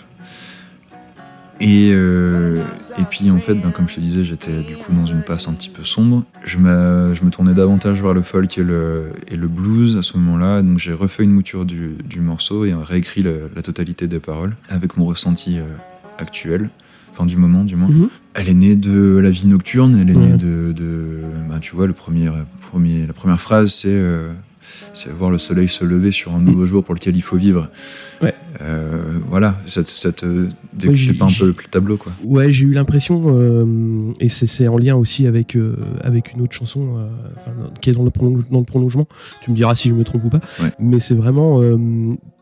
Et, 1.60 1.90
euh, 1.92 2.62
et 2.98 3.02
puis 3.10 3.30
en 3.30 3.38
fait, 3.38 3.54
ben, 3.54 3.70
comme 3.70 3.88
je 3.88 3.96
te 3.96 4.00
disais, 4.00 4.24
j'étais 4.24 4.62
du 4.62 4.76
coup 4.76 4.92
dans 4.94 5.04
une 5.06 5.20
passe 5.22 5.46
un 5.48 5.52
petit 5.52 5.68
peu 5.68 5.84
sombre. 5.84 6.24
Je 6.44 6.56
me, 6.58 7.12
je 7.14 7.22
me 7.24 7.30
tournais 7.30 7.52
davantage 7.54 8.00
vers 8.02 8.14
le 8.14 8.22
folk 8.22 8.56
et 8.56 8.62
le, 8.62 9.10
et 9.30 9.36
le 9.36 9.46
blues 9.46 9.96
à 9.98 10.02
ce 10.02 10.16
moment-là. 10.16 10.62
Donc 10.62 10.78
j'ai 10.78 10.92
refait 10.94 11.22
une 11.22 11.32
mouture 11.32 11.66
du, 11.66 11.96
du 12.08 12.20
morceau 12.20 12.64
et 12.64 12.72
réécrit 12.72 13.22
le- 13.22 13.50
la 13.54 13.60
totalité 13.62 14.06
des 14.08 14.20
paroles 14.20 14.56
avec 14.70 14.96
mon 14.96 15.04
ressenti 15.04 15.58
euh, 15.58 15.64
actuel, 16.18 16.70
enfin 17.12 17.26
du 17.26 17.36
moment 17.36 17.64
du 17.64 17.76
moins. 17.76 17.88
Mhm. 17.90 18.08
Elle 18.34 18.48
est 18.48 18.54
née 18.54 18.76
de 18.76 19.18
la 19.22 19.30
vie 19.30 19.46
nocturne, 19.46 19.98
elle 20.00 20.08
est 20.10 20.16
née 20.18 20.34
de, 20.34 20.72
de 20.72 21.18
bah, 21.50 21.58
tu 21.60 21.74
vois, 21.76 21.86
le 21.86 21.92
premier, 21.92 22.30
premier, 22.70 23.06
la 23.06 23.12
première 23.12 23.40
phrase 23.40 23.72
c'est 23.74 23.88
euh, 23.90 24.32
c'est 24.92 25.10
voir 25.12 25.30
le 25.30 25.38
soleil 25.38 25.68
se 25.68 25.84
lever 25.84 26.10
sur 26.12 26.34
un 26.34 26.40
nouveau 26.40 26.66
jour 26.66 26.84
pour 26.84 26.94
lequel 26.94 27.16
il 27.16 27.22
faut 27.22 27.36
vivre. 27.36 27.68
Ouais. 28.22 28.34
Euh, 28.60 29.18
voilà, 29.28 29.56
ça, 29.66 29.82
te- 29.82 29.88
ça 29.88 30.12
te 30.12 30.26
Ouais, 30.26 30.48
découpait 30.74 30.98
j'ai- 30.98 31.14
pas 31.14 31.24
un 31.26 31.28
peu 31.38 31.46
le 31.46 31.54
tableau 31.70 31.96
quoi. 31.96 32.12
Ouais, 32.24 32.52
j'ai 32.52 32.64
eu 32.66 32.72
l'impression, 32.72 33.24
euh, 33.28 34.12
et 34.20 34.28
c'est- 34.28 34.68
en 34.68 34.76
lien 34.76 34.96
aussi 34.96 35.26
avec, 35.26 35.56
euh, 35.56 35.76
avec 36.02 36.32
une 36.34 36.42
autre 36.42 36.52
chanson 36.52 37.08
qui 37.80 37.90
est 37.90 37.92
dans 37.94 38.02
le, 38.04 38.10
dans 38.50 38.58
le 38.58 38.64
prolongement. 38.64 39.06
Tu 39.42 39.50
me 39.50 39.56
diras 39.56 39.74
si 39.74 39.88
je 39.88 39.94
me 39.94 40.04
trompe 40.04 40.24
ou 40.24 40.30
pas. 40.30 40.40
Ouais. 40.60 40.70
Mais 40.78 41.00
c'est 41.00 41.14
vraiment 41.14 41.60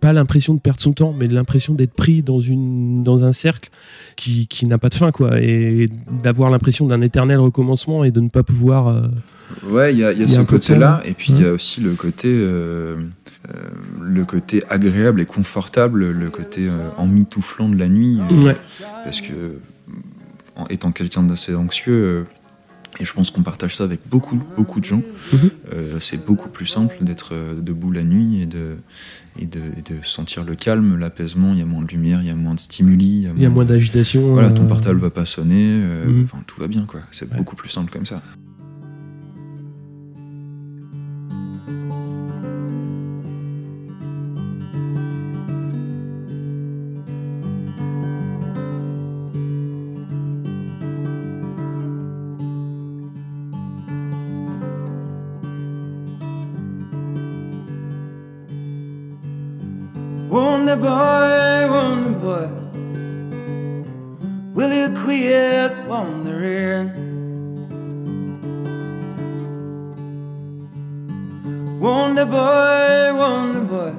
pas 0.00 0.12
l'impression 0.12 0.54
de 0.54 0.60
perdre 0.60 0.80
son 0.80 0.92
temps, 0.92 1.12
mais 1.12 1.26
l'impression 1.26 1.74
d'être 1.74 1.92
pris 1.94 2.22
dans, 2.22 2.40
une, 2.40 3.02
dans 3.02 3.24
un 3.24 3.32
cercle 3.32 3.70
qui, 4.16 4.46
qui 4.46 4.66
n'a 4.66 4.78
pas 4.78 4.88
de 4.88 4.94
fin, 4.94 5.10
quoi. 5.12 5.40
Et 5.40 5.88
d'avoir 6.22 6.50
l'impression 6.50 6.86
d'un 6.86 7.00
éternel 7.00 7.38
recommencement 7.38 8.04
et 8.04 8.10
de 8.10 8.20
ne 8.20 8.28
pas 8.28 8.42
pouvoir. 8.42 8.88
euh, 8.88 9.08
Ouais, 9.66 9.92
il 9.94 9.98
y 9.98 10.04
a, 10.04 10.12
y 10.12 10.28
ce 10.28 10.40
côté-là, 10.42 11.00
et 11.04 11.14
puis 11.14 11.32
il 11.32 11.40
y 11.42 11.44
a 11.46 11.52
aussi 11.52 11.80
le 11.80 11.94
côté, 11.94 12.28
euh, 12.30 12.96
euh, 13.48 13.52
le 14.02 14.24
côté 14.24 14.62
agréable 14.68 15.20
et 15.22 15.26
confortable, 15.26 16.10
le 16.10 16.28
côté 16.30 16.68
euh, 16.68 16.90
emmitouflant 16.98 17.68
de 17.68 17.76
la 17.78 17.88
nuit, 17.88 18.18
Ouais. 18.30 18.56
parce 19.04 19.20
que 19.22 19.32
en 20.56 20.66
étant 20.66 20.92
quelqu'un 20.92 21.22
d'assez 21.22 21.54
anxieux, 21.54 22.26
et 23.00 23.04
je 23.04 23.12
pense 23.12 23.30
qu'on 23.30 23.42
partage 23.42 23.76
ça 23.76 23.84
avec 23.84 24.00
beaucoup, 24.10 24.40
beaucoup 24.56 24.80
de 24.80 24.84
gens, 24.84 25.02
Mhm. 25.32 25.50
euh, 25.72 25.96
c'est 26.00 26.24
beaucoup 26.26 26.48
plus 26.50 26.66
simple 26.66 26.96
d'être 27.00 27.32
debout 27.60 27.90
la 27.92 28.02
nuit 28.02 28.42
et 28.42 28.46
de, 28.46 28.76
et, 29.38 29.46
de, 29.46 29.60
et 29.76 29.82
de 29.82 29.96
sentir 30.02 30.44
le 30.44 30.54
calme, 30.54 30.96
l'apaisement, 30.96 31.52
il 31.52 31.58
y 31.58 31.62
a 31.62 31.66
moins 31.66 31.82
de 31.82 31.88
lumière, 31.88 32.20
il 32.22 32.26
y 32.26 32.30
a 32.30 32.34
moins 32.34 32.54
de 32.54 32.60
stimuli, 32.60 33.26
Il 33.36 33.42
y 33.42 33.46
a 33.46 33.50
moins 33.50 33.64
d'agitation. 33.64 34.32
Voilà, 34.32 34.50
ton 34.52 34.64
euh, 34.64 34.68
portable 34.68 34.98
va 35.00 35.10
pas 35.10 35.26
sonner, 35.26 35.80
euh, 35.82 36.04
Mhm. 36.06 36.26
tout 36.46 36.60
va 36.60 36.68
bien 36.68 36.84
quoi, 36.86 37.00
c'est 37.10 37.30
Ouais. 37.30 37.36
beaucoup 37.36 37.56
plus 37.56 37.68
simple 37.68 37.90
comme 37.92 38.06
ça. 38.06 38.22
Will 64.58 64.72
you 64.72 64.88
quit 65.04 65.86
wandering? 65.86 66.90
Wonder 71.78 72.26
boy, 72.26 73.14
wonder 73.22 73.64
boy, 73.72 73.94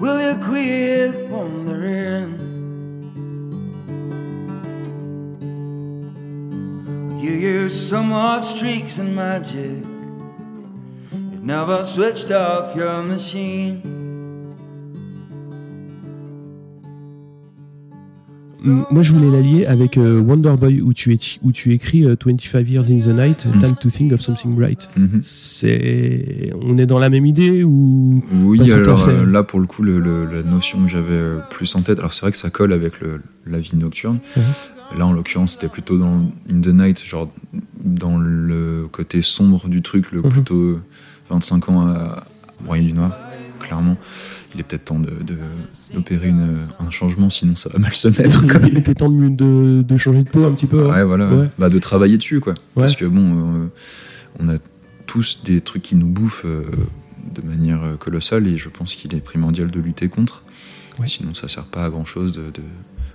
will 0.00 0.20
you 0.26 0.44
quit 0.44 1.28
wandering? 1.30 2.34
You 7.22 7.30
use 7.30 7.88
so 7.90 8.02
much 8.02 8.44
streaks 8.44 8.98
and 8.98 9.14
magic, 9.14 9.84
you 11.12 11.38
never 11.40 11.84
switched 11.84 12.32
off 12.32 12.74
your 12.74 13.04
machine. 13.04 13.97
Moi, 18.62 19.02
je 19.02 19.12
voulais 19.12 19.30
l'allier 19.30 19.66
avec 19.66 19.96
euh, 19.96 20.20
Wonder 20.20 20.54
Boy 20.58 20.80
où 20.80 20.92
tu, 20.92 21.12
es, 21.14 21.18
où 21.42 21.52
tu 21.52 21.72
écris 21.72 22.04
euh, 22.04 22.16
25 22.24 22.68
Years 22.68 22.86
in 22.90 22.98
the 22.98 23.06
Night, 23.16 23.46
Mhm. 23.46 23.60
Time 23.60 23.74
to 23.80 23.88
Think 23.90 24.12
of 24.12 24.20
Something 24.20 24.54
Bright. 24.54 24.88
Mhm. 24.96 25.20
C'est, 25.22 26.52
on 26.60 26.76
est 26.78 26.86
dans 26.86 26.98
la 26.98 27.08
même 27.10 27.24
idée 27.26 27.62
ou 27.62 28.22
Oui, 28.32 28.58
Pas 28.58 28.64
tout 28.64 28.70
à 28.72 28.76
alors 28.76 29.04
fait? 29.04 29.10
euh, 29.12 29.26
là 29.26 29.42
pour 29.44 29.60
le 29.60 29.66
coup, 29.66 29.82
le- 29.82 29.98
le- 30.00 30.24
la 30.24 30.42
notion 30.42 30.82
que 30.82 30.88
j'avais 30.88 31.12
euh, 31.12 31.38
plus 31.50 31.74
en 31.76 31.82
tête, 31.82 31.98
alors 31.98 32.12
c'est 32.12 32.22
vrai 32.22 32.32
que 32.32 32.36
ça 32.36 32.50
colle 32.50 32.72
avec 32.72 33.00
le- 33.00 33.20
la 33.46 33.58
vie 33.60 33.76
nocturne. 33.76 34.18
Mhm. 34.36 34.42
Là, 34.98 35.06
en 35.06 35.12
l'occurrence, 35.12 35.52
c'était 35.52 35.68
plutôt 35.68 35.98
dans 35.98 36.30
In 36.50 36.60
the 36.62 36.68
Night, 36.68 37.04
genre 37.06 37.30
dans 37.84 38.16
le 38.18 38.86
côté 38.90 39.20
sombre 39.22 39.68
du 39.68 39.82
truc, 39.82 40.10
le 40.12 40.22
plutôt 40.22 40.78
25 41.30 41.68
ans 41.68 41.86
à 41.86 42.24
broyer 42.64 42.84
du 42.86 42.92
noir, 42.94 43.12
clairement. 43.60 43.96
Il 44.54 44.60
est 44.60 44.62
peut-être 44.62 44.86
temps 44.86 44.98
de- 44.98 45.10
de- 45.10 45.36
d'opérer 45.94 46.28
une- 46.28 46.56
un 46.80 46.90
changement, 46.90 47.28
sinon 47.30 47.54
ça 47.54 47.68
va 47.68 47.78
mal 47.78 47.94
se 47.94 48.08
mettre. 48.08 48.46
quoi. 48.46 48.60
Il 48.66 48.78
était 48.78 48.94
temps 48.94 49.10
de, 49.10 49.28
de, 49.28 49.82
de 49.82 49.96
changer 49.96 50.22
de 50.22 50.28
peau 50.28 50.44
un 50.44 50.52
petit 50.52 50.66
peu. 50.66 50.86
hein. 50.88 50.94
Ouais, 50.94 51.04
voilà. 51.04 51.28
Ouais. 51.32 51.48
Bah, 51.58 51.68
de 51.68 51.78
travailler 51.78 52.16
dessus, 52.16 52.40
quoi. 52.40 52.54
Ouais. 52.54 52.82
Parce 52.84 52.96
que 52.96 53.04
bon, 53.04 53.64
euh, 53.64 53.66
on 54.40 54.48
a 54.48 54.54
tous 55.06 55.42
des 55.44 55.60
trucs 55.60 55.82
qui 55.82 55.96
nous 55.96 56.08
bouffent 56.08 56.46
euh, 56.46 56.62
de 57.34 57.42
manière 57.42 57.82
euh, 57.82 57.96
colossale 57.96 58.46
et 58.46 58.56
je 58.56 58.68
pense 58.70 58.94
qu'il 58.94 59.14
est 59.14 59.20
primordial 59.20 59.70
de 59.70 59.80
lutter 59.80 60.08
contre. 60.08 60.44
Ouais. 60.98 61.06
Sinon, 61.06 61.34
ça 61.34 61.46
sert 61.48 61.64
pas 61.64 61.84
à 61.84 61.90
grand 61.90 62.04
chose 62.06 62.32
de, 62.32 62.40
de 62.42 62.62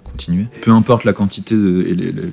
continuer. 0.03 0.45
Peu 0.61 0.71
importe 0.71 1.03
la 1.03 1.13
quantité 1.13 1.55
de, 1.55 1.81
et 1.87 1.95
les- 1.95 2.11
les- 2.11 2.31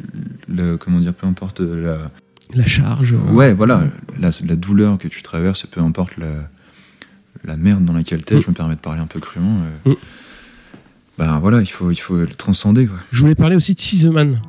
le- 0.49 0.77
comment 0.77 1.01
dire, 1.01 1.15
peu 1.15 1.27
importe 1.27 1.61
la, 1.61 2.11
La 2.55 2.67
charge. 2.67 3.15
euh, 3.15 3.33
ouais, 3.33 3.55
voilà, 3.55 3.85
la, 4.21 4.31
la 4.47 4.57
douleur 4.57 4.99
que 4.99 5.09
tu 5.09 5.23
traverses, 5.23 5.67
peu 5.67 5.81
importe 5.81 6.17
la, 6.19 6.51
la 7.45 7.57
merde 7.57 7.85
dans 7.85 7.93
laquelle 7.93 8.25
t'es. 8.25 8.37
Mm. 8.37 8.43
Je 8.43 8.49
me 8.49 8.55
permets 8.55 8.75
de 8.77 8.81
parler 8.81 9.01
un 9.01 9.07
peu 9.07 9.21
crûment. 9.21 9.57
euh, 9.87 9.91
Mm. 9.91 9.95
Bah 11.19 11.39
voilà, 11.41 11.61
il 11.61 11.67
faut, 11.67 11.91
il 11.91 11.97
faut 11.97 12.17
le 12.17 12.27
transcender, 12.29 12.87
quoi. 12.87 12.99
Je 13.13 13.21
voulais 13.21 13.35
parler 13.35 13.55
aussi 13.55 13.75
de 13.75 13.81
See 13.81 14.01
the 14.01 14.07
Man. 14.07 14.41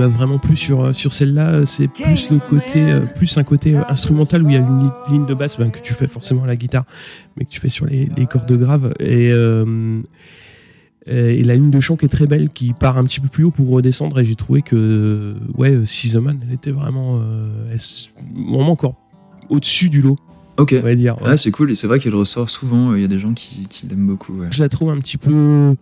M'a 0.00 0.08
vraiment 0.08 0.38
plu 0.38 0.56
sur, 0.56 0.82
euh, 0.84 0.92
sur 0.92 1.12
celle-là, 1.12 1.48
euh, 1.50 1.66
c'est 1.66 1.88
plus 1.88 2.30
le 2.30 2.38
côté, 2.38 2.80
euh, 2.90 3.00
plus 3.00 3.36
un 3.38 3.44
côté 3.44 3.76
instrumental 3.76 4.42
où 4.42 4.48
il 4.48 4.54
y 4.54 4.56
a 4.56 4.60
une 4.60 4.82
li- 4.84 5.12
ligne 5.12 5.26
de 5.26 5.34
basse 5.34 5.58
ben, 5.58 5.70
que 5.70 5.78
tu 5.80 5.92
fais 5.94 6.08
forcément 6.08 6.44
à 6.44 6.46
la 6.46 6.56
guitare, 6.56 6.84
mais 7.36 7.44
que 7.44 7.50
tu 7.50 7.60
fais 7.60 7.68
sur 7.68 7.86
les, 7.86 8.08
les 8.16 8.26
cordes 8.26 8.50
graves. 8.56 8.92
Et, 9.00 9.30
euh, 9.32 10.00
et 11.06 11.42
la 11.44 11.54
ligne 11.54 11.70
de 11.70 11.80
chant 11.80 11.96
qui 11.96 12.04
est 12.04 12.08
très 12.10 12.26
belle, 12.26 12.50
qui 12.50 12.72
part 12.72 12.98
un 12.98 13.04
petit 13.04 13.20
peu 13.20 13.28
plus 13.28 13.44
haut 13.44 13.50
pour 13.50 13.68
redescendre. 13.70 14.20
Et 14.20 14.24
j'ai 14.24 14.36
trouvé 14.36 14.62
que, 14.62 15.34
ouais, 15.56 15.70
Man, 16.20 16.40
elle 16.46 16.54
était 16.54 16.70
vraiment, 16.70 17.18
euh, 17.22 17.76
vraiment 18.34 18.70
encore 18.72 18.94
au-dessus 19.48 19.88
du 19.88 20.02
lot, 20.02 20.18
Ok. 20.58 20.74
on 20.78 20.82
va 20.84 20.94
dire. 20.94 21.16
Ouais. 21.22 21.30
Ah, 21.30 21.36
c'est 21.36 21.50
cool, 21.50 21.70
et 21.70 21.74
c'est 21.74 21.86
vrai 21.88 21.98
qu'elle 21.98 22.14
ressort 22.14 22.48
souvent, 22.50 22.94
il 22.94 23.00
y 23.00 23.04
a 23.04 23.08
des 23.08 23.18
gens 23.18 23.32
qui, 23.32 23.66
qui 23.68 23.86
l'aiment 23.88 24.06
beaucoup. 24.06 24.34
ouais. 24.34 24.48
je 24.50 24.62
la 24.62 24.68
trouve 24.68 24.90
un 24.90 24.98
petit 24.98 25.18
peu 25.18 25.74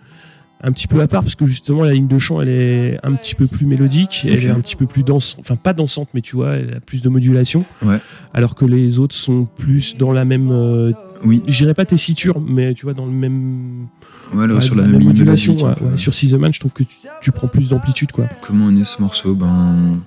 un 0.62 0.73
petit 0.73 0.88
peu 0.88 1.01
à 1.01 1.07
part 1.07 1.23
parce 1.23 1.37
que 1.37 1.47
justement 1.47 1.85
la 1.85 1.92
ligne 1.92 2.09
de 2.09 2.18
chant 2.18 2.40
elle 2.42 2.49
est 2.49 2.99
un 3.05 3.12
petit 3.14 3.35
peu 3.35 3.47
plus 3.47 3.64
mélodique 3.64 4.27
elle 4.29 4.44
est 4.44 4.51
un 4.51 4.61
petit 4.61 4.75
peu 4.77 4.87
plus 4.87 5.03
dense 5.05 5.37
enfin 5.38 5.57
pas 5.57 5.73
dansante 5.73 6.09
mais 6.14 6.21
tu 6.21 6.35
vois 6.37 6.57
elle 6.57 6.75
a 6.75 6.81
plus 6.81 7.01
de 7.03 7.09
modulation 7.09 7.64
Ouais. 7.85 7.99
alors 8.35 8.55
que 8.57 8.64
les 8.64 8.99
autres 8.99 9.14
sont 9.14 9.44
plus 9.44 9.97
dans 9.97 10.12
la 10.12 10.25
même 10.25 10.51
euh, 10.51 10.90
Oui, 11.25 11.42
je 11.47 11.57
dirais 11.59 11.75
pas 11.75 11.85
tessiture 11.85 12.40
mais 12.40 12.75
tu 12.75 12.87
vois 12.87 12.94
dans 12.94 13.07
le 13.07 13.12
même 13.12 13.87
ouais, 14.35 14.61
sur 14.61 14.75
la 14.75 14.83
même 14.83 15.05
modulation 15.05 15.55
ouais, 15.57 15.75
sur 15.97 16.12
Man 16.38 16.53
je 16.53 16.59
trouve 16.61 16.73
que 16.73 16.83
tu, 16.83 16.97
tu 17.21 17.31
prends 17.31 17.49
plus 17.49 17.68
d'amplitude 17.68 18.11
quoi 18.11 18.27
Comment 18.42 18.68
est 18.68 18.73
né 18.73 18.85
ce 18.85 19.01
morceau 19.01 19.35
Ben. 19.35 20.01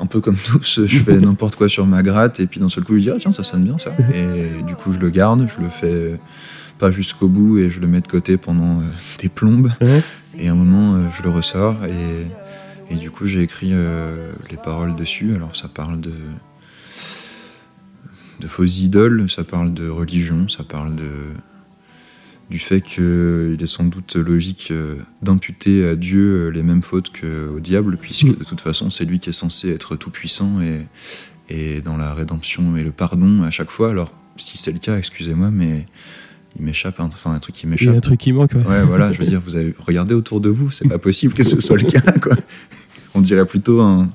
Un 0.00 0.06
peu 0.06 0.20
comme 0.20 0.36
tous, 0.44 0.80
je 0.84 0.98
fais 0.98 1.18
n'importe 1.18 1.56
quoi 1.56 1.68
sur 1.68 1.86
ma 1.86 2.02
gratte, 2.02 2.40
et 2.40 2.46
puis 2.46 2.60
d'un 2.60 2.68
seul 2.68 2.84
coup, 2.84 2.94
je 2.96 3.02
dis, 3.02 3.10
ah 3.10 3.16
tiens, 3.18 3.32
ça 3.32 3.42
sonne 3.42 3.64
bien 3.64 3.78
ça. 3.78 3.96
Et 4.14 4.62
du 4.62 4.74
coup, 4.74 4.92
je 4.92 4.98
le 4.98 5.10
garde, 5.10 5.46
je 5.48 5.62
le 5.62 5.68
fais 5.68 6.20
pas 6.78 6.90
jusqu'au 6.90 7.28
bout, 7.28 7.58
et 7.58 7.70
je 7.70 7.80
le 7.80 7.86
mets 7.86 8.00
de 8.00 8.08
côté 8.08 8.36
pendant 8.36 8.80
euh, 8.80 8.84
des 9.18 9.28
plombes. 9.28 9.72
Et 10.38 10.48
à 10.48 10.52
un 10.52 10.54
moment, 10.54 10.94
euh, 10.94 11.08
je 11.16 11.22
le 11.22 11.30
ressors, 11.30 11.76
et, 11.84 12.94
et 12.94 12.96
du 12.96 13.10
coup, 13.10 13.26
j'ai 13.26 13.42
écrit 13.42 13.70
euh, 13.72 14.32
les 14.50 14.56
paroles 14.56 14.96
dessus. 14.96 15.34
Alors, 15.34 15.54
ça 15.56 15.68
parle 15.68 16.00
de. 16.00 16.12
de 18.40 18.46
fausses 18.46 18.80
idoles, 18.80 19.28
ça 19.28 19.44
parle 19.44 19.74
de 19.74 19.88
religion, 19.88 20.48
ça 20.48 20.62
parle 20.62 20.94
de 20.96 21.10
du 22.50 22.58
fait 22.58 22.80
qu'il 22.80 23.58
est 23.60 23.66
sans 23.66 23.84
doute 23.84 24.16
logique 24.16 24.72
d'imputer 25.20 25.86
à 25.86 25.96
Dieu 25.96 26.48
les 26.48 26.62
mêmes 26.62 26.82
fautes 26.82 27.12
qu'au 27.12 27.60
diable, 27.60 27.98
puisque 27.98 28.24
Mm. 28.24 28.36
de 28.36 28.44
toute 28.44 28.62
façon 28.62 28.88
c'est 28.88 29.04
lui 29.04 29.18
qui 29.18 29.28
est 29.28 29.34
censé 29.34 29.68
être 29.68 29.96
tout-puissant 29.96 30.62
et, 30.62 30.86
et 31.50 31.82
dans 31.82 31.98
la 31.98 32.14
rédemption 32.14 32.74
et 32.78 32.82
le 32.82 32.90
pardon 32.90 33.42
à 33.42 33.50
chaque 33.50 33.70
fois. 33.70 33.90
Alors 33.90 34.10
si 34.36 34.56
c'est 34.56 34.72
le 34.72 34.78
cas, 34.78 34.96
excusez-moi, 34.96 35.50
mais 35.50 35.84
il 36.58 36.64
m'échappe, 36.64 37.00
un- 37.00 37.04
enfin 37.06 37.32
un 37.32 37.38
truc 37.38 37.54
qui 37.54 37.62
il 37.62 37.64
y 37.66 37.68
a 37.68 37.70
m'échappe. 37.72 37.96
un 37.96 38.00
truc 38.00 38.20
qui 38.20 38.32
manque 38.32 38.52
ouais. 38.54 38.64
Ouais, 38.66 38.82
voilà, 38.82 39.12
je 39.12 39.18
veux 39.20 39.26
dire, 39.26 39.40
vous 39.44 39.56
avez 39.56 39.74
regardé 39.78 40.14
autour 40.14 40.40
de 40.40 40.48
vous, 40.48 40.70
c'est 40.70 40.88
pas 40.88 40.98
possible 40.98 41.34
que 41.34 41.42
ce 41.44 41.60
soit 41.60 41.76
le 41.76 41.84
cas, 41.84 42.00
quoi. 42.20 42.36
On 43.14 43.20
dirait 43.20 43.46
plutôt 43.46 43.80
un. 43.80 44.08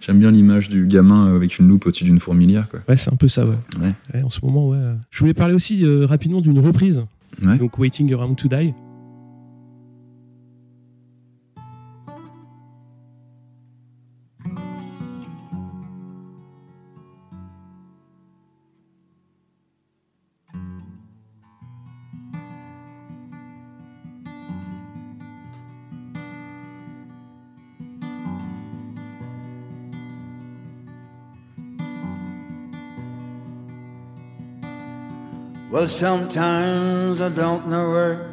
J'aime 0.00 0.18
bien 0.18 0.32
l'image 0.32 0.68
du 0.68 0.86
gamin 0.86 1.32
avec 1.36 1.58
une 1.60 1.68
loupe 1.68 1.86
au-dessus 1.86 2.02
d'une 2.04 2.18
fourmilière, 2.18 2.68
quoi. 2.68 2.80
Ouais, 2.88 2.96
c'est 2.96 3.12
un 3.12 3.16
peu 3.16 3.28
ça 3.28 3.44
ouais. 3.44 3.54
Ouais. 3.80 3.94
Ouais, 4.14 4.22
en 4.24 4.30
ce 4.30 4.40
moment 4.44 4.68
ouais 4.70 4.78
je 5.10 5.18
voulais 5.20 5.34
parler 5.34 5.54
aussi 5.54 5.84
euh, 5.84 6.06
rapidement 6.06 6.40
d'une 6.40 6.58
reprise 6.58 7.02
Ouais. 7.42 7.56
donc 7.56 7.78
Waiting 7.78 8.12
Around 8.12 8.36
to 8.36 8.46
Die 8.48 8.74
Well, 35.72 35.88
sometimes 35.88 37.22
I 37.22 37.30
don't 37.30 37.68
know 37.68 37.92
where 37.92 38.30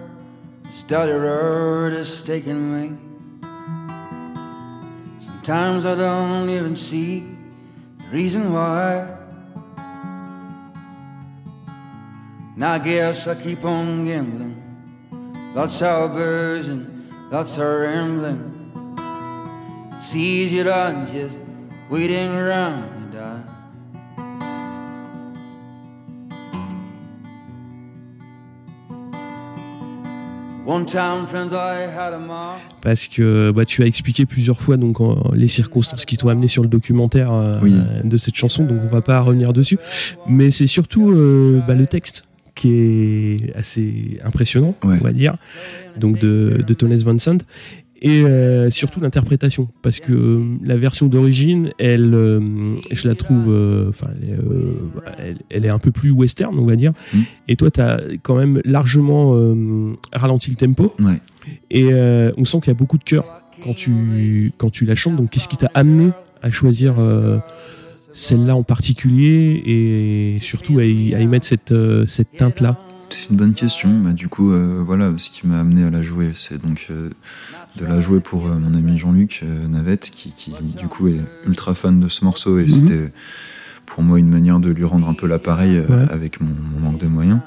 the 0.89 1.17
road 1.17 1.93
is 1.93 2.21
taking 2.21 2.59
me. 2.69 2.97
Sometimes 5.19 5.85
I 5.85 5.95
don't 5.95 6.49
even 6.49 6.75
see 6.75 7.37
the 7.97 8.03
reason 8.11 8.51
why. 8.51 9.07
And 12.55 12.65
I 12.65 12.77
guess 12.77 13.25
I 13.25 13.35
keep 13.35 13.63
on 13.63 14.03
gambling. 14.03 14.61
Lots 15.55 15.81
of 15.81 16.11
birds 16.11 16.67
and 16.67 17.09
lots 17.31 17.57
of 17.57 17.63
rambling. 17.63 18.97
It's 19.93 20.13
easier 20.13 20.65
than 20.65 21.07
just 21.07 21.39
waiting 21.89 22.31
around 22.31 22.98
parce 32.81 33.07
que 33.07 33.51
bah, 33.51 33.65
tu 33.65 33.83
as 33.83 33.85
expliqué 33.85 34.25
plusieurs 34.25 34.61
fois 34.61 34.77
donc 34.77 34.97
les 35.33 35.47
circonstances 35.47 36.05
qui 36.05 36.17
t'ont 36.17 36.29
amené 36.29 36.47
sur 36.47 36.61
le 36.63 36.69
documentaire 36.69 37.31
euh, 37.31 37.59
Oui. 37.61 37.75
de 38.03 38.17
cette 38.17 38.35
chanson, 38.35 38.63
donc 38.65 38.79
on 38.83 38.87
va 38.87 39.01
pas 39.01 39.19
revenir 39.21 39.53
dessus. 39.53 39.77
Mais 40.27 40.51
c'est 40.51 40.67
surtout 40.67 41.11
euh, 41.11 41.59
bah, 41.67 41.73
le 41.73 41.87
texte 41.87 42.25
qui 42.55 42.73
est 42.73 43.55
assez 43.55 44.19
impressionnant, 44.23 44.75
Ouais. 44.83 44.97
on 44.99 45.03
va 45.03 45.13
dire, 45.13 45.35
donc 45.97 46.19
de, 46.19 46.63
de 46.65 46.73
Thomas 46.73 47.01
Vincent. 47.05 47.37
Et 48.01 48.23
euh, 48.23 48.69
surtout 48.69 49.01
l'interprétation, 49.01 49.67
parce 49.81 49.99
que 49.99 50.13
euh, 50.13 50.57
la 50.63 50.77
version 50.77 51.07
d'origine, 51.07 51.71
elle, 51.79 52.13
euh, 52.13 52.39
je 52.91 53.07
la 53.09 53.15
trouve, 53.15 53.47
euh, 53.49 53.89
enfin, 53.89 54.07
elle, 54.15 54.29
est, 54.29 54.33
euh, 54.33 54.73
elle, 55.17 55.37
elle 55.49 55.65
est 55.65 55.69
un 55.69 55.79
peu 55.79 55.91
plus 55.91 56.09
western, 56.09 56.57
on 56.57 56.65
va 56.65 56.77
dire. 56.77 56.93
Mm. 57.13 57.19
Et 57.49 57.55
toi, 57.57 57.69
tu 57.71 57.81
as 57.81 57.99
quand 58.23 58.35
même 58.35 58.61
largement 58.63 59.33
euh, 59.35 59.97
ralenti 60.13 60.49
le 60.49 60.55
tempo. 60.55 60.93
Ouais. 60.99 61.19
Et 61.71 61.89
euh, 61.91 62.31
on 62.37 62.45
sent 62.45 62.59
qu'il 62.61 62.69
y 62.69 62.71
a 62.71 62.73
beaucoup 62.75 62.97
de 62.97 63.03
cœur 63.03 63.25
quand 63.61 63.75
tu, 63.75 64.53
quand 64.57 64.69
tu 64.69 64.85
la 64.85 64.95
chantes. 64.95 65.17
Donc, 65.17 65.31
qu'est-ce 65.31 65.49
qui 65.49 65.57
t'a 65.57 65.71
amené 65.73 66.11
à 66.41 66.51
choisir 66.51 66.95
euh, 66.99 67.39
celle-là 68.13 68.55
en 68.55 68.63
particulier 68.63 69.61
et 69.65 70.37
surtout 70.39 70.79
à 70.79 70.85
y, 70.85 71.13
à 71.13 71.19
y 71.19 71.27
mettre 71.27 71.45
cette, 71.45 71.73
cette 72.07 72.31
teinte-là? 72.37 72.79
C'est 73.09 73.29
une 73.29 73.35
bonne 73.37 73.53
question. 73.53 73.89
Bah, 74.01 74.13
du 74.13 74.27
coup, 74.27 74.51
euh, 74.51 74.83
voilà, 74.85 75.11
ce 75.17 75.29
qui 75.29 75.47
m'a 75.47 75.59
amené 75.59 75.83
à 75.83 75.89
la 75.89 76.01
jouer, 76.03 76.31
c'est 76.35 76.61
donc 76.61 76.87
euh, 76.91 77.09
de 77.75 77.85
la 77.85 77.99
jouer 78.01 78.19
pour 78.19 78.47
euh, 78.47 78.55
mon 78.57 78.73
ami 78.75 78.97
Jean-Luc 78.97 79.43
Navette, 79.69 80.09
qui, 80.11 80.31
qui, 80.31 80.51
du 80.77 80.87
coup 80.87 81.07
est 81.07 81.21
ultra 81.47 81.73
fan 81.75 81.99
de 81.99 82.07
ce 82.07 82.23
morceau 82.25 82.59
et 82.59 82.63
Mhm. 82.63 82.69
c'était 82.69 83.11
pour 83.85 84.03
moi 84.03 84.19
une 84.19 84.29
manière 84.29 84.59
de 84.59 84.69
lui 84.69 84.83
rendre 84.85 85.07
un 85.09 85.13
peu 85.13 85.27
l'appareil 85.27 85.79
Ouais. 85.79 86.05
avec 86.11 86.39
mon, 86.41 86.51
mon 86.73 86.79
manque 86.79 86.99
de 86.99 87.07
moyens. 87.07 87.39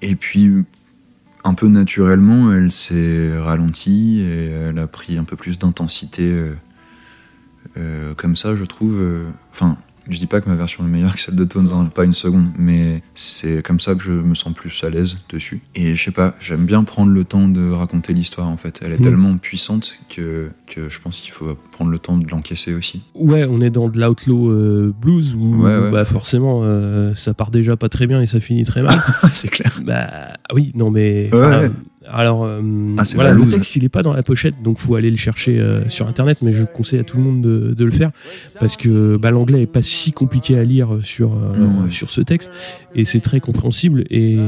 Et 0.00 0.14
puis, 0.14 0.52
un 1.44 1.54
peu 1.54 1.68
naturellement, 1.68 2.52
elle 2.52 2.70
s'est 2.72 3.36
ralentie 3.38 4.20
et 4.20 4.46
elle 4.50 4.78
a 4.78 4.86
pris 4.86 5.16
un 5.18 5.24
peu 5.24 5.36
plus 5.36 5.58
d'intensité 5.58 6.34
comme 8.16 8.36
ça, 8.36 8.54
je 8.56 8.64
trouve. 8.64 9.00
Enfin, 9.52 9.76
je 10.08 10.18
dis 10.18 10.26
pas 10.26 10.40
que 10.40 10.48
ma 10.48 10.54
version 10.54 10.84
est 10.84 10.88
meilleure 10.88 11.14
que 11.14 11.20
celle 11.20 11.36
de 11.36 11.44
Tones, 11.44 11.68
hein, 11.72 11.90
pas 11.94 12.04
une 12.04 12.12
seconde, 12.12 12.46
mais 12.58 13.02
c'est 13.14 13.62
comme 13.62 13.80
ça 13.80 13.94
que 13.94 14.02
je 14.02 14.12
me 14.12 14.34
sens 14.34 14.52
plus 14.54 14.82
à 14.84 14.90
l'aise 14.90 15.16
dessus. 15.28 15.60
Et 15.74 15.94
je 15.94 16.04
sais 16.04 16.10
pas, 16.10 16.34
j'aime 16.40 16.64
bien 16.66 16.84
prendre 16.84 17.10
le 17.12 17.24
temps 17.24 17.48
de 17.48 17.70
raconter 17.70 18.12
l'histoire 18.12 18.48
en 18.48 18.56
fait. 18.56 18.80
Elle 18.84 18.92
est 18.92 18.98
Mm. 19.00 19.02
tellement 19.04 19.36
puissante 19.38 19.98
que, 20.08 20.50
que 20.66 20.88
je 20.88 20.98
pense 21.00 21.20
qu'il 21.20 21.32
faut 21.32 21.56
prendre 21.72 21.90
le 21.90 21.98
temps 21.98 22.16
de 22.18 22.26
l'encaisser 22.28 22.74
aussi. 22.74 23.02
Ouais, 23.14 23.44
on 23.48 23.60
est 23.60 23.70
dans 23.70 23.88
de 23.88 24.00
l'outlaw 24.00 24.50
euh, 24.50 24.92
blues 25.00 25.34
où 25.34 25.62
Ouais, 25.62 25.76
ouais. 25.78 25.90
bah 25.90 26.04
forcément 26.04 26.60
euh, 26.64 27.14
ça 27.14 27.34
part 27.34 27.50
déjà 27.50 27.76
pas 27.76 27.88
très 27.88 28.06
bien 28.06 28.20
et 28.22 28.26
ça 28.26 28.40
finit 28.40 28.64
très 28.64 28.82
mal. 28.82 28.98
c'est 29.34 29.50
clair. 29.50 29.80
bah 29.84 30.08
oui, 30.54 30.72
non 30.74 30.90
mais 30.90 31.28
ouais. 31.32 31.70
Alors 32.10 32.44
euh, 32.44 32.60
Ah, 32.98 33.02
voilà, 33.14 33.32
le 33.32 33.46
texte 33.46 33.76
il 33.76 33.84
est 33.84 33.88
pas 33.88 34.02
dans 34.02 34.12
la 34.12 34.22
pochette 34.22 34.54
donc 34.62 34.78
faut 34.78 34.94
aller 34.94 35.10
le 35.10 35.16
chercher 35.16 35.58
euh, 35.60 35.88
sur 35.88 36.06
internet 36.08 36.38
mais 36.42 36.52
je 36.52 36.64
conseille 36.64 36.98
à 37.00 37.04
tout 37.04 37.16
le 37.18 37.22
monde 37.22 37.40
de, 37.42 37.74
de 37.76 37.84
le 37.84 37.90
faire 37.90 38.10
parce 38.60 38.76
que 38.76 39.16
bah, 39.16 39.30
l'anglais 39.30 39.62
est 39.62 39.66
pas 39.66 39.82
si 39.82 40.12
compliqué 40.12 40.58
à 40.58 40.64
lire 40.64 40.98
sur 41.02 41.32
euh, 41.34 41.56
Non, 41.56 41.84
ouais. 41.84 41.90
sur 41.90 42.10
ce 42.10 42.20
texte 42.20 42.50
et 42.94 43.04
c'est 43.04 43.20
très 43.20 43.40
compréhensible 43.40 44.04
et 44.10 44.38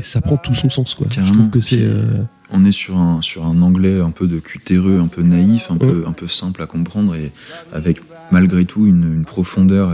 ça 0.00 0.20
prend 0.20 0.36
tout 0.36 0.54
son 0.54 0.68
sens 0.68 0.94
quoi. 0.94 1.06
Je 1.10 1.32
trouve 1.32 1.50
que 1.50 1.60
c'est 1.60 1.86
On 2.50 2.64
est 2.64 2.72
sur 2.72 2.96
un, 2.98 3.22
sur 3.22 3.44
un 3.46 3.60
anglais 3.62 4.00
un 4.00 4.10
peu 4.10 4.26
de 4.26 4.38
cutéreux, 4.38 5.00
un 5.02 5.08
peu 5.08 5.22
naïf, 5.22 5.70
un, 5.70 5.76
peu, 5.76 6.04
un 6.06 6.12
peu 6.12 6.26
simple 6.28 6.62
à 6.62 6.66
comprendre 6.66 7.14
et 7.14 7.32
avec 7.72 8.00
malgré 8.30 8.64
tout 8.64 8.86
une, 8.86 9.12
une 9.14 9.24
profondeur, 9.24 9.90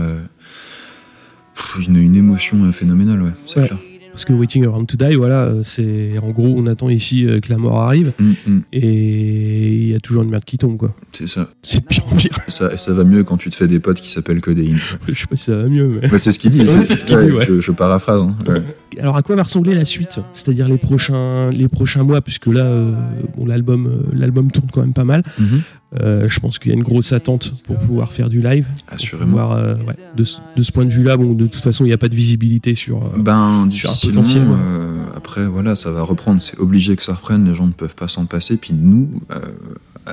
une, 1.87 1.95
une 1.97 2.15
émotion 2.15 2.71
phénoménale, 2.71 3.21
ouais, 3.21 3.31
c'est 3.45 3.59
Ouais. 3.61 3.67
clair. 3.67 3.79
Parce 4.11 4.25
que 4.25 4.33
Waiting 4.33 4.65
Around 4.65 4.87
to 4.87 4.97
Die 4.97 5.15
voilà, 5.15 5.43
euh, 5.45 5.61
c'est 5.63 6.17
en 6.21 6.29
gros 6.31 6.53
on 6.57 6.67
attend 6.67 6.89
ici 6.89 7.25
euh, 7.25 7.39
que 7.39 7.49
la 7.49 7.57
mort 7.57 7.79
arrive 7.81 8.11
Mm, 8.19 8.31
mm, 8.47 8.61
et 8.73 9.73
il 9.83 9.87
y 9.89 9.95
a 9.95 9.99
toujours 9.99 10.23
une 10.23 10.29
merde 10.29 10.43
qui 10.43 10.57
tombe 10.57 10.77
quoi. 10.77 10.93
c'est 11.11 11.27
ça. 11.27 11.49
C'est 11.63 11.79
de 11.81 11.85
pire 11.85 12.03
en 12.11 12.15
pire. 12.15 12.31
Et 12.47 12.51
ça. 12.51 12.77
ça 12.77 12.93
va 12.93 13.03
mieux 13.03 13.23
quand 13.23 13.37
tu 13.37 13.49
te 13.49 13.55
fais 13.55 13.67
des 13.67 13.79
potes 13.79 13.99
qui 13.99 14.09
s'appellent 14.11 14.41
Codéine. 14.41 14.77
Je 15.07 15.13
sais 15.13 15.25
pas 15.27 15.37
si 15.37 15.45
ça 15.45 15.55
va 15.55 15.63
mieux 15.67 15.99
mais 16.01 16.11
Ouais, 16.11 16.19
c'est 16.19 16.31
ce 16.31 16.39
qu'il 16.39 16.51
dit. 16.51 16.65
C'est 16.67 16.97
ce 16.97 17.05
qu'il 17.05 17.17
dit, 17.17 17.31
ouais. 17.31 17.45
Je, 17.47 17.61
je 17.61 17.71
paraphrase. 17.71 18.21
hein. 18.21 18.35
Alors 18.99 19.15
à 19.15 19.21
quoi 19.23 19.35
va 19.35 19.43
ressembler 19.43 19.73
la 19.73 19.85
suite? 19.85 20.19
C'est-à-dire 20.33 20.67
les 20.67 20.77
prochains, 20.77 21.49
les 21.51 21.67
prochains 21.69 22.03
mois, 22.03 22.21
puisque 22.21 22.47
là, 22.47 22.65
euh, 22.65 22.91
bon, 23.37 23.45
l'album, 23.45 24.03
l'album 24.13 24.51
tourne 24.51 24.67
quand 24.71 24.81
même 24.81 24.93
pas 24.93 25.05
mal. 25.05 25.23
Mhm. 25.39 25.61
Euh, 25.99 26.29
je 26.29 26.39
pense 26.39 26.57
qu'il 26.57 26.71
y 26.71 26.73
a 26.73 26.77
une 26.77 26.83
grosse 26.83 27.11
attente 27.11 27.51
pour 27.65 27.77
pouvoir 27.77 28.13
faire 28.13 28.29
du 28.29 28.41
live. 28.41 28.65
Assurément. 28.87 29.25
pouvoir, 29.29 29.51
euh, 29.51 29.75
ouais, 29.85 29.95
de, 30.15 30.23
ce- 30.23 30.39
de 30.55 30.63
ce 30.63 30.71
point 30.71 30.85
de 30.85 30.89
vue-là, 30.89 31.17
bon, 31.17 31.33
de 31.33 31.45
toute 31.47 31.61
façon, 31.61 31.83
il 31.83 31.87
n'y 31.87 31.93
a 31.93 31.97
pas 31.97 32.07
de 32.07 32.15
visibilité 32.15 32.75
sur. 32.75 33.03
euh, 33.03 33.17
Ben, 33.17 33.67
sur 33.69 33.89
un 33.89 33.93
potentiel, 34.09 34.43
euh, 34.49 35.03
après, 35.17 35.45
voilà, 35.47 35.75
ça 35.75 35.91
va 35.91 36.01
reprendre. 36.03 36.39
C'est 36.39 36.57
obligé 36.59 36.95
que 36.95 37.03
ça 37.03 37.13
reprenne. 37.13 37.45
Les 37.45 37.55
gens 37.55 37.67
ne 37.67 37.73
peuvent 37.73 37.95
pas 37.95 38.07
s'en 38.07 38.25
passer. 38.25 38.55
Puis 38.55 38.73
nous, 38.73 39.09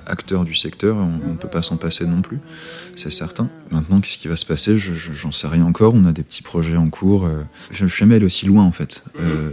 acteurs 0.06 0.44
du 0.44 0.54
secteur, 0.54 0.96
on 0.96 1.30
ne 1.32 1.36
peut 1.36 1.48
pas 1.48 1.62
s'en 1.62 1.76
passer 1.76 2.06
non 2.06 2.20
plus. 2.22 2.38
C'est 2.96 3.12
certain. 3.12 3.48
Maintenant, 3.70 4.00
qu'est-ce 4.00 4.18
qui 4.18 4.28
va 4.28 4.36
se 4.36 4.44
passer? 4.46 4.78
Je- 4.78 4.92
je- 4.92 5.12
J'en 5.12 5.32
sais 5.32 5.46
rien 5.46 5.64
encore. 5.64 5.94
On 5.94 6.04
a 6.06 6.12
des 6.12 6.22
petits 6.22 6.42
projets 6.42 6.76
en 6.76 6.90
cours. 6.90 7.28
je 7.70 7.86
suis 7.86 7.98
jamais 8.00 8.16
allé 8.16 8.26
aussi 8.26 8.46
loin, 8.46 8.64
en 8.64 8.72
fait, 8.72 9.04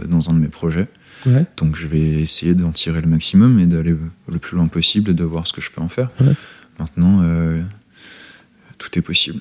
dans 0.08 0.28
un 0.30 0.34
de 0.34 0.38
mes 0.40 0.48
projets. 0.48 0.88
Ouais. 1.26 1.44
Donc, 1.56 1.76
je 1.76 1.86
vais 1.86 2.00
essayer 2.00 2.54
d'en 2.54 2.72
tirer 2.72 3.00
le 3.00 3.08
maximum 3.08 3.58
et 3.58 3.66
d'aller 3.66 3.94
le 4.28 4.38
plus 4.38 4.56
loin 4.56 4.66
possible 4.68 5.10
et 5.10 5.14
de 5.14 5.24
voir 5.24 5.46
ce 5.46 5.52
que 5.52 5.60
je 5.60 5.70
peux 5.70 5.80
en 5.80 5.88
faire. 5.88 6.10
Ouais. 6.20 6.32
Maintenant, 6.78 7.20
euh, 7.22 7.60
tout 8.78 8.98
est 8.98 9.02
possible. 9.02 9.40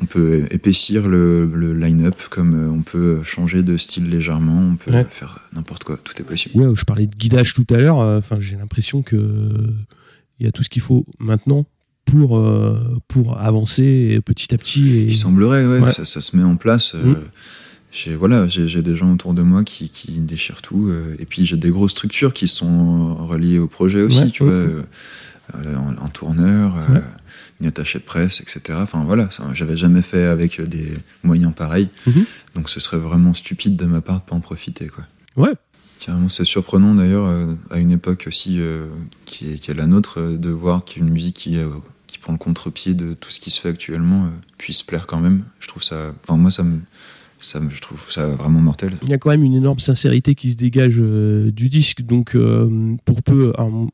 On 0.00 0.06
peut 0.06 0.46
épaissir 0.50 1.08
le, 1.08 1.46
le 1.54 1.74
line-up 1.74 2.16
comme 2.30 2.54
euh, 2.54 2.68
on 2.70 2.82
peut 2.82 3.22
changer 3.22 3.62
de 3.62 3.76
style 3.76 4.10
légèrement, 4.10 4.60
on 4.72 4.76
peut 4.76 4.90
Ouais. 4.90 5.06
faire 5.08 5.40
n'importe 5.54 5.84
quoi, 5.84 5.96
tout 6.02 6.14
est 6.20 6.24
possible. 6.24 6.58
Ouais, 6.60 6.74
je 6.74 6.84
parlais 6.84 7.06
de 7.06 7.14
guidage 7.14 7.54
tout 7.54 7.66
à 7.70 7.74
l'heure. 7.76 8.00
euh, 8.00 8.18
Enfin, 8.18 8.40
j'ai 8.40 8.56
l'impression 8.56 9.02
que 9.02 9.16
il 10.40 10.46
y 10.46 10.48
a 10.48 10.50
tout 10.50 10.64
ce 10.64 10.68
qu'il 10.70 10.82
faut 10.82 11.06
maintenant 11.20 11.66
pour 12.04 12.36
euh, 12.36 12.98
pour 13.06 13.38
avancer 13.38 14.18
petit 14.24 14.52
à 14.52 14.58
petit. 14.58 14.90
Et... 14.96 15.02
Il 15.04 15.14
semblerait, 15.14 15.64
ouais. 15.66 15.92
Ça, 15.92 16.04
ça 16.04 16.20
se 16.20 16.36
met 16.36 16.42
en 16.42 16.56
place. 16.56 16.94
Mm. 16.94 17.14
Voilà, 18.18 18.48
j'ai 18.48 18.82
des 18.82 18.96
gens 18.96 19.12
autour 19.12 19.34
de 19.34 19.42
moi 19.42 19.64
qui, 19.64 19.88
qui 19.88 20.12
déchirent 20.20 20.62
tout, 20.62 20.88
euh, 20.88 21.14
et 21.18 21.26
puis 21.26 21.44
j'ai 21.44 21.56
des 21.56 21.70
grosses 21.70 21.92
structures 21.92 22.32
qui 22.32 22.48
sont 22.48 23.14
reliées 23.14 23.58
au 23.58 23.66
projet 23.68 24.02
aussi, 24.02 24.20
Ouais, 24.22 24.30
tu 24.30 24.42
ouais. 24.42 24.48
vois, 24.48 24.58
euh, 24.58 24.82
euh, 25.56 25.76
un, 25.76 26.04
un 26.04 26.08
tourneur, 26.08 26.74
euh, 26.76 26.94
Ouais. 26.94 27.02
une 27.60 27.66
attachée 27.66 27.98
de 27.98 28.04
presse, 28.04 28.40
etc. 28.40 28.78
Enfin 28.82 29.04
voilà, 29.04 29.28
j'avais 29.52 29.76
jamais 29.76 30.02
fait 30.02 30.24
avec 30.24 30.60
des 30.60 30.88
moyens 31.22 31.52
pareils, 31.54 31.88
Mhm. 32.06 32.24
donc 32.54 32.70
ce 32.70 32.80
serait 32.80 32.96
vraiment 32.98 33.34
stupide 33.34 33.76
de 33.76 33.84
ma 33.84 34.00
part 34.00 34.20
de 34.20 34.22
pas 34.22 34.34
en 34.36 34.40
profiter, 34.40 34.86
quoi. 34.88 35.04
Ouais. 35.36 35.52
Carrément, 36.00 36.28
c'est 36.28 36.44
surprenant 36.44 36.94
d'ailleurs 36.96 37.26
euh, 37.26 37.54
à 37.70 37.78
une 37.78 37.92
époque 37.92 38.24
aussi 38.26 38.56
euh, 38.60 38.86
qui, 39.24 39.52
est, 39.52 39.58
qui 39.58 39.70
est 39.70 39.74
la 39.74 39.86
nôtre 39.86 40.18
euh, 40.18 40.36
de 40.36 40.48
voir 40.50 40.84
qu'une 40.84 41.08
musique 41.08 41.36
qui, 41.36 41.56
euh, 41.58 41.68
qui 42.08 42.18
prend 42.18 42.32
le 42.32 42.38
contre-pied 42.40 42.94
de 42.94 43.14
tout 43.14 43.30
ce 43.30 43.38
qui 43.38 43.50
se 43.50 43.60
fait 43.60 43.68
actuellement 43.68 44.24
euh, 44.24 44.28
puisse 44.58 44.82
plaire 44.82 45.06
quand 45.06 45.20
même. 45.20 45.44
Je 45.60 45.68
trouve 45.68 45.84
ça, 45.84 46.12
enfin 46.24 46.36
moi 46.36 46.50
ça 46.50 46.64
me, 46.64 46.80
ça 47.42 47.60
je 47.68 47.80
trouve 47.80 48.10
ça 48.10 48.26
vraiment 48.28 48.60
mortel. 48.60 48.92
il 49.02 49.08
y 49.08 49.12
a 49.14 49.18
quand 49.18 49.30
même 49.30 49.42
une 49.44 49.54
énorme 49.54 49.78
sincérité 49.80 50.34
qui 50.34 50.50
se 50.50 50.56
dégage 50.56 50.96
euh, 51.00 51.50
du 51.50 51.68
disque. 51.68 52.02
Donc, 52.02 52.34
euh, 52.34 52.94
pour 53.04 53.22
peu. 53.22 53.52
alors, 53.58 53.88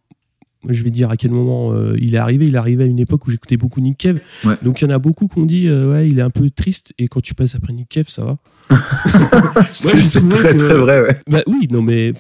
je 0.69 0.83
vais 0.83 0.91
dire 0.91 1.11
à 1.11 1.17
quel 1.17 1.31
moment 1.31 1.73
euh, 1.73 1.97
il 2.01 2.15
est 2.15 2.19
arrivé. 2.19 2.47
Il 2.47 2.55
est 2.55 2.59
arrivé 2.59 2.85
à 2.85 2.87
une 2.87 2.99
époque 2.99 3.27
où 3.27 3.31
j'écoutais 3.31 3.57
beaucoup 3.57 3.81
Nick 3.81 3.99
Cave. 3.99 4.21
Ouais. 4.45 4.55
Donc, 4.63 4.81
il 4.81 4.85
y 4.85 4.89
en 4.89 4.95
a 4.95 4.99
beaucoup 4.99 5.29
qui 5.29 5.39
ont 5.39 5.47
dit 5.47 5.71
Ouais, 5.71 6.09
il 6.09 6.19
est 6.19 6.23
un 6.23 6.31
peu 6.31 6.51
triste. 6.51 6.93
Et 6.99 7.09
quand 7.09 7.21
tu 7.21 7.35
passes 7.35 7.55
après 7.55 7.73
Nick 7.73 7.89
Cave, 7.89 8.09
ça 8.09 8.25
va. 8.25 8.39
c'est 9.71 10.29
très 10.29 10.53
que- 10.55 10.59
très 10.59 10.75
vrai, 10.77 11.01
ouais. 11.03 11.17
Bah 11.27 11.43
oui, 11.47 11.69
non, 11.71 11.81
mais 11.83 12.13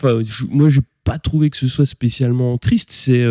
moi, 0.51 0.69
j'ai 0.69 0.81
pas 1.05 1.19
trouvé 1.19 1.51
que 1.51 1.57
ce 1.57 1.69
soit 1.69 1.87
spécialement 1.87 2.57
triste. 2.59 2.91
C'est. 2.93 3.25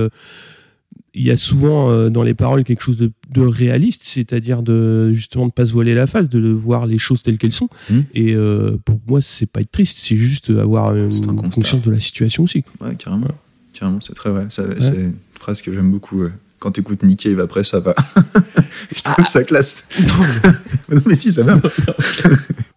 Euh, 0.97 1.03
il 1.13 1.23
y 1.23 1.31
a 1.31 1.37
souvent 1.37 1.89
euh, 1.89 2.09
dans 2.09 2.23
les 2.23 2.33
paroles 2.33 2.63
quelque 2.63 2.81
chose 2.81 2.97
de, 2.97 3.11
de 3.31 3.41
réaliste, 3.41 4.03
c'est-à-dire 4.05 4.61
de 4.61 5.11
justement 5.13 5.47
de 5.47 5.51
pas 5.51 5.65
se 5.65 5.73
voiler 5.73 5.93
la 5.93 6.07
face, 6.07 6.29
de 6.29 6.49
voir 6.49 6.85
les 6.85 6.97
choses 6.97 7.23
telles 7.23 7.37
qu'elles 7.37 7.51
sont. 7.51 7.69
Mhm. 7.89 8.05
Et 8.13 8.33
euh, 8.33 8.77
pour 8.85 8.99
moi, 9.07 9.21
c'est 9.21 9.45
pas 9.45 9.61
être 9.61 9.71
triste, 9.71 9.97
c'est 9.99 10.17
juste 10.17 10.49
avoir 10.49 10.95
une 10.95 11.11
un 11.29 11.35
conscience 11.35 11.81
de 11.81 11.91
la 11.91 11.99
situation 11.99 12.43
aussi. 12.43 12.63
Ouais, 12.81 12.95
carrément, 12.95 13.27
carrément, 13.73 14.01
c'est 14.01 14.13
très 14.13 14.31
vrai. 14.31 14.47
C'est 14.49 14.63
une 14.63 15.13
phrase 15.33 15.61
que 15.61 15.73
j'aime 15.73 15.91
beaucoup. 15.91 16.23
ouais. 16.23 16.31
Quand 16.59 16.71
t'écoutes 16.71 17.03
Nick 17.03 17.19
Cave 17.19 17.39
après, 17.39 17.63
ça 17.63 17.79
va. 17.79 17.93
je 18.95 19.03
trouve 19.03 19.25
ça 19.25 19.43
classe. 19.43 19.87
non 20.91 21.01
mais 21.05 21.15
si, 21.15 21.31
ça 21.31 21.43
va. 21.43 21.61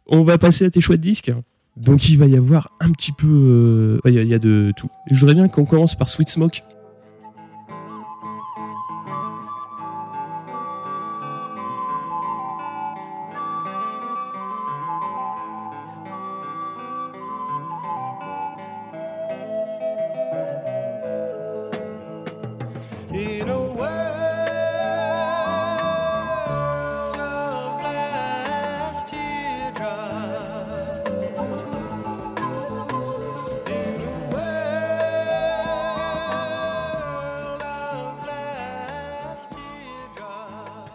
On 0.06 0.22
va 0.22 0.36
passer 0.36 0.66
à 0.66 0.70
tes 0.70 0.82
choix 0.82 0.96
de 0.96 1.02
disques. 1.02 1.32
Donc 1.76 2.08
il 2.08 2.18
va 2.18 2.26
y 2.26 2.36
avoir 2.36 2.72
un 2.80 2.90
petit 2.90 3.12
peu, 3.12 4.00
euh, 4.04 4.10
y, 4.10 4.14
il 4.14 4.28
y 4.28 4.34
a 4.34 4.38
de 4.38 4.72
tout. 4.76 4.90
Je 5.10 5.18
voudrais 5.18 5.34
bien 5.34 5.48
qu'on 5.48 5.64
commence 5.64 5.94
par 5.96 6.08
Sweet 6.08 6.28
Smoke. 6.28 6.62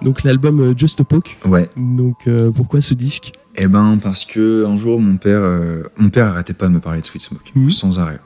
Donc 0.06 0.24
l'album 0.24 0.60
euh, 0.62 0.74
Just 0.78 1.02
a 1.02 1.04
Poke. 1.04 1.36
Ouais. 1.46 1.68
Donc 1.76 2.28
euh, 2.28 2.52
pourquoi 2.52 2.80
ce 2.80 2.94
disque? 2.94 3.34
Eh 3.56 3.68
ben 3.68 3.98
parce 4.02 4.24
que 4.24 4.64
un 4.66 4.78
jour 4.78 5.02
mon 5.02 5.18
père, 5.18 5.42
euh, 5.44 5.82
mon 5.98 6.10
père 6.10 6.28
arrêtait 6.28 6.54
pas 6.54 6.68
de 6.68 6.74
me 6.74 6.80
parler 6.80 7.02
de 7.02 7.06
Sweet 7.06 7.22
Smoke 7.24 7.42
Mhm. 7.56 7.70
sans 7.72 8.00
arrêt. 8.00 8.20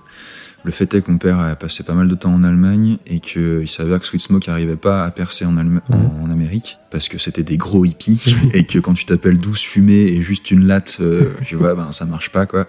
Le 0.65 0.71
fait 0.71 0.93
est 0.93 1.01
que 1.01 1.09
mon 1.09 1.17
père 1.17 1.39
a 1.39 1.55
passé 1.55 1.83
pas 1.83 1.93
mal 1.93 2.09
de 2.09 2.15
temps 2.15 2.33
en 2.33 2.43
Allemagne 2.43 2.97
et 3.07 3.21
qu'il 3.21 3.69
s'avère 3.69 4.01
que 4.01 4.05
Sweet 4.05 4.21
Smoke 4.21 4.43
n'arrivait 4.49 4.75
pas 4.75 5.05
à 5.05 5.11
percer 5.11 5.45
en, 5.45 5.55
Allem- 5.55 5.79
en, 5.89 6.25
en 6.25 6.29
Amérique 6.29 6.77
parce 6.91 7.07
que 7.07 7.17
c'était 7.17 7.43
des 7.43 7.55
gros 7.55 7.85
hippies 7.85 8.35
et 8.53 8.65
que 8.65 8.77
quand 8.79 8.93
tu 8.93 9.05
t'appelles 9.05 9.37
douce 9.39 9.61
fumée 9.61 9.93
et 10.07 10.21
juste 10.21 10.51
une 10.51 10.67
latte, 10.67 10.97
euh, 10.99 11.29
tu 11.45 11.55
vois, 11.55 11.75
ben 11.75 11.93
ça 11.93 12.03
marche 12.05 12.29
pas 12.29 12.45
quoi. 12.45 12.67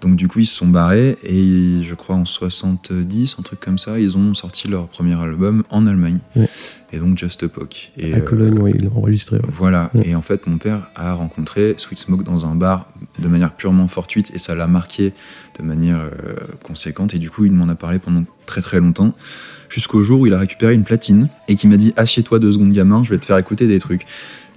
Donc 0.00 0.16
du 0.16 0.28
coup, 0.28 0.38
ils 0.38 0.46
se 0.46 0.54
sont 0.54 0.68
barrés 0.68 1.16
et 1.24 1.82
je 1.82 1.94
crois 1.94 2.14
en 2.14 2.24
70, 2.24 3.36
un 3.38 3.42
truc 3.42 3.60
comme 3.60 3.78
ça, 3.78 3.98
ils 3.98 4.16
ont 4.16 4.34
sorti 4.34 4.68
leur 4.68 4.88
premier 4.88 5.20
album 5.20 5.64
en 5.70 5.86
Allemagne. 5.86 6.18
Ouais. 6.36 6.48
Et 6.92 6.98
donc 6.98 7.18
Just 7.18 7.42
a. 7.42 7.46
Et, 7.96 8.14
À 8.14 8.18
euh, 8.18 8.20
Cologne, 8.20 8.58
oui, 8.60 8.72
ils 8.74 8.84
l'ont 8.84 8.96
enregistré. 8.96 9.36
ouais. 9.36 9.42
voilà. 9.52 9.90
Ouais. 9.94 10.08
Et 10.08 10.14
en 10.14 10.22
fait, 10.22 10.46
mon 10.46 10.58
père 10.58 10.88
a 10.94 11.12
rencontré 11.14 11.74
Sweet 11.78 11.98
Smoke 11.98 12.22
dans 12.22 12.46
un 12.46 12.54
bar 12.54 12.88
de 13.18 13.28
manière 13.28 13.54
purement 13.54 13.88
fortuite 13.88 14.30
et 14.34 14.38
ça 14.38 14.54
l'a 14.54 14.66
marqué 14.66 15.12
de 15.58 15.64
manière 15.64 15.98
euh, 15.98 16.34
conséquente. 16.62 17.14
Et 17.14 17.18
du 17.18 17.30
coup, 17.30 17.44
il 17.44 17.52
m'en 17.52 17.68
a 17.68 17.74
parlé 17.74 17.98
pendant 17.98 18.24
très 18.46 18.62
très 18.62 18.80
longtemps. 18.80 19.14
Jusqu'au 19.68 20.02
jour 20.02 20.20
où 20.20 20.26
il 20.26 20.32
a 20.32 20.38
récupéré 20.38 20.74
une 20.74 20.84
platine 20.84 21.28
et 21.48 21.54
qui 21.54 21.66
m'a 21.66 21.76
dit 21.76 21.92
Assieds-toi 21.96 22.38
deux 22.38 22.52
secondes, 22.52 22.72
gamin, 22.72 23.02
je 23.04 23.10
vais 23.10 23.18
te 23.18 23.26
faire 23.26 23.36
écouter 23.38 23.66
des 23.66 23.80
trucs. 23.80 24.06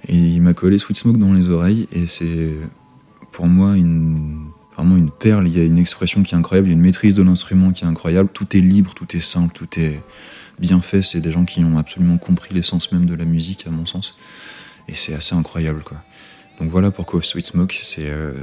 Et 0.08 0.16
il 0.16 0.40
m'a 0.40 0.54
collé 0.54 0.78
Sweet 0.78 0.96
Smoke 0.96 1.18
dans 1.18 1.32
les 1.32 1.50
oreilles 1.50 1.86
et 1.92 2.06
c'est 2.06 2.50
pour 3.32 3.46
moi 3.46 3.76
une. 3.76 4.46
Vraiment 4.76 4.96
une 4.96 5.10
perle, 5.10 5.46
il 5.46 5.56
y 5.56 5.60
a 5.60 5.64
une 5.64 5.78
expression 5.78 6.22
qui 6.22 6.34
est 6.34 6.38
incroyable, 6.38 6.68
il 6.68 6.70
y 6.70 6.74
a 6.74 6.76
une 6.76 6.82
maîtrise 6.82 7.14
de 7.14 7.22
l'instrument 7.22 7.72
qui 7.72 7.84
est 7.84 7.86
incroyable, 7.86 8.30
tout 8.32 8.56
est 8.56 8.60
libre, 8.60 8.94
tout 8.94 9.16
est 9.16 9.20
simple, 9.20 9.52
tout 9.52 9.68
est 9.78 10.00
bien 10.58 10.80
fait, 10.80 11.02
c'est 11.02 11.20
des 11.20 11.30
gens 11.30 11.44
qui 11.44 11.62
ont 11.64 11.76
absolument 11.76 12.18
compris 12.18 12.54
l'essence 12.54 12.92
même 12.92 13.06
de 13.06 13.14
la 13.14 13.24
musique 13.24 13.66
à 13.66 13.70
mon 13.70 13.84
sens. 13.84 14.16
Et 14.88 14.94
c'est 14.94 15.14
assez 15.14 15.34
incroyable 15.34 15.82
quoi. 15.82 15.98
Donc 16.58 16.70
voilà 16.70 16.90
pourquoi 16.90 17.22
Sweet 17.22 17.46
Smoke, 17.46 17.74
euh, 17.98 18.34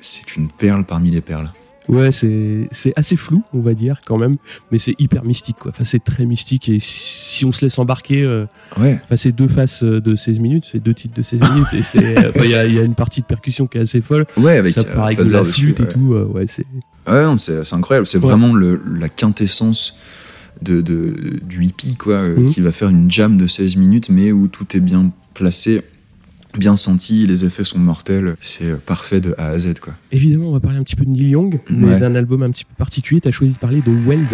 c'est 0.00 0.36
une 0.36 0.50
perle 0.50 0.84
parmi 0.84 1.10
les 1.10 1.20
perles. 1.20 1.52
Ouais, 1.88 2.12
c'est 2.12 2.68
c'est 2.70 2.92
assez 2.96 3.16
flou, 3.16 3.42
on 3.52 3.60
va 3.60 3.74
dire, 3.74 4.00
quand 4.06 4.16
même, 4.18 4.36
mais 4.70 4.78
c'est 4.78 4.94
hyper 5.00 5.24
mystique, 5.24 5.56
quoi. 5.56 5.72
Enfin, 5.74 5.84
c'est 5.84 6.02
très 6.04 6.24
mystique, 6.26 6.68
et 6.68 6.78
si 6.78 7.44
on 7.44 7.52
se 7.52 7.64
laisse 7.64 7.78
embarquer, 7.78 8.22
euh, 8.22 8.44
Ouais, 8.78 9.00
enfin, 9.02 9.16
c'est 9.16 9.32
deux 9.32 9.48
faces 9.48 9.82
euh, 9.82 10.00
de 10.00 10.14
16 10.14 10.38
minutes, 10.40 10.64
c'est 10.70 10.78
deux 10.78 10.94
titres 10.94 11.14
de 11.14 11.22
16 11.22 11.40
minutes, 11.40 11.66
et 11.72 11.82
c'est, 11.82 12.18
euh, 12.18 12.30
enfin, 12.30 12.44
il 12.44 12.50
y, 12.50 12.54
a, 12.54 12.66
y 12.66 12.78
a 12.78 12.82
une 12.82 12.94
partie 12.94 13.22
de 13.22 13.26
percussion 13.26 13.66
qui 13.66 13.78
est 13.78 13.80
assez 13.80 14.00
folle, 14.02 14.26
ouais, 14.36 14.58
avec 14.58 14.72
ça 14.72 14.84
part 14.84 15.06
avec 15.06 15.18
de 15.18 15.30
la 15.30 15.44
flûte 15.44 15.80
ouais. 15.80 15.86
et 15.86 15.88
tout, 15.88 16.14
euh, 16.14 16.24
ouais, 16.26 16.46
c'est... 16.48 16.66
Ouais, 17.08 17.24
non, 17.24 17.38
c'est 17.38 17.64
c'est 17.64 17.74
incroyable. 17.74 18.06
C'est 18.06 18.18
Ouais. 18.18 18.28
vraiment 18.28 18.54
le, 18.54 18.80
la 18.98 19.08
quintessence 19.08 19.96
de, 20.62 20.82
de- 20.82 21.40
du 21.42 21.64
hippie, 21.64 21.96
quoi, 21.96 22.14
euh, 22.16 22.36
Mhm. 22.40 22.44
qui 22.46 22.60
va 22.60 22.70
faire 22.72 22.90
une 22.90 23.10
jam 23.10 23.36
de 23.38 23.46
16 23.46 23.76
minutes, 23.76 24.10
mais 24.10 24.30
où 24.32 24.46
tout 24.48 24.76
est 24.76 24.80
bien 24.80 25.10
placé, 25.34 25.82
bien 26.58 26.76
senti, 26.76 27.26
les 27.26 27.44
effets 27.44 27.64
sont 27.64 27.78
mortels. 27.78 28.36
C'est 28.40 28.78
parfait 28.84 29.20
de 29.20 29.34
A 29.38 29.48
à 29.48 29.58
Z, 29.58 29.74
quoi. 29.80 29.94
Évidemment, 30.12 30.48
on 30.48 30.52
va 30.52 30.60
parler 30.60 30.78
un 30.78 30.82
petit 30.82 30.96
peu 30.96 31.04
de 31.04 31.10
Neil 31.10 31.30
Young, 31.30 31.60
mais 31.70 31.86
Ouais. 31.94 31.98
d'un 32.00 32.14
album 32.14 32.42
un 32.42 32.50
petit 32.50 32.64
peu 32.64 32.74
particulier, 32.76 33.20
t'as 33.20 33.30
choisi 33.30 33.54
de 33.54 33.58
parler 33.58 33.80
de 33.82 33.90
Weld. 33.92 34.28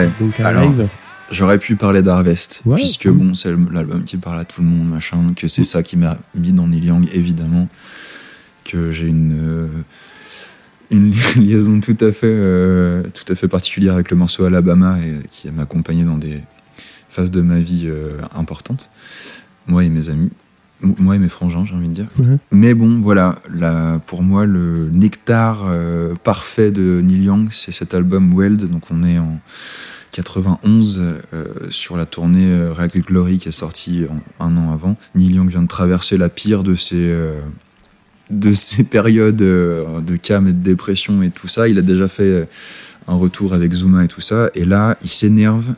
Ouais. 0.00 0.10
Donc 0.20 0.40
un 0.40 0.44
Alors, 0.44 0.62
live. 0.62 0.88
J'aurais 1.30 1.58
pu 1.58 1.76
parler 1.76 2.02
d'Harvest, 2.02 2.62
Ouais, 2.64 2.74
puisque 2.74 3.08
bon, 3.08 3.34
c'est 3.34 3.50
l'album 3.70 4.02
qui 4.02 4.16
parle 4.16 4.40
à 4.40 4.44
tout 4.44 4.62
le 4.62 4.66
monde, 4.66 4.88
machin, 4.88 5.32
que 5.36 5.46
c'est 5.46 5.64
ça 5.64 5.84
qui 5.84 5.96
m'a 5.96 6.18
mis 6.34 6.52
dans 6.52 6.66
Neil 6.66 6.86
Young, 6.86 7.08
évidemment, 7.12 7.68
que 8.64 8.90
j'ai 8.90 9.06
une, 9.06 9.38
euh, 9.38 9.68
une 10.90 11.12
liaison 11.36 11.78
tout 11.80 11.96
à 12.00 12.10
fait, 12.10 12.26
euh, 12.26 13.04
tout 13.14 13.32
à 13.32 13.36
fait 13.36 13.46
particulière 13.46 13.94
avec 13.94 14.10
le 14.10 14.16
morceau 14.16 14.44
Alabama 14.44 14.98
et 14.98 15.20
qui 15.30 15.48
m'a 15.52 15.62
accompagné 15.62 16.02
dans 16.02 16.18
des 16.18 16.42
phases 17.08 17.30
de 17.30 17.42
ma 17.42 17.60
vie 17.60 17.84
euh, 17.86 18.10
importantes, 18.34 18.90
moi 19.68 19.84
et 19.84 19.88
mes 19.88 20.08
amis, 20.08 20.32
moi 20.82 21.16
et 21.16 21.18
mes 21.18 21.28
frangins, 21.28 21.64
j'ai 21.64 21.74
envie 21.74 21.88
de 21.88 21.94
dire. 21.94 22.06
Mais 22.50 22.74
bon, 22.74 23.00
voilà, 23.00 23.36
là, 23.52 23.98
pour 24.06 24.22
moi, 24.22 24.46
le 24.46 24.88
nectar 24.92 25.64
euh, 25.66 26.14
parfait 26.24 26.70
de 26.70 27.00
Neil 27.02 27.24
Young, 27.24 27.48
c'est 27.50 27.72
cet 27.72 27.94
album 27.94 28.32
Weld. 28.36 28.68
Donc, 28.70 28.82
on 28.90 29.02
est 29.04 29.18
en 29.18 29.38
91 30.12 31.00
euh, 31.00 31.44
sur 31.70 31.96
la 31.96 32.04
tournée 32.06 32.50
euh, 32.50 32.72
React 32.72 32.98
Glory 33.06 33.38
qui 33.38 33.48
est 33.48 33.52
sortie 33.52 34.06
en- 34.38 34.44
un 34.46 34.56
an 34.56 34.72
avant. 34.72 34.96
Neil 35.14 35.34
Young 35.34 35.48
vient 35.50 35.62
de 35.62 35.68
traverser 35.68 36.16
la 36.16 36.28
pire 36.28 36.62
de 36.62 36.74
ses, 36.74 36.96
euh, 36.96 37.38
de 38.30 38.52
ses 38.54 38.82
périodes 38.84 39.36
de 39.36 40.16
calme 40.20 40.48
et 40.48 40.52
de 40.52 40.62
dépression 40.62 41.22
et 41.22 41.30
tout 41.30 41.48
ça. 41.48 41.68
Il 41.68 41.78
a 41.78 41.82
déjà 41.82 42.08
fait 42.08 42.48
un 43.08 43.14
retour 43.14 43.54
avec 43.54 43.72
Zuma 43.72 44.04
et 44.04 44.08
tout 44.08 44.20
ça. 44.20 44.50
Et 44.54 44.64
là, 44.64 44.96
il 45.02 45.08
s'énerve 45.10 45.74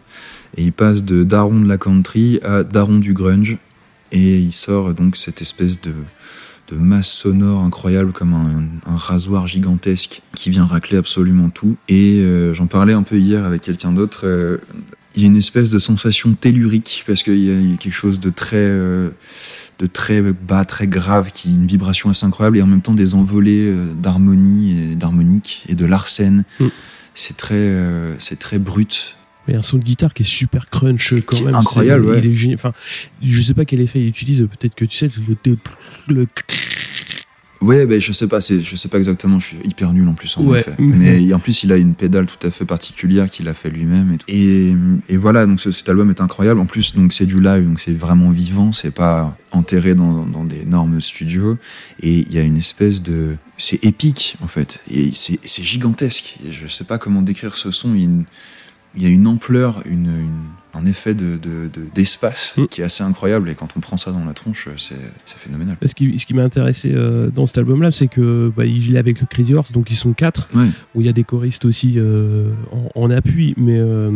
et 0.56 0.64
il 0.64 0.72
passe 0.72 1.04
de 1.04 1.24
daron 1.24 1.60
de 1.60 1.68
la 1.68 1.78
country 1.78 2.40
à 2.42 2.62
daron 2.62 2.98
du 2.98 3.12
grunge. 3.14 3.58
Et 4.12 4.38
il 4.38 4.52
sort 4.52 4.94
donc 4.94 5.16
cette 5.16 5.40
espèce 5.40 5.80
de, 5.80 5.92
de 6.70 6.76
masse 6.76 7.08
sonore 7.10 7.62
incroyable 7.62 8.12
comme 8.12 8.34
un, 8.34 8.62
un 8.90 8.96
rasoir 8.96 9.46
gigantesque 9.46 10.22
qui 10.36 10.50
vient 10.50 10.66
racler 10.66 10.98
absolument 10.98 11.48
tout. 11.48 11.76
Et 11.88 12.20
euh, 12.20 12.52
j'en 12.54 12.66
parlais 12.66 12.92
un 12.92 13.02
peu 13.02 13.16
hier 13.18 13.44
avec 13.44 13.62
quelqu'un 13.62 13.92
d'autre. 13.92 14.20
euh, 14.24 14.58
il 15.14 15.20
y 15.22 15.24
a 15.24 15.28
une 15.28 15.36
espèce 15.36 15.70
de 15.70 15.78
sensation 15.78 16.32
tellurique 16.32 17.04
parce 17.06 17.22
qu'il 17.22 17.36
y, 17.38 17.50
a- 17.50 17.54
il 17.54 17.70
y 17.72 17.74
a 17.74 17.76
quelque 17.76 17.92
chose 17.94 18.18
de 18.20 18.30
très, 18.30 18.56
euh, 18.56 19.10
de 19.78 19.86
très 19.86 20.22
bas, 20.22 20.64
très 20.64 20.86
grave, 20.86 21.32
qui 21.32 21.54
une 21.54 21.66
vibration 21.66 22.08
assez 22.08 22.24
incroyable 22.24 22.56
et 22.58 22.62
en 22.62 22.66
même 22.66 22.80
temps 22.82 22.94
des 22.94 23.14
envolées 23.14 23.74
d'harmonie 24.00 24.92
et 24.92 24.94
d'harmonique 24.94 25.64
et 25.68 25.74
de 25.74 25.84
l'arsène. 25.84 26.44
Mm. 26.60 26.66
C'est 27.14 27.36
très, 27.36 27.76
c'est 28.18 28.38
très 28.38 28.58
brut. 28.58 29.16
Mais 29.48 29.54
un 29.54 29.62
son 29.62 29.78
de 29.78 29.82
guitare 29.82 30.14
qui 30.14 30.22
est 30.22 30.26
super 30.26 30.70
crunch 30.70 31.14
quand 31.26 31.40
même. 31.42 31.54
incroyable, 31.54 32.04
ouais. 32.06 32.18
Il 32.20 32.30
est 32.30 32.34
génial. 32.34 32.54
Enfin, 32.56 32.72
je 33.22 33.40
sais 33.42 33.54
pas 33.54 33.64
quel 33.64 33.80
effet 33.80 34.00
il 34.00 34.06
utilise. 34.06 34.40
Peut-être 34.58 34.74
que 34.74 34.84
tu 34.84 34.96
sais 34.96 35.10
le, 35.28 35.56
le- 36.08 36.26
Ouais, 37.60 37.86
ben 37.86 38.00
je 38.00 38.10
sais 38.10 38.26
pas, 38.26 38.40
je 38.40 38.74
sais 38.74 38.88
pas 38.88 38.98
exactement, 38.98 39.38
je 39.38 39.46
suis 39.46 39.56
hyper 39.64 39.92
nul 39.92 40.08
en 40.08 40.14
plus 40.14 40.36
en 40.36 40.42
Ouais. 40.44 40.58
effet. 40.58 40.72
Mais 40.80 41.32
en 41.32 41.38
plus, 41.38 41.62
il 41.62 41.70
a 41.70 41.76
une 41.76 41.94
pédale 41.94 42.26
tout 42.26 42.44
à 42.44 42.50
fait 42.50 42.64
particulière 42.64 43.30
qu'il 43.30 43.46
a 43.46 43.54
fait 43.54 43.70
lui-même. 43.70 44.12
Et, 44.14 44.18
tout. 44.18 44.24
et, 44.26 45.14
et 45.14 45.16
voilà, 45.16 45.46
donc 45.46 45.60
ce- 45.60 45.70
cet 45.70 45.88
album 45.88 46.10
est 46.10 46.20
incroyable. 46.20 46.58
En 46.58 46.66
plus, 46.66 46.96
donc 46.96 47.12
c'est 47.12 47.24
du 47.26 47.40
live, 47.40 47.64
donc 47.68 47.78
c'est 47.78 47.96
vraiment 47.96 48.30
vivant, 48.30 48.72
c'est 48.72 48.90
pas 48.90 49.38
enterré 49.52 49.94
dans, 49.94 50.24
dans 50.26 50.42
des 50.44 50.62
énormes 50.62 51.00
studios. 51.00 51.56
Et 52.00 52.18
il 52.28 52.32
y 52.32 52.38
a 52.38 52.42
une 52.42 52.56
espèce 52.56 53.00
de, 53.00 53.36
c'est 53.58 53.84
épique 53.84 54.34
en 54.42 54.48
fait, 54.48 54.80
et 54.90 55.12
c'est, 55.14 55.38
gigantesque. 55.62 56.38
Et 56.44 56.50
je 56.50 56.66
sais 56.66 56.84
pas 56.84 56.98
comment 56.98 57.22
décrire 57.22 57.56
ce 57.56 57.70
son. 57.70 57.94
Il 57.94 58.24
il 58.96 59.02
y 59.02 59.06
a 59.06 59.08
une 59.08 59.26
ampleur, 59.26 59.82
une, 59.86 60.06
une- 60.06 60.28
un 60.74 60.86
effet 60.86 61.12
de, 61.12 61.36
de- 61.36 61.68
de- 61.70 61.86
d'espace 61.94 62.54
Mm. 62.56 62.64
qui 62.66 62.80
est 62.80 62.84
assez 62.84 63.04
incroyable. 63.04 63.50
Et 63.50 63.54
quand 63.54 63.68
on 63.76 63.80
prend 63.80 63.98
ça 63.98 64.10
dans 64.10 64.24
la 64.24 64.32
tronche, 64.32 64.68
c'est, 64.78 64.94
c'est 65.26 65.36
phénoménal. 65.36 65.76
Ce 65.84 65.94
qui, 65.94 66.18
ce 66.18 66.24
qui 66.24 66.32
m'a 66.32 66.44
intéressé 66.44 66.92
euh, 66.94 67.28
dans 67.30 67.44
cet 67.44 67.58
album-là, 67.58 67.92
c'est 67.92 68.08
que 68.08 68.50
bah, 68.56 68.64
il 68.64 68.94
est 68.94 68.98
avec 68.98 69.20
le 69.20 69.26
Crazy 69.26 69.52
Horse, 69.52 69.70
donc 69.72 69.90
ils 69.90 69.96
sont 69.96 70.14
quatre. 70.14 70.48
Ouais. 70.54 70.68
Où 70.94 71.02
il 71.02 71.06
y 71.06 71.10
a 71.10 71.12
des 71.12 71.24
choristes 71.24 71.66
aussi 71.66 71.96
euh, 71.98 72.48
en, 72.94 73.02
en 73.02 73.10
appui, 73.10 73.52
mais 73.58 73.76
euh, 73.78 74.10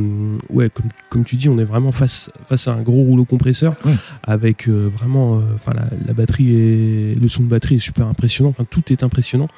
ouais, 0.49 0.71
comme, 0.71 0.87
comme 1.11 1.25
tu 1.25 1.37
dis, 1.37 1.51
on 1.51 1.59
est 1.59 1.65
vraiment 1.65 1.93
face 1.93 2.31
face 2.49 2.69
à 2.69 2.73
un 2.73 2.81
gros 2.81 3.03
rouleau 3.03 3.27
compresseur 3.27 3.75
Ouais. 3.85 3.93
avec 4.23 4.67
vraiment, 4.67 5.43
enfin 5.57 5.75
la, 5.75 5.89
la 6.07 6.15
batterie 6.15 6.55
et 6.57 7.15
le 7.21 7.29
son 7.29 7.43
de 7.43 7.49
batterie 7.49 7.75
est 7.75 7.81
super 7.81 8.07
impressionnant. 8.07 8.49
Enfin, 8.49 8.65
tout 8.69 8.91
est 8.91 9.03
impressionnant. 9.03 9.49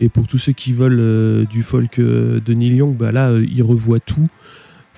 Et 0.00 0.08
pour 0.08 0.26
tous 0.26 0.38
ceux 0.38 0.52
qui 0.52 0.72
veulent 0.72 1.46
du 1.46 1.62
folk 1.62 2.00
de 2.00 2.52
Neil 2.52 2.74
Young, 2.74 2.96
bah 2.96 3.12
là, 3.12 3.30
ils 3.38 3.62
revoient 3.62 4.00
tout. 4.00 4.26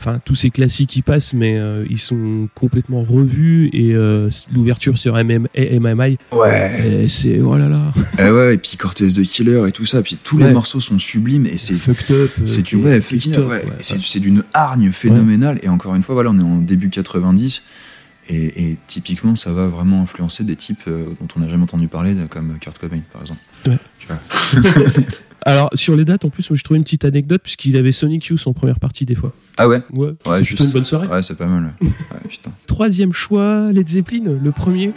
Enfin, 0.03 0.19
tous 0.25 0.35
ces 0.35 0.49
classiques 0.49 0.89
qui 0.89 1.03
passent, 1.03 1.35
mais 1.35 1.59
euh, 1.59 1.85
ils 1.91 1.99
sont 1.99 2.49
complètement 2.55 3.03
revus 3.03 3.69
et 3.75 3.95
euh, 3.95 4.31
l'ouverture 4.51 4.97
sur 4.97 5.15
MM, 5.15 5.47
et 5.55 5.79
MMI, 5.79 6.17
Ouais. 6.33 7.03
et 7.03 7.07
c'est 7.09 7.39
oh 7.41 7.59
là 7.59 7.69
là, 7.69 7.93
Eh 8.19 8.31
ouais, 8.31 8.55
et 8.55 8.57
puis 8.57 8.79
Cortez 8.79 9.09
the 9.09 9.21
Killer 9.23 9.69
et 9.69 9.73
tout 9.73 9.85
ça, 9.85 10.01
puis 10.03 10.17
tous 10.23 10.39
les 10.39 10.51
morceaux 10.51 10.81
sont 10.81 10.99
sublimes 10.99 11.45
et 11.45 11.59
c'est 11.59 11.75
fucked 11.75 12.11
up. 12.17 12.31
euh, 12.41 12.47
c'est 12.47 12.63
du 12.63 12.77
ouais, 12.77 12.99
ouais. 12.99 13.45
ouais. 13.47 13.63
Et 13.79 13.83
c'est 13.83 14.21
d'une 14.21 14.43
hargne 14.55 14.91
phénoménale 14.91 15.59
et 15.63 15.69
encore 15.69 15.95
une 15.95 16.03
fois 16.03 16.15
voilà, 16.15 16.31
on 16.31 16.39
est 16.39 16.43
en 16.43 16.57
début 16.57 16.89
90 16.89 17.63
et, 18.31 18.71
et 18.71 18.77
typiquement 18.87 19.37
ça 19.37 19.53
va 19.53 19.67
vraiment 19.67 20.01
influencer 20.03 20.45
des 20.45 20.57
types 20.57 20.85
dont 20.87 21.29
on 21.37 21.41
n'a 21.41 21.49
jamais 21.49 21.65
entendu 21.65 21.89
parler 21.89 22.15
comme 22.31 22.57
Kurt 22.59 22.79
Cobain 22.79 23.01
par 23.13 23.21
exemple. 23.21 23.41
Ouais. 23.67 23.77
Tu 23.99 24.07
vois. 24.07 24.19
Alors, 25.47 25.71
sur 25.75 25.97
les 25.97 26.05
dates, 26.05 26.25
en 26.25 26.31
plus, 26.31 26.49
moi, 26.51 26.57
j'ai 26.57 26.63
trouvé 26.63 26.79
une 26.79 26.85
petite 26.85 27.05
anecdote, 27.05 27.41
puisqu'il 27.43 27.77
avait 27.77 27.93
Sonic 27.93 28.27
Youth 28.27 28.47
en 28.47 28.53
première 28.53 28.79
partie, 28.79 29.07
des 29.07 29.15
fois. 29.15 29.33
Ah 29.57 29.69
ouais. 29.69 29.81
Ouais, 29.93 30.09
Ouais, 30.27 30.39
c'est 30.39 30.45
juste 30.45 30.65
une 30.65 30.73
bonne 30.73 30.85
soirée. 30.85 31.07
Ouais, 31.09 31.23
c'est 31.23 31.37
pas 31.39 31.47
mal. 31.47 31.73
Ouais, 31.81 31.89
Ouais, 31.89 32.29
putain. 32.29 32.51
Troisième 32.67 33.13
choix, 33.13 33.73
Led 33.73 33.89
Zeppelin, 33.89 34.39
le 34.43 34.53
premier. 34.53 34.93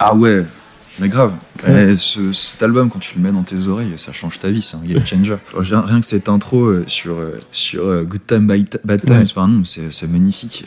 Ah 0.00 0.14
ouais, 0.14 0.44
mais 0.98 1.08
grave. 1.08 1.34
Ouais. 1.66 1.92
Eh, 1.92 1.96
ce- 1.96 2.32
cet 2.32 2.62
album, 2.62 2.88
quand 2.90 2.98
tu 3.00 3.16
le 3.16 3.22
mets 3.22 3.32
dans 3.32 3.42
tes 3.42 3.66
oreilles, 3.66 3.92
ça 3.96 4.12
change 4.12 4.38
ta 4.38 4.48
vie, 4.50 4.62
c'est 4.62 4.76
un 4.76 4.84
game 4.84 5.04
changer. 5.04 5.36
Rien 5.56 5.80
rien 5.82 6.00
que 6.00 6.06
cette 6.06 6.28
intro 6.28 6.64
euh, 6.66 6.84
sur, 6.86 7.14
euh, 7.14 7.38
sur 7.52 7.84
euh, 7.86 8.04
Good 8.04 8.26
Time 8.26 8.46
Bad 8.46 8.80
Bad 8.84 9.04
Times, 9.04 9.16
Ouais. 9.18 9.24
pardon, 9.34 9.62
c'est 9.64 10.08
magnifique. 10.08 10.64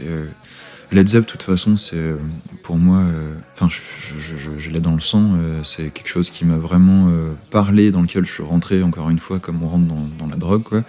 Led 0.91 1.07
Zepp, 1.07 1.25
de 1.25 1.31
toute 1.31 1.43
façon, 1.43 1.77
c'est 1.77 1.95
euh, 1.95 2.15
pour 2.63 2.75
moi, 2.75 2.97
euh, 2.97 3.33
enfin, 3.55 3.69
je, 3.69 3.77
je, 4.19 4.35
je- 4.35 4.59
je 4.59 4.69
l'ai 4.71 4.81
dans 4.81 4.93
le 4.93 4.99
sang, 4.99 5.35
euh, 5.37 5.61
c'est 5.63 5.89
quelque 5.89 6.09
chose 6.09 6.29
qui 6.29 6.43
m'a 6.43 6.57
vraiment 6.57 7.09
parlé, 7.49 7.91
dans 7.91 8.01
lequel 8.01 8.25
je 8.25 8.31
suis 8.31 8.43
rentré, 8.43 8.83
encore 8.83 9.09
une 9.09 9.19
fois, 9.19 9.39
comme 9.39 9.63
on 9.63 9.67
rentre 9.69 9.85
dans, 9.85 10.07
dans 10.19 10.27
la 10.27 10.35
drogue, 10.35 10.63
quoi. 10.63 10.83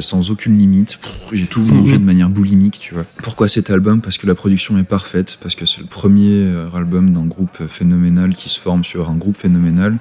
Sans 0.00 0.30
aucune 0.30 0.56
limite, 0.58 0.98
j'ai 1.32 1.46
tout 1.46 1.60
mangé 1.60 1.94
Mhm. 1.94 1.98
de 2.00 2.04
manière 2.04 2.30
boulimique, 2.30 2.78
tu 2.80 2.94
vois. 2.94 3.04
Pourquoi 3.22 3.46
cet 3.48 3.68
album? 3.70 4.00
Parce 4.00 4.16
que 4.18 4.26
la 4.26 4.34
production 4.34 4.78
est 4.78 4.84
parfaite, 4.84 5.38
parce 5.42 5.54
que 5.54 5.66
c'est 5.66 5.80
le 5.80 5.86
premier 5.86 6.50
album 6.74 7.10
d'un 7.12 7.26
groupe 7.26 7.58
phénoménal 7.68 8.34
qui 8.34 8.48
se 8.48 8.58
forme 8.58 8.84
sur 8.84 9.10
un 9.10 9.16
groupe 9.16 9.36
phénoménal. 9.36 9.98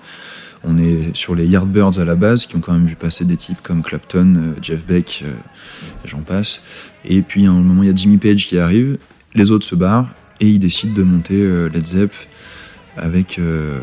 On 0.64 0.78
est 0.80 1.14
sur 1.16 1.36
les 1.36 1.46
Yardbirds 1.46 2.00
à 2.00 2.06
la 2.06 2.16
base, 2.16 2.46
qui 2.48 2.56
ont 2.56 2.60
quand 2.62 2.74
même 2.74 2.88
vu 2.88 2.96
passer 2.96 3.26
des 3.26 3.38
types 3.38 3.62
comme 3.62 3.84
Clapton, 3.84 4.54
Jeff 4.62 4.84
Beck, 4.86 5.24
et 6.04 6.08
j'en 6.08 6.22
passe. 6.22 6.62
Et 7.04 7.22
puis 7.22 7.46
à 7.46 7.52
un 7.52 7.54
moment, 7.62 7.84
il 7.84 7.90
y 7.90 7.92
a 7.92 7.96
Jimmy 7.96 8.18
Page 8.18 8.48
qui 8.48 8.58
arrive, 8.58 8.98
les 9.36 9.52
autres 9.52 9.66
se 9.66 9.76
barrent, 9.76 10.08
et 10.40 10.48
ils 10.48 10.60
décident 10.60 10.94
de 10.94 11.04
monter 11.04 11.42
euh, 11.42 11.70
Led 11.70 11.86
Zepp 11.86 12.14
avec, 12.98 13.40
euh, 13.40 13.80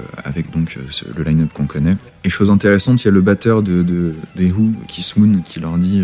donc 0.54 0.78
euh, 0.78 1.12
le 1.16 1.22
line-up 1.22 1.52
qu'on 1.52 1.66
connaît. 1.66 1.96
Et 2.24 2.30
chose 2.30 2.50
intéressante, 2.50 3.02
il 3.02 3.06
y 3.06 3.08
a 3.08 3.12
le 3.12 3.20
batteur 3.20 3.62
de, 3.62 3.82
de, 3.82 4.14
des 4.36 4.50
Who, 4.50 4.72
Keith 4.88 5.16
Moon, 5.16 5.42
qui 5.44 5.60
leur 5.60 5.76
dit 5.76 6.02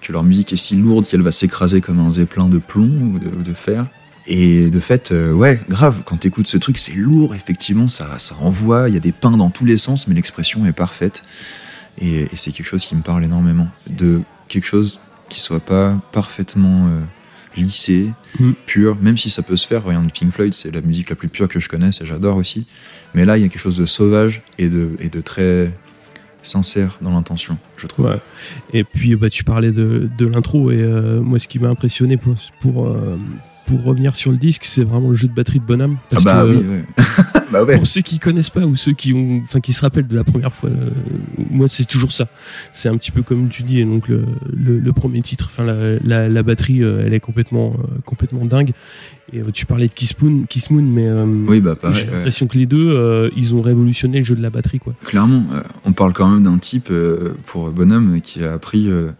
que 0.00 0.12
leur 0.12 0.22
musique 0.22 0.52
est 0.52 0.56
si 0.56 0.76
lourde 0.76 1.06
qu'elle 1.06 1.22
va 1.22 1.32
s'écraser 1.32 1.80
comme 1.80 1.98
un 1.98 2.10
zeppelin 2.10 2.48
de 2.48 2.58
plomb 2.58 3.14
ou 3.14 3.18
de, 3.18 3.54
fer. 3.54 3.86
Et 4.28 4.70
de 4.70 4.78
fait, 4.78 5.12
ouais, 5.12 5.60
grave, 5.68 6.02
quand 6.04 6.18
t'écoutes 6.18 6.46
ce 6.46 6.58
truc, 6.58 6.78
c'est 6.78 6.94
lourd, 6.94 7.34
effectivement, 7.34 7.88
ça, 7.88 8.08
ça 8.18 8.36
envoie, 8.40 8.88
il 8.88 8.94
y 8.94 8.96
a 8.96 9.00
des 9.00 9.10
pains 9.10 9.36
dans 9.36 9.50
tous 9.50 9.64
les 9.64 9.78
sens, 9.78 10.06
mais 10.06 10.14
l'expression 10.14 10.64
est 10.64 10.72
parfaite. 10.72 11.24
Et, 12.00 12.22
et 12.22 12.36
c'est 12.36 12.52
quelque 12.52 12.66
chose 12.66 12.86
qui 12.86 12.94
me 12.94 13.02
parle 13.02 13.24
énormément. 13.24 13.68
De 13.90 14.20
quelque 14.46 14.66
chose 14.66 15.00
qui 15.28 15.40
soit 15.40 15.60
pas 15.60 15.98
parfaitement 16.12 16.88
lissé, 17.56 18.10
Mm. 18.40 18.52
pur, 18.66 18.96
même 19.00 19.18
si 19.18 19.28
ça 19.28 19.42
peut 19.42 19.56
se 19.56 19.66
faire. 19.66 19.84
Regarde, 19.84 20.10
Pink 20.12 20.32
Floyd, 20.32 20.54
c'est 20.54 20.70
la 20.70 20.80
musique 20.80 21.10
la 21.10 21.16
plus 21.16 21.28
pure 21.28 21.48
que 21.48 21.60
je 21.60 21.68
connaisse 21.68 22.00
et 22.00 22.06
j'adore 22.06 22.36
aussi. 22.36 22.66
Mais 23.14 23.24
là, 23.26 23.36
il 23.36 23.42
y 23.42 23.44
a 23.44 23.48
quelque 23.48 23.60
chose 23.60 23.76
de 23.76 23.84
sauvage 23.86 24.42
et 24.58 24.68
de, 24.68 24.90
et 25.00 25.08
de 25.10 25.20
très 25.20 25.70
sincère 26.42 26.98
dans 27.02 27.12
l'intention, 27.12 27.56
je 27.76 27.86
trouve. 27.86 28.06
Ouais. 28.06 28.18
Et 28.72 28.84
puis 28.84 29.14
bah, 29.16 29.28
tu 29.30 29.44
parlais 29.44 29.70
de, 29.70 30.08
de 30.18 30.26
l'intro 30.26 30.70
et 30.72 30.80
euh, 30.80 31.20
moi 31.20 31.38
ce 31.38 31.46
qui 31.46 31.58
m'a 31.58 31.68
impressionné 31.68 32.16
pour, 32.16 32.34
pour, 32.60 32.88
euh, 32.88 33.16
pour 33.66 33.84
revenir 33.84 34.16
sur 34.16 34.32
le 34.32 34.38
disque 34.38 34.64
c'est 34.64 34.82
vraiment 34.82 35.10
le 35.10 35.14
jeu 35.14 35.28
de 35.28 35.34
batterie 35.34 35.60
de 35.60 35.64
Bonhomme. 35.64 35.98
Ah 36.00 36.06
Parce 36.10 36.24
bah 36.24 36.42
que, 36.44 36.50
oui, 36.50 36.56
ouais. 36.66 37.04
Bah 37.52 37.62
ouais. 37.64 37.76
Pour 37.76 37.86
ceux 37.86 38.00
qui 38.00 38.18
connaissent 38.18 38.50
pas 38.50 38.60
ou 38.66 38.74
ceux 38.76 38.92
qui 38.92 39.12
ont, 39.12 39.42
enfin 39.44 39.60
qui 39.60 39.72
se 39.72 39.82
rappellent 39.82 40.08
de 40.08 40.16
la 40.16 40.24
première 40.24 40.52
fois, 40.52 40.70
euh, 40.70 40.90
moi 41.50 41.68
c'est 41.68 41.84
toujours 41.84 42.10
ça. 42.12 42.26
C'est 42.72 42.88
un 42.88 42.96
petit 42.96 43.10
peu 43.10 43.22
comme 43.22 43.48
tu 43.48 43.62
dis, 43.62 43.78
et 43.80 43.84
donc 43.84 44.08
le, 44.08 44.24
le, 44.52 44.78
le 44.78 44.92
premier 44.92 45.22
titre, 45.22 45.48
enfin 45.52 45.64
la, 45.64 45.98
la, 46.02 46.28
la 46.28 46.42
batterie, 46.42 46.82
euh, 46.82 47.04
elle 47.06 47.14
est 47.14 47.20
complètement 47.20 47.76
euh, 47.78 47.98
complètement 48.04 48.44
dingue. 48.46 48.72
Et 49.34 49.38
euh, 49.40 49.50
tu 49.52 49.64
parlais 49.66 49.88
de 49.88 49.94
Kiss 49.94 50.18
Moon, 50.20 50.44
Kiss 50.48 50.70
Moon 50.70 50.82
mais 50.82 51.06
euh, 51.08 51.24
Oui, 51.48 51.60
bah 51.60 51.74
pareil. 51.74 52.00
j'ai 52.04 52.10
ouais. 52.10 52.16
l'impression 52.16 52.46
que 52.46 52.58
les 52.58 52.66
deux, 52.66 52.90
euh, 52.90 53.30
ils 53.36 53.54
ont 53.54 53.62
révolutionné 53.62 54.18
le 54.18 54.24
jeu 54.24 54.34
de 54.34 54.42
la 54.42 54.50
batterie 54.50 54.78
quoi. 54.78 54.94
Clairement, 55.04 55.44
euh, 55.52 55.60
on 55.84 55.92
parle 55.92 56.12
quand 56.12 56.28
même 56.28 56.42
d'un 56.42 56.58
type 56.58 56.88
euh, 56.90 57.34
pour 57.46 57.70
Bonhomme 57.70 58.20
qui 58.20 58.42
a 58.44 58.52
appris 58.52 58.88
euh, 58.90 59.10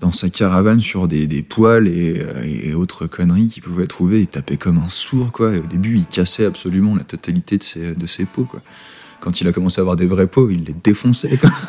dans 0.00 0.12
sa 0.12 0.30
caravane 0.30 0.80
sur 0.80 1.08
des, 1.08 1.26
des 1.26 1.42
poils 1.42 1.88
et, 1.88 2.20
euh, 2.20 2.42
et 2.44 2.74
autres 2.74 3.06
conneries 3.06 3.48
qu'il 3.48 3.62
pouvait 3.62 3.86
trouver. 3.86 4.20
Il 4.20 4.26
tapait 4.28 4.56
comme 4.56 4.78
un 4.78 4.88
sourd, 4.88 5.32
quoi. 5.32 5.54
Et 5.54 5.58
au 5.58 5.66
début, 5.66 5.96
il 5.96 6.06
cassait 6.06 6.44
absolument 6.44 6.94
la 6.94 7.04
totalité 7.04 7.58
de 7.58 7.62
ses, 7.64 7.94
de 7.94 8.06
ses 8.06 8.24
peaux, 8.24 8.44
quoi. 8.44 8.60
Quand 9.20 9.40
il 9.40 9.48
a 9.48 9.52
commencé 9.52 9.80
à 9.80 9.82
avoir 9.82 9.96
des 9.96 10.06
vrais 10.06 10.28
peaux, 10.28 10.48
il 10.50 10.64
les 10.64 10.74
défonçait, 10.84 11.36
quoi. 11.36 11.50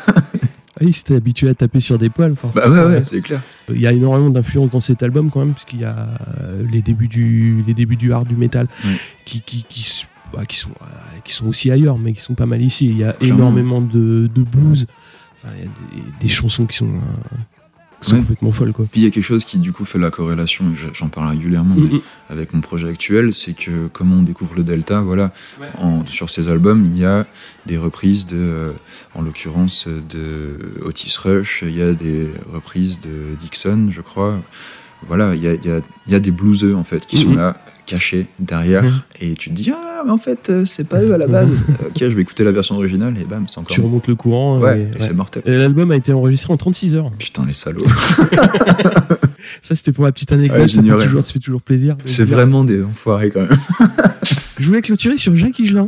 Ah, 0.82 0.84
il 0.86 0.94
s'était 0.94 1.16
habitué 1.16 1.46
à 1.50 1.54
taper 1.54 1.78
sur 1.80 1.98
des 1.98 2.08
poils. 2.08 2.34
forcément. 2.36 2.64
Bah 2.66 2.86
ouais, 2.86 2.92
ouais, 2.94 3.04
c'est 3.04 3.20
clair. 3.20 3.42
Il 3.70 3.78
y 3.80 3.86
a 3.86 3.92
énormément 3.92 4.30
d'influence 4.30 4.70
dans 4.70 4.80
cet 4.80 5.02
album 5.02 5.28
quand 5.30 5.40
même, 5.40 5.52
parce 5.52 5.66
qu'il 5.66 5.80
y 5.80 5.84
a 5.84 6.08
euh, 6.40 6.64
les 6.72 6.80
débuts 6.80 7.08
du, 7.08 7.62
les 7.66 7.74
débuts 7.74 7.96
du 7.96 8.14
hard, 8.14 8.26
du 8.26 8.34
métal, 8.36 8.66
qui, 9.26 9.42
qui, 9.42 9.62
qui, 9.68 10.06
bah, 10.32 10.46
qui 10.46 10.56
sont, 10.56 10.70
euh, 10.80 10.84
qui 11.22 11.34
sont 11.34 11.46
aussi 11.48 11.70
ailleurs, 11.70 11.98
mais 11.98 12.14
qui 12.14 12.22
sont 12.22 12.32
pas 12.34 12.46
mal 12.46 12.62
ici. 12.62 12.86
Il 12.86 12.96
y 12.96 13.04
a 13.04 13.12
Clairement. 13.12 13.36
énormément 13.36 13.80
de, 13.82 14.30
de 14.34 14.42
blues, 14.42 14.86
Enfin, 15.42 15.52
il 15.58 15.64
y 15.64 15.66
a 15.66 15.66
des, 15.66 16.22
des 16.22 16.28
chansons 16.28 16.64
qui 16.64 16.76
sont, 16.78 16.92
sont 18.00 18.12
Ouais. 18.14 18.18
complètement 18.20 18.52
folles. 18.52 18.72
Quoi. 18.72 18.86
Puis 18.90 19.00
il 19.00 19.04
y 19.04 19.06
a 19.06 19.10
quelque 19.10 19.24
chose 19.24 19.44
qui, 19.44 19.58
du 19.58 19.72
coup, 19.72 19.84
fait 19.84 19.98
la 19.98 20.10
corrélation, 20.10 20.64
j'en 20.94 21.08
parle 21.08 21.28
régulièrement, 21.30 21.74
mais 21.76 22.00
avec 22.30 22.52
mon 22.54 22.60
projet 22.60 22.88
actuel, 22.88 23.34
c'est 23.34 23.52
que 23.54 23.88
comme 23.88 24.12
on 24.12 24.22
découvre 24.22 24.54
le 24.56 24.62
Delta, 24.62 25.00
voilà, 25.02 25.32
en- 25.78 26.04
sur 26.06 26.30
ces 26.30 26.48
albums, 26.48 26.84
il 26.86 26.98
y 26.98 27.04
a 27.04 27.26
des 27.66 27.76
reprises 27.76 28.26
de, 28.26 28.36
euh, 28.38 28.72
en 29.14 29.22
l'occurrence, 29.22 29.86
de 29.88 30.56
Otis 30.84 31.14
Rush, 31.22 31.62
il 31.66 31.76
y 31.76 31.82
a 31.82 31.92
des 31.92 32.28
reprises 32.52 33.00
de 33.00 33.34
Dixon, 33.38 33.88
je 33.90 34.00
crois. 34.00 34.40
Voilà, 35.06 35.34
il 35.34 35.42
y 35.42 35.48
a, 35.48 35.54
y 35.54 35.70
a- 35.70 35.80
y 36.08 36.14
a 36.14 36.20
des 36.20 36.30
blueseux, 36.30 36.74
en 36.76 36.84
fait, 36.84 37.06
qui 37.06 37.16
sont 37.18 37.34
là, 37.34 37.62
cachés 37.90 38.26
derrière, 38.38 38.84
et 39.20 39.34
tu 39.34 39.50
te 39.50 39.54
dis, 39.54 39.70
ah, 39.74 40.02
mais 40.04 40.10
en 40.12 40.18
fait, 40.18 40.48
euh, 40.50 40.64
c'est 40.64 40.88
pas 40.88 41.02
eux 41.02 41.12
à 41.12 41.18
la 41.18 41.26
base. 41.26 41.52
Euh, 41.70 41.86
ok, 41.88 41.96
je 41.98 42.06
vais 42.06 42.22
écouter 42.22 42.44
la 42.44 42.52
version 42.52 42.74
originale, 42.76 43.14
et 43.20 43.24
bam, 43.24 43.46
c'est 43.48 43.58
encore. 43.58 43.74
Tu 43.74 43.80
remontes 43.80 44.06
le 44.08 44.14
courant. 44.14 44.58
Ouais, 44.58 44.78
et- 44.78 44.82
et 44.82 44.84
ouais. 44.86 44.90
c'est 45.00 45.12
mortel. 45.14 45.42
Et 45.46 45.56
L'album 45.56 45.90
a 45.90 45.96
été 45.96 46.12
enregistré 46.12 46.52
en 46.52 46.56
36 46.56 46.94
heures. 46.94 47.10
Putain, 47.18 47.44
les 47.46 47.54
salauds. 47.54 47.86
Ça, 49.62 49.74
c'était 49.76 49.92
pour 49.92 50.04
la 50.04 50.12
petite 50.12 50.30
anecdote. 50.32 50.58
Ouais, 50.60 50.68
ça, 50.68 50.80
fait 50.82 50.88
toujours, 50.88 51.24
ça 51.24 51.32
fait 51.32 51.38
toujours 51.38 51.62
plaisir. 51.62 51.96
c'est 52.06 52.24
vraiment 52.24 52.64
des 52.64 52.82
enfoirés, 52.84 53.30
quand 53.30 53.40
même. 53.40 53.58
Je 54.58 54.66
voulais 54.66 54.80
clôturer 54.82 55.18
sur 55.18 55.34
Jacques 55.36 55.58
Higelin. 55.58 55.86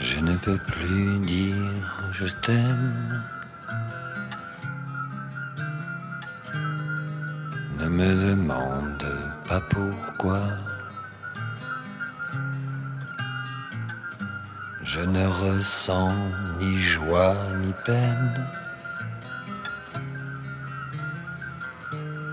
Je 0.00 0.20
ne 0.20 0.36
peux 0.36 0.58
plus 0.58 1.18
dire 1.26 1.54
je 2.12 2.26
t'aime. 2.42 3.23
Me 7.94 8.30
demande 8.30 9.06
pas 9.48 9.60
pourquoi. 9.60 10.40
Je 14.82 15.00
ne 15.00 15.26
ressens 15.26 16.10
ni 16.60 16.76
joie 16.76 17.36
ni 17.60 17.72
peine. 17.86 18.46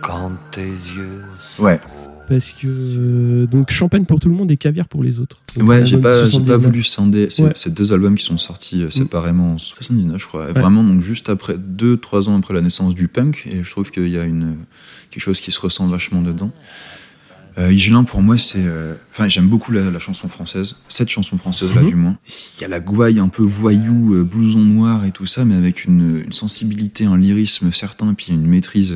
Quand 0.01 0.31
tes 0.51 0.73
yeux. 0.97 1.21
Parce 2.33 2.53
que 2.53 2.65
euh, 2.67 3.45
donc 3.45 3.71
champagne 3.71 4.05
pour 4.05 4.21
tout 4.21 4.29
le 4.29 4.35
monde 4.35 4.49
et 4.51 4.55
caviar 4.55 4.87
pour 4.87 5.03
les 5.03 5.19
autres. 5.19 5.41
Donc, 5.57 5.67
Ouais, 5.67 5.85
j'ai 5.85 5.97
pas, 5.97 6.11
pas 6.11 6.19
79. 6.27 6.61
voulu 6.61 6.81
scinder 6.81 7.29
ces, 7.29 7.43
Ouais. 7.43 7.53
deux 7.67 7.91
albums 7.91 8.15
qui 8.15 8.23
sont 8.23 8.37
sortis 8.37 8.83
euh, 8.83 8.89
séparément 8.89 9.55
en 9.55 9.57
79, 9.57 10.21
je 10.21 10.27
crois. 10.27 10.45
Ouais. 10.45 10.53
Vraiment, 10.53 10.81
donc 10.81 11.01
juste 11.01 11.27
après, 11.27 11.57
deux, 11.57 11.97
trois 11.97 12.29
ans 12.29 12.37
après 12.37 12.53
la 12.53 12.61
naissance 12.61 12.95
du 12.95 13.09
punk, 13.09 13.47
et 13.51 13.65
je 13.65 13.69
trouve 13.69 13.91
qu'il 13.91 14.07
y 14.07 14.17
a 14.17 14.23
une, 14.23 14.55
quelque 15.09 15.21
chose 15.23 15.41
qui 15.41 15.51
se 15.51 15.59
ressent 15.59 15.87
vachement 15.87 16.21
dedans. 16.21 16.51
Euh, 17.57 17.75
pour 18.07 18.21
moi, 18.21 18.37
c'est. 18.37 18.63
euh, 18.65 18.93
Enfin, 19.11 19.27
j'aime 19.27 19.47
beaucoup 19.49 19.73
la, 19.73 19.91
la 19.91 19.99
chanson 19.99 20.29
française, 20.29 20.77
cette 20.87 21.09
chanson 21.09 21.37
française-là, 21.37 21.81
Mhm. 21.81 21.87
du 21.89 21.95
moins. 21.95 22.17
Il 22.57 22.61
y 22.61 22.63
a 22.63 22.69
la 22.69 22.79
gouaille 22.79 23.19
un 23.19 23.27
peu 23.27 23.43
voyou, 23.43 24.13
euh, 24.15 24.23
blouson 24.23 24.59
noir 24.63 25.03
et 25.03 25.11
tout 25.11 25.25
ça, 25.25 25.43
mais 25.43 25.55
avec 25.55 25.83
une, 25.83 26.21
une 26.25 26.31
sensibilité, 26.31 27.03
un 27.03 27.17
lyrisme 27.17 27.73
certain, 27.73 28.13
puis 28.13 28.27
une 28.31 28.47
maîtrise 28.47 28.95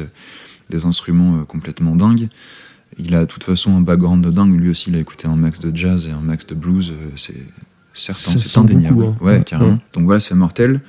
des 0.69 0.85
instruments 0.85 1.43
complètement 1.43 1.97
dingue. 1.97 2.29
Il 2.97 3.13
a 3.15 3.21
de 3.21 3.25
toute 3.25 3.43
façon 3.43 3.75
un 3.75 3.81
background 3.81 4.23
de 4.23 4.31
dingue. 4.31 4.53
Lui 4.59 4.69
aussi, 4.69 4.89
il 4.89 4.95
a 4.95 4.99
écouté 4.99 5.27
un 5.27 5.35
max 5.35 5.59
de 5.59 5.75
jazz 5.75 6.07
et 6.07 6.11
un 6.11 6.21
max 6.21 6.45
de 6.47 6.55
blues. 6.55 6.91
euh, 6.91 7.09
C'est 7.15 7.35
certain, 7.93 8.37
c'est 8.37 8.57
indéniable. 8.59 8.95
beaucoup, 8.95 9.09
hein. 9.09 9.17
Ouais, 9.21 9.37
Ouais, 9.39 9.43
carrément. 9.43 9.71
ouais. 9.73 9.79
Donc 9.93 10.05
voilà, 10.05 10.19
c'est 10.19 10.35
mortel. 10.35 10.81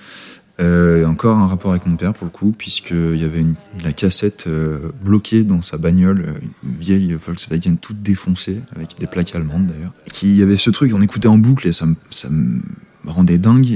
Euh, 0.59 1.05
encore 1.05 1.37
un 1.37 1.47
rapport 1.49 1.73
avec 1.73 1.85
mon 1.85 1.97
père 1.97 2.15
pour 2.15 2.25
le 2.25 2.31
coup, 2.31 2.51
puisqu'il 2.57 3.17
y 3.17 3.25
avait 3.25 3.41
une, 3.41 3.57
la 3.85 3.93
cassette 3.93 4.47
euh, 4.47 4.91
bloquée 5.05 5.45
dans 5.45 5.61
sa 5.61 5.77
bagnole, 5.77 6.35
une 6.65 6.79
vieille 6.79 7.13
Volkswagen 7.13 7.77
toute 7.77 8.01
défoncée, 8.03 8.63
avec 8.75 8.99
des 8.99 9.07
plaques 9.07 9.35
allemandes 9.35 9.67
d'ailleurs. 9.67 9.93
Il 10.23 10.35
y 10.35 10.43
avait 10.43 10.57
ce 10.57 10.71
truc, 10.71 10.93
on 10.95 11.03
écoutait 11.03 11.29
en 11.29 11.37
boucle 11.37 11.69
et 11.69 11.75
ça 11.75 11.85
me, 11.85 11.95
ça 12.09 12.31
me 12.31 12.63
rendait 13.05 13.37
dingue. 13.37 13.73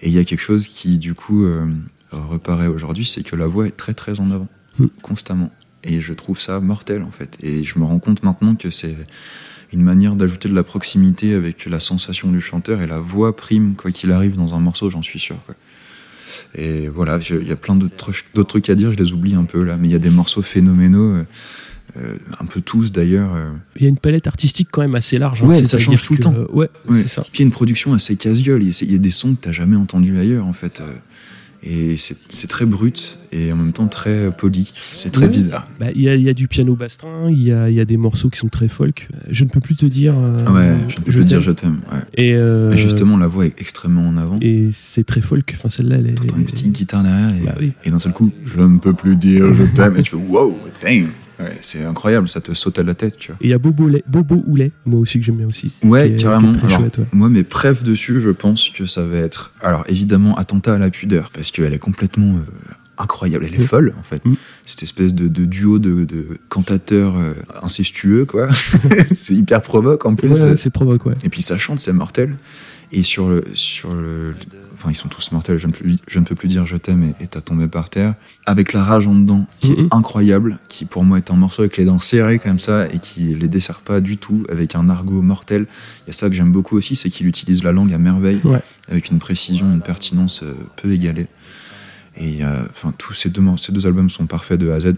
Et 0.00 0.08
il 0.08 0.12
y 0.12 0.18
a 0.18 0.24
quelque 0.24 0.40
chose 0.40 0.66
qui 0.68 0.98
du 0.98 1.12
coup 1.14 1.44
euh, 1.44 1.66
reparaît 2.10 2.68
aujourd'hui, 2.68 3.04
c'est 3.04 3.22
que 3.22 3.36
la 3.36 3.46
voix 3.46 3.66
est 3.66 3.76
très 3.76 3.92
très 3.94 4.18
en 4.20 4.30
avant, 4.30 4.48
Mm. 4.78 4.86
constamment. 5.02 5.52
Et 5.84 6.00
je 6.00 6.12
trouve 6.14 6.40
ça 6.40 6.60
mortel 6.60 7.02
en 7.02 7.10
fait. 7.10 7.36
Et 7.42 7.62
je 7.64 7.78
me 7.78 7.84
rends 7.84 7.98
compte 7.98 8.22
maintenant 8.22 8.54
que 8.54 8.70
c'est 8.70 8.96
une 9.72 9.82
manière 9.82 10.14
d'ajouter 10.14 10.48
de 10.48 10.54
la 10.54 10.62
proximité 10.62 11.34
avec 11.34 11.66
la 11.66 11.80
sensation 11.80 12.30
du 12.30 12.40
chanteur 12.40 12.80
et 12.80 12.86
la 12.86 13.00
voix 13.00 13.36
prime 13.36 13.74
quoi 13.74 13.90
qu'il 13.90 14.12
arrive 14.12 14.36
dans 14.36 14.54
un 14.54 14.60
morceau, 14.60 14.88
j'en 14.90 15.02
suis 15.02 15.18
sûr. 15.18 15.36
quoi. 15.46 15.54
Et 16.56 16.88
voilà, 16.88 17.18
il 17.42 17.46
y 17.48 17.52
a 17.52 17.56
plein 17.56 17.76
d'autres 17.76 18.12
trucs- 18.44 18.70
à 18.70 18.74
dire, 18.74 18.92
je 18.92 18.96
les 18.96 19.12
oublie 19.12 19.34
un 19.34 19.44
peu 19.44 19.62
là, 19.62 19.76
mais 19.78 19.88
il 19.88 19.92
y 19.92 19.96
a 19.96 19.98
des 19.98 20.10
morceaux 20.10 20.42
phénoménaux, 20.42 21.16
euh, 21.16 21.24
euh, 21.98 22.16
un 22.40 22.46
peu 22.46 22.60
tous 22.60 22.92
d'ailleurs. 22.92 23.34
euh, 23.34 23.50
Il 23.76 23.82
y 23.82 23.86
a 23.86 23.88
une 23.88 23.98
palette 23.98 24.26
artistique 24.26 24.68
quand 24.70 24.80
même 24.80 24.94
assez 24.94 25.18
large. 25.18 25.42
hein. 25.42 25.46
Ouais, 25.46 25.62
ça 25.64 25.78
change 25.78 26.02
tout 26.02 26.14
le 26.14 26.18
temps. 26.20 26.34
Ouais, 26.52 26.68
Ouais. 26.88 27.02
c'est 27.02 27.08
ça. 27.08 27.22
Puis 27.22 27.30
il 27.34 27.38
y 27.40 27.42
a 27.42 27.46
une 27.46 27.52
production 27.52 27.92
assez 27.94 28.16
casse-gueule, 28.16 28.62
il 28.62 28.68
y 28.68 28.70
a- 28.70 28.82
il 28.82 28.92
y 28.92 28.94
a 28.94 28.98
des 28.98 29.10
sons 29.10 29.34
que 29.34 29.42
t'as 29.42 29.52
jamais 29.52 29.76
entendus 29.76 30.16
ailleurs 30.18 30.46
en 30.46 30.52
fait. 30.52 30.82
Euh, 31.66 31.92
Et 31.92 31.96
c'est 31.96 32.46
très 32.46 32.66
brut 32.66 33.18
et 33.32 33.52
en 33.52 33.56
même 33.56 33.72
temps 33.72 33.86
très 33.88 34.30
poli. 34.30 34.70
C'est 34.92 35.10
très 35.10 35.24
Ouais. 35.24 35.30
bizarre. 35.30 35.66
Bah, 35.80 35.86
Il 35.94 36.02
y, 36.02 36.08
a, 36.08 36.14
il 36.14 36.22
y 36.22 36.28
a 36.28 36.34
du 36.34 36.46
piano 36.48 36.74
bastrin, 36.76 37.30
il 37.30 37.42
y 37.42 37.52
a, 37.52 37.68
il 37.70 37.74
y 37.74 37.80
a 37.80 37.84
des 37.84 37.96
morceaux 37.96 38.28
qui 38.30 38.38
sont 38.38 38.48
très 38.48 38.68
folk. 38.68 39.08
Je 39.30 39.44
ne 39.44 39.48
peux 39.48 39.60
plus 39.60 39.74
te 39.76 39.86
dire. 39.86 40.14
euh, 40.16 40.38
Ouais, 40.52 40.76
je 40.88 40.94
ne 40.96 41.04
peux 41.04 41.10
plus 41.12 41.24
dire 41.24 41.40
je 41.40 41.50
t'aime. 41.52 41.80
ouais. 41.92 42.00
Et, 42.16 42.34
euh, 42.34 42.74
justement, 42.76 43.16
la 43.16 43.26
voix 43.26 43.46
est 43.46 43.60
extrêmement 43.60 44.06
en 44.08 44.16
avant. 44.16 44.38
Et 44.40 44.68
c'est 44.72 45.04
très 45.04 45.20
folk. 45.20 45.52
Enfin, 45.56 45.68
celle-là, 45.68 45.96
elle 45.96 46.08
est. 46.08 46.14
T'entends 46.14 46.36
une 46.36 46.44
petite 46.44 46.72
guitare 46.72 47.02
derrière 47.02 47.30
et, 47.34 47.44
Bah 47.46 47.54
oui. 47.60 47.72
et 47.84 47.90
d'un 47.90 47.98
seul 47.98 48.12
coup, 48.12 48.30
je 48.44 48.60
ne 48.60 48.78
peux 48.78 48.92
plus 48.94 49.16
dire 49.16 49.52
je 49.54 49.64
t'aime. 49.64 49.96
Et 49.96 50.02
tu 50.02 50.10
fais 50.12 50.16
wow, 50.16 50.56
damn. 50.82 51.08
Ouais, 51.44 51.58
c'est 51.62 51.84
incroyable, 51.84 52.28
ça 52.28 52.40
te 52.40 52.52
saute 52.54 52.78
à 52.78 52.82
la 52.82 52.94
tête, 52.94 53.16
tu 53.18 53.28
vois. 53.32 53.36
Et 53.40 53.46
il 53.46 53.50
y 53.50 53.54
a 53.54 53.58
Bobo, 53.58 53.84
Oulet- 53.84 54.04
Bobo 54.06 54.42
Oulet, 54.46 54.72
moi 54.86 55.00
aussi 55.00 55.18
que 55.18 55.24
j'aime 55.24 55.36
bien 55.36 55.46
aussi. 55.46 55.72
Ouais, 55.82 56.10
est- 56.10 56.16
carrément. 56.16 56.52
très 56.52 56.66
Alors, 56.66 56.80
chouette, 56.80 56.98
ouais. 56.98 57.04
Moi, 57.12 57.28
mes 57.28 57.44
preuves 57.44 57.82
dessus, 57.84 58.20
je 58.20 58.30
pense 58.30 58.70
que 58.70 58.86
ça 58.86 59.04
va 59.04 59.18
être. 59.18 59.52
Alors, 59.62 59.84
évidemment, 59.88 60.36
attentat 60.36 60.74
à 60.74 60.78
la 60.78 60.90
pudeur, 60.90 61.30
parce 61.32 61.50
qu'elle 61.50 61.72
est 61.72 61.78
complètement 61.78 62.36
euh, 62.36 62.72
incroyable. 62.98 63.44
Elle 63.46 63.54
est 63.56 63.64
Mm. 63.64 63.66
folle, 63.66 63.94
en 63.98 64.02
fait. 64.02 64.24
Mm. 64.24 64.34
Cette 64.66 64.82
espèce 64.84 65.14
de, 65.14 65.28
de 65.28 65.44
duo 65.44 65.78
de, 65.78 66.04
de 66.04 66.38
cantateurs 66.48 67.16
euh, 67.16 67.34
incestueux, 67.62 68.24
quoi. 68.24 68.48
c'est 69.14 69.34
hyper 69.34 69.62
provoque 69.62 70.06
en 70.06 70.14
plus. 70.14 70.42
Ouais, 70.44 70.56
c'est 70.56 70.70
provoque, 70.70 71.06
ouais. 71.06 71.14
Et 71.24 71.28
puis 71.28 71.42
ça 71.42 71.58
chante, 71.58 71.80
c'est 71.80 71.92
mortel. 71.92 72.34
Et 72.92 73.02
sur 73.02 73.28
le, 73.28 73.42
sur 73.54 73.94
le, 73.94 74.34
enfin 74.84 74.92
ils 74.92 74.96
sont 74.96 75.08
tous 75.08 75.32
mortels. 75.32 75.56
Je 75.56 75.66
ne, 75.66 75.72
plus- 75.72 75.96
je 76.06 76.18
ne 76.18 76.24
peux 76.24 76.34
plus 76.34 76.46
dire 76.48 76.66
je 76.66 76.76
t'aime 76.76 77.02
et 77.02 77.24
et 77.24 77.26
t'as 77.26 77.40
tombé 77.40 77.68
par 77.68 77.88
terre. 77.88 78.14
Avec 78.44 78.72
la 78.74 78.84
rage 78.84 79.06
en 79.06 79.14
dedans, 79.14 79.46
qui 79.60 79.72
est 79.72 79.86
incroyable, 79.90 80.58
qui 80.68 80.84
pour 80.84 81.04
moi 81.04 81.16
est 81.16 81.30
un 81.30 81.36
morceau 81.36 81.62
avec 81.62 81.76
les 81.78 81.86
dents 81.86 81.98
serrées 81.98 82.38
comme 82.38 82.58
ça 82.58 82.86
et 82.92 82.98
qui 82.98 83.34
les 83.34 83.48
dessert 83.48 83.80
pas 83.80 84.00
du 84.02 84.18
tout, 84.18 84.44
avec 84.50 84.74
un 84.74 84.90
argot 84.90 85.22
mortel. 85.22 85.66
Il 86.04 86.08
y 86.08 86.10
a 86.10 86.12
ça 86.12 86.28
que 86.28 86.34
j'aime 86.34 86.52
beaucoup 86.52 86.76
aussi, 86.76 86.96
c'est 86.96 87.08
qu'il 87.08 87.26
utilise 87.26 87.62
la 87.64 87.72
langue 87.72 87.92
à 87.94 87.98
merveille, 87.98 88.40
Ouais. 88.44 88.60
avec 88.90 89.10
une 89.10 89.18
précision, 89.18 89.72
une 89.72 89.80
pertinence 89.80 90.42
euh, 90.42 90.54
peu 90.76 90.92
égalée. 90.92 91.26
Et 92.16 92.44
euh, 92.44 92.62
enfin 92.70 92.92
tous 92.96 93.14
ces 93.14 93.30
deux, 93.30 93.40
mor- 93.40 93.58
ces 93.58 93.72
deux 93.72 93.86
albums 93.86 94.10
sont 94.10 94.26
parfaits 94.26 94.60
de 94.60 94.70
A 94.70 94.74
à 94.74 94.80
Z. 94.80 94.94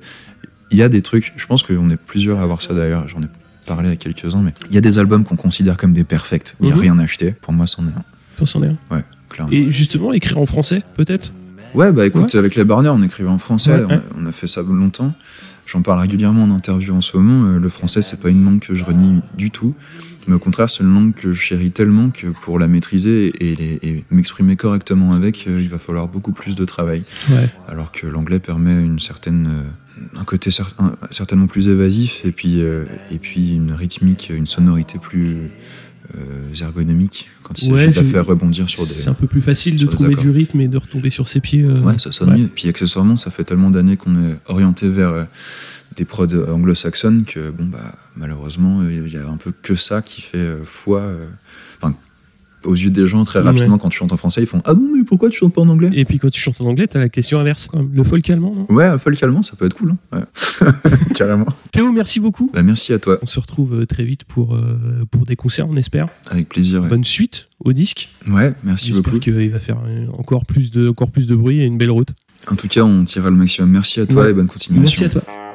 Il 0.72 0.78
y 0.78 0.82
a 0.82 0.88
des 0.88 1.00
trucs, 1.02 1.32
je 1.36 1.46
pense 1.46 1.62
qu'on 1.62 1.88
est 1.90 1.96
plusieurs 1.96 2.40
à 2.40 2.42
avoir 2.42 2.60
ça 2.60 2.74
d'ailleurs. 2.74 3.08
J'en 3.08 3.22
ai 3.22 3.28
parlé 3.66 3.90
à 3.90 3.96
quelques-uns, 3.96 4.40
mais 4.42 4.52
il 4.68 4.74
y 4.74 4.78
a 4.78 4.80
des 4.80 4.98
albums 4.98 5.24
qu'on 5.24 5.36
considère 5.36 5.76
comme 5.76 5.92
des 5.92 6.04
perfects. 6.04 6.56
Il 6.60 6.66
n'y 6.66 6.72
a 6.72 6.74
Mhm. 6.74 6.80
rien 6.80 6.98
acheté. 6.98 7.30
Pour 7.32 7.52
moi, 7.52 7.66
c'en 7.66 7.84
est 7.84 7.90
un. 7.96 8.02
Toi, 8.36 8.46
c'en 8.46 8.62
est 8.64 8.68
un. 8.68 8.76
Ouais, 8.94 9.04
clairement. 9.28 9.52
Et 9.52 9.70
justement, 9.70 10.12
écrire 10.12 10.38
en 10.38 10.46
français, 10.46 10.82
peut-être 10.94 11.32
Ouais, 11.74 11.92
bah 11.92 12.06
écoute, 12.06 12.34
avec 12.34 12.54
les 12.54 12.64
Barniers, 12.64 12.88
on 12.88 13.02
écrivait 13.02 13.28
en 13.28 13.38
français, 13.38 13.74
Ouais. 13.84 13.98
On, 14.16 14.24
on 14.24 14.26
a 14.26 14.32
fait 14.32 14.46
ça 14.48 14.62
longtemps. 14.62 15.12
J'en 15.66 15.82
parle 15.82 16.00
régulièrement 16.00 16.44
en 16.44 16.50
interview 16.50 16.94
en 16.94 17.00
ce 17.00 17.16
moment. 17.16 17.48
Euh, 17.50 17.58
Le 17.58 17.68
français, 17.68 18.00
c'est 18.02 18.20
pas 18.20 18.30
une 18.30 18.44
langue 18.44 18.60
que 18.60 18.74
je 18.74 18.84
renie 18.84 19.20
du 19.36 19.50
tout. 19.50 19.74
Mais 20.28 20.34
au 20.34 20.38
contraire, 20.38 20.70
c'est 20.70 20.82
une 20.82 20.92
langue 20.94 21.12
que 21.14 21.32
je 21.32 21.38
chéris 21.40 21.70
tellement 21.70 22.10
que 22.10 22.28
pour 22.28 22.58
la 22.58 22.66
maîtriser 22.66 23.32
et, 23.40 24.04
m'exprimer 24.10 24.56
correctement 24.56 25.12
avec, 25.12 25.44
euh, 25.48 25.60
il 25.60 25.68
va 25.68 25.78
falloir 25.78 26.08
beaucoup 26.08 26.32
plus 26.32 26.56
de 26.56 26.64
travail. 26.64 27.04
Ouais. 27.30 27.48
Alors 27.68 27.92
que 27.92 28.06
l'anglais 28.06 28.38
permet 28.40 28.72
une 28.80 28.98
certaine, 28.98 29.46
euh, 29.48 30.20
un 30.20 30.24
côté 30.24 30.50
cer- 30.50 30.72
un- 30.78 30.94
certainement 31.10 31.46
plus 31.46 31.68
évasif 31.68 32.22
et 32.24 32.32
puis, 32.32 32.60
euh, 32.62 32.84
et 33.12 33.18
puis 33.18 33.54
une 33.54 33.72
rythmique, 33.72 34.32
une 34.34 34.46
sonorité 34.46 34.98
plus 34.98 35.36
euh, 36.14 36.64
ergonomique 36.64 37.28
quand 37.42 37.58
il 37.58 37.62
s'agit 37.66 37.72
Ouais, 37.74 37.88
de 37.88 37.96
la 37.96 38.02
j'ai- 38.02 38.10
faire 38.10 38.26
rebondir 38.26 38.68
sur 38.68 38.84
des. 38.84 38.90
C'est 38.92 39.08
un 39.08 39.14
peu 39.14 39.26
plus 39.26 39.40
facile 39.42 39.76
de 39.76 39.86
trouver 39.86 40.14
du 40.14 40.30
rythme 40.30 40.60
et 40.60 40.68
de 40.68 40.76
retomber 40.78 41.10
sur 41.10 41.26
ses 41.28 41.40
pieds. 41.40 41.62
euh, 41.62 41.80
Ouais, 41.80 41.98
ça 41.98 42.12
sonne 42.12 42.30
ouais. 42.30 42.38
mieux. 42.38 42.48
Puis 42.48 42.68
accessoirement, 42.68 43.16
ça 43.16 43.30
fait 43.30 43.44
tellement 43.44 43.70
d'années 43.70 43.96
qu'on 43.96 44.16
est 44.30 44.36
orienté 44.46 44.88
vers 44.88 45.10
euh, 45.10 45.24
des 45.96 46.04
prods 46.04 46.26
anglo-saxonnes 46.48 47.24
que, 47.24 47.50
bon, 47.50 47.64
bah, 47.66 47.94
malheureusement, 48.16 48.82
il 48.88 49.12
y 49.12 49.16
a 49.16 49.26
un 49.28 49.36
peu 49.36 49.52
que 49.62 49.74
ça 49.76 50.02
qui 50.02 50.20
fait 50.22 50.36
euh, 50.38 50.64
foi. 50.64 51.00
Aux 52.66 52.74
yeux 52.74 52.90
des 52.90 53.06
gens, 53.06 53.24
très 53.24 53.38
Ouais. 53.40 53.44
rapidement, 53.46 53.78
quand 53.78 53.88
tu 53.88 53.96
chantes 53.98 54.12
en 54.12 54.16
français, 54.16 54.42
ils 54.42 54.46
font 54.46 54.60
Ah 54.64 54.74
bon, 54.74 54.88
mais 54.94 55.04
pourquoi 55.04 55.28
tu 55.30 55.38
chantes 55.38 55.54
pas 55.54 55.62
en 55.62 55.68
anglais? 55.68 55.90
Et 55.94 56.04
puis 56.04 56.18
quand 56.18 56.30
tu 56.30 56.40
chantes 56.40 56.60
en 56.60 56.66
anglais, 56.66 56.86
t'as 56.86 56.98
la 56.98 57.08
question 57.08 57.38
inverse. 57.40 57.68
Le 57.92 58.04
folk 58.04 58.28
allemand, 58.30 58.54
non? 58.54 58.74
Ouais, 58.74 58.98
folk 58.98 59.22
allemand, 59.22 59.42
ça 59.42 59.56
peut 59.56 59.66
être 59.66 59.74
cool. 59.74 59.94
hein. 60.12 60.20
Ouais. 60.60 60.68
Carrément. 61.14 61.46
Théo, 61.72 61.90
merci 61.92 62.20
beaucoup. 62.20 62.50
Bah, 62.52 62.62
merci 62.62 62.92
à 62.92 62.98
toi. 62.98 63.18
On 63.22 63.26
se 63.26 63.40
retrouve 63.40 63.80
euh, 63.80 63.86
très 63.86 64.04
vite 64.04 64.24
pour, 64.24 64.54
euh, 64.54 65.04
pour 65.10 65.24
des 65.26 65.36
concerts, 65.36 65.66
on 65.68 65.76
espère. 65.76 66.08
Avec 66.30 66.48
plaisir. 66.48 66.82
Ouais, 66.82 66.88
Bonne 66.88 67.04
suite 67.04 67.48
au 67.64 67.72
disque. 67.72 68.10
Ouais, 68.28 68.52
merci 68.64 68.88
J'espère 68.88 69.04
beaucoup. 69.12 69.18
qu'il 69.20 69.50
va 69.50 69.60
faire 69.60 69.78
euh, 69.86 70.06
encore 70.18 70.44
plus, 70.44 70.70
de, 70.70 70.88
encore 70.88 71.10
plus 71.10 71.26
de 71.26 71.34
bruit 71.34 71.60
et 71.60 71.64
une 71.64 71.78
belle 71.78 71.90
route. 71.90 72.10
En 72.50 72.54
tout 72.56 72.68
cas, 72.68 72.82
on 72.82 73.04
tirera 73.04 73.30
le 73.30 73.36
maximum. 73.36 73.70
Merci 73.70 74.00
à 74.00 74.06
toi 74.06 74.28
et 74.28 74.32
bonne 74.32 74.46
continuation. 74.46 75.04
Merci 75.04 75.04
à 75.18 75.20
toi. 75.20 75.45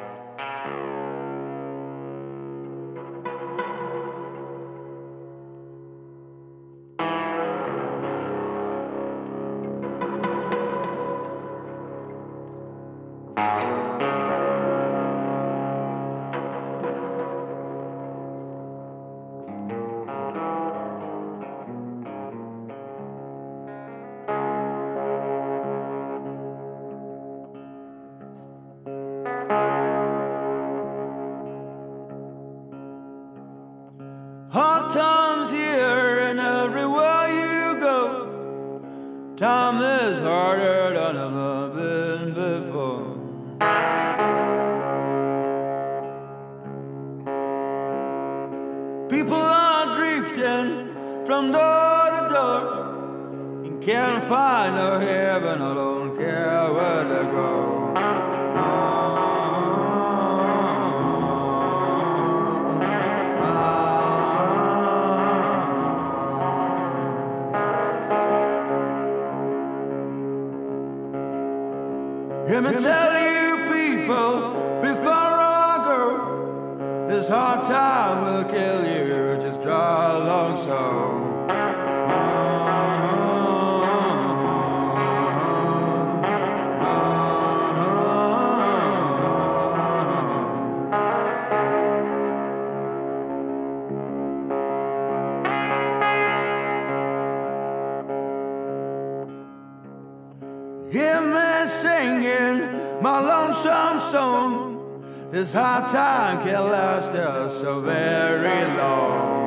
Very 108.22 108.78
long. 108.78 109.41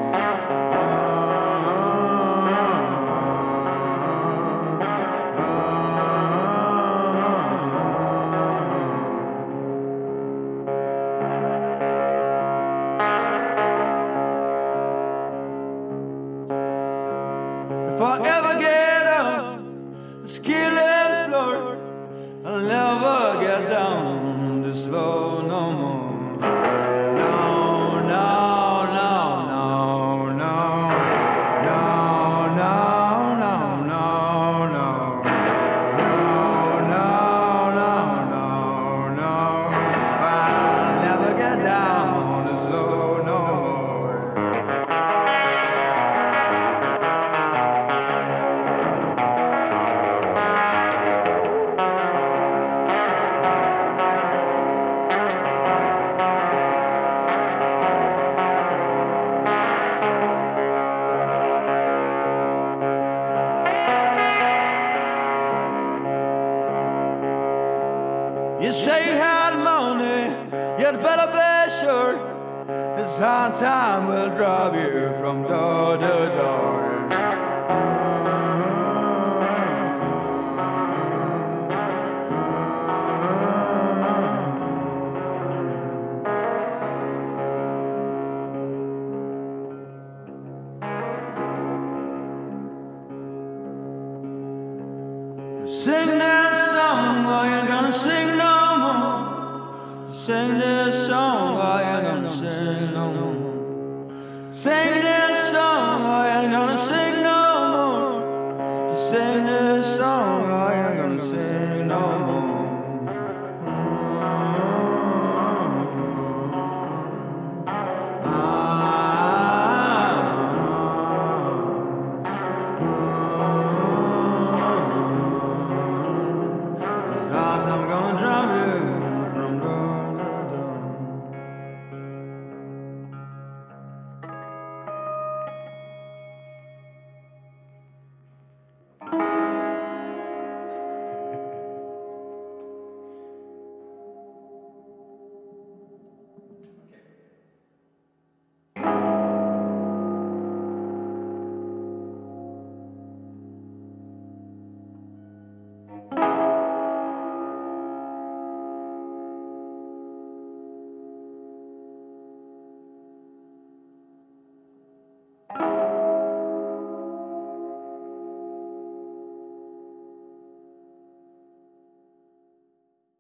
Send 100.25 100.64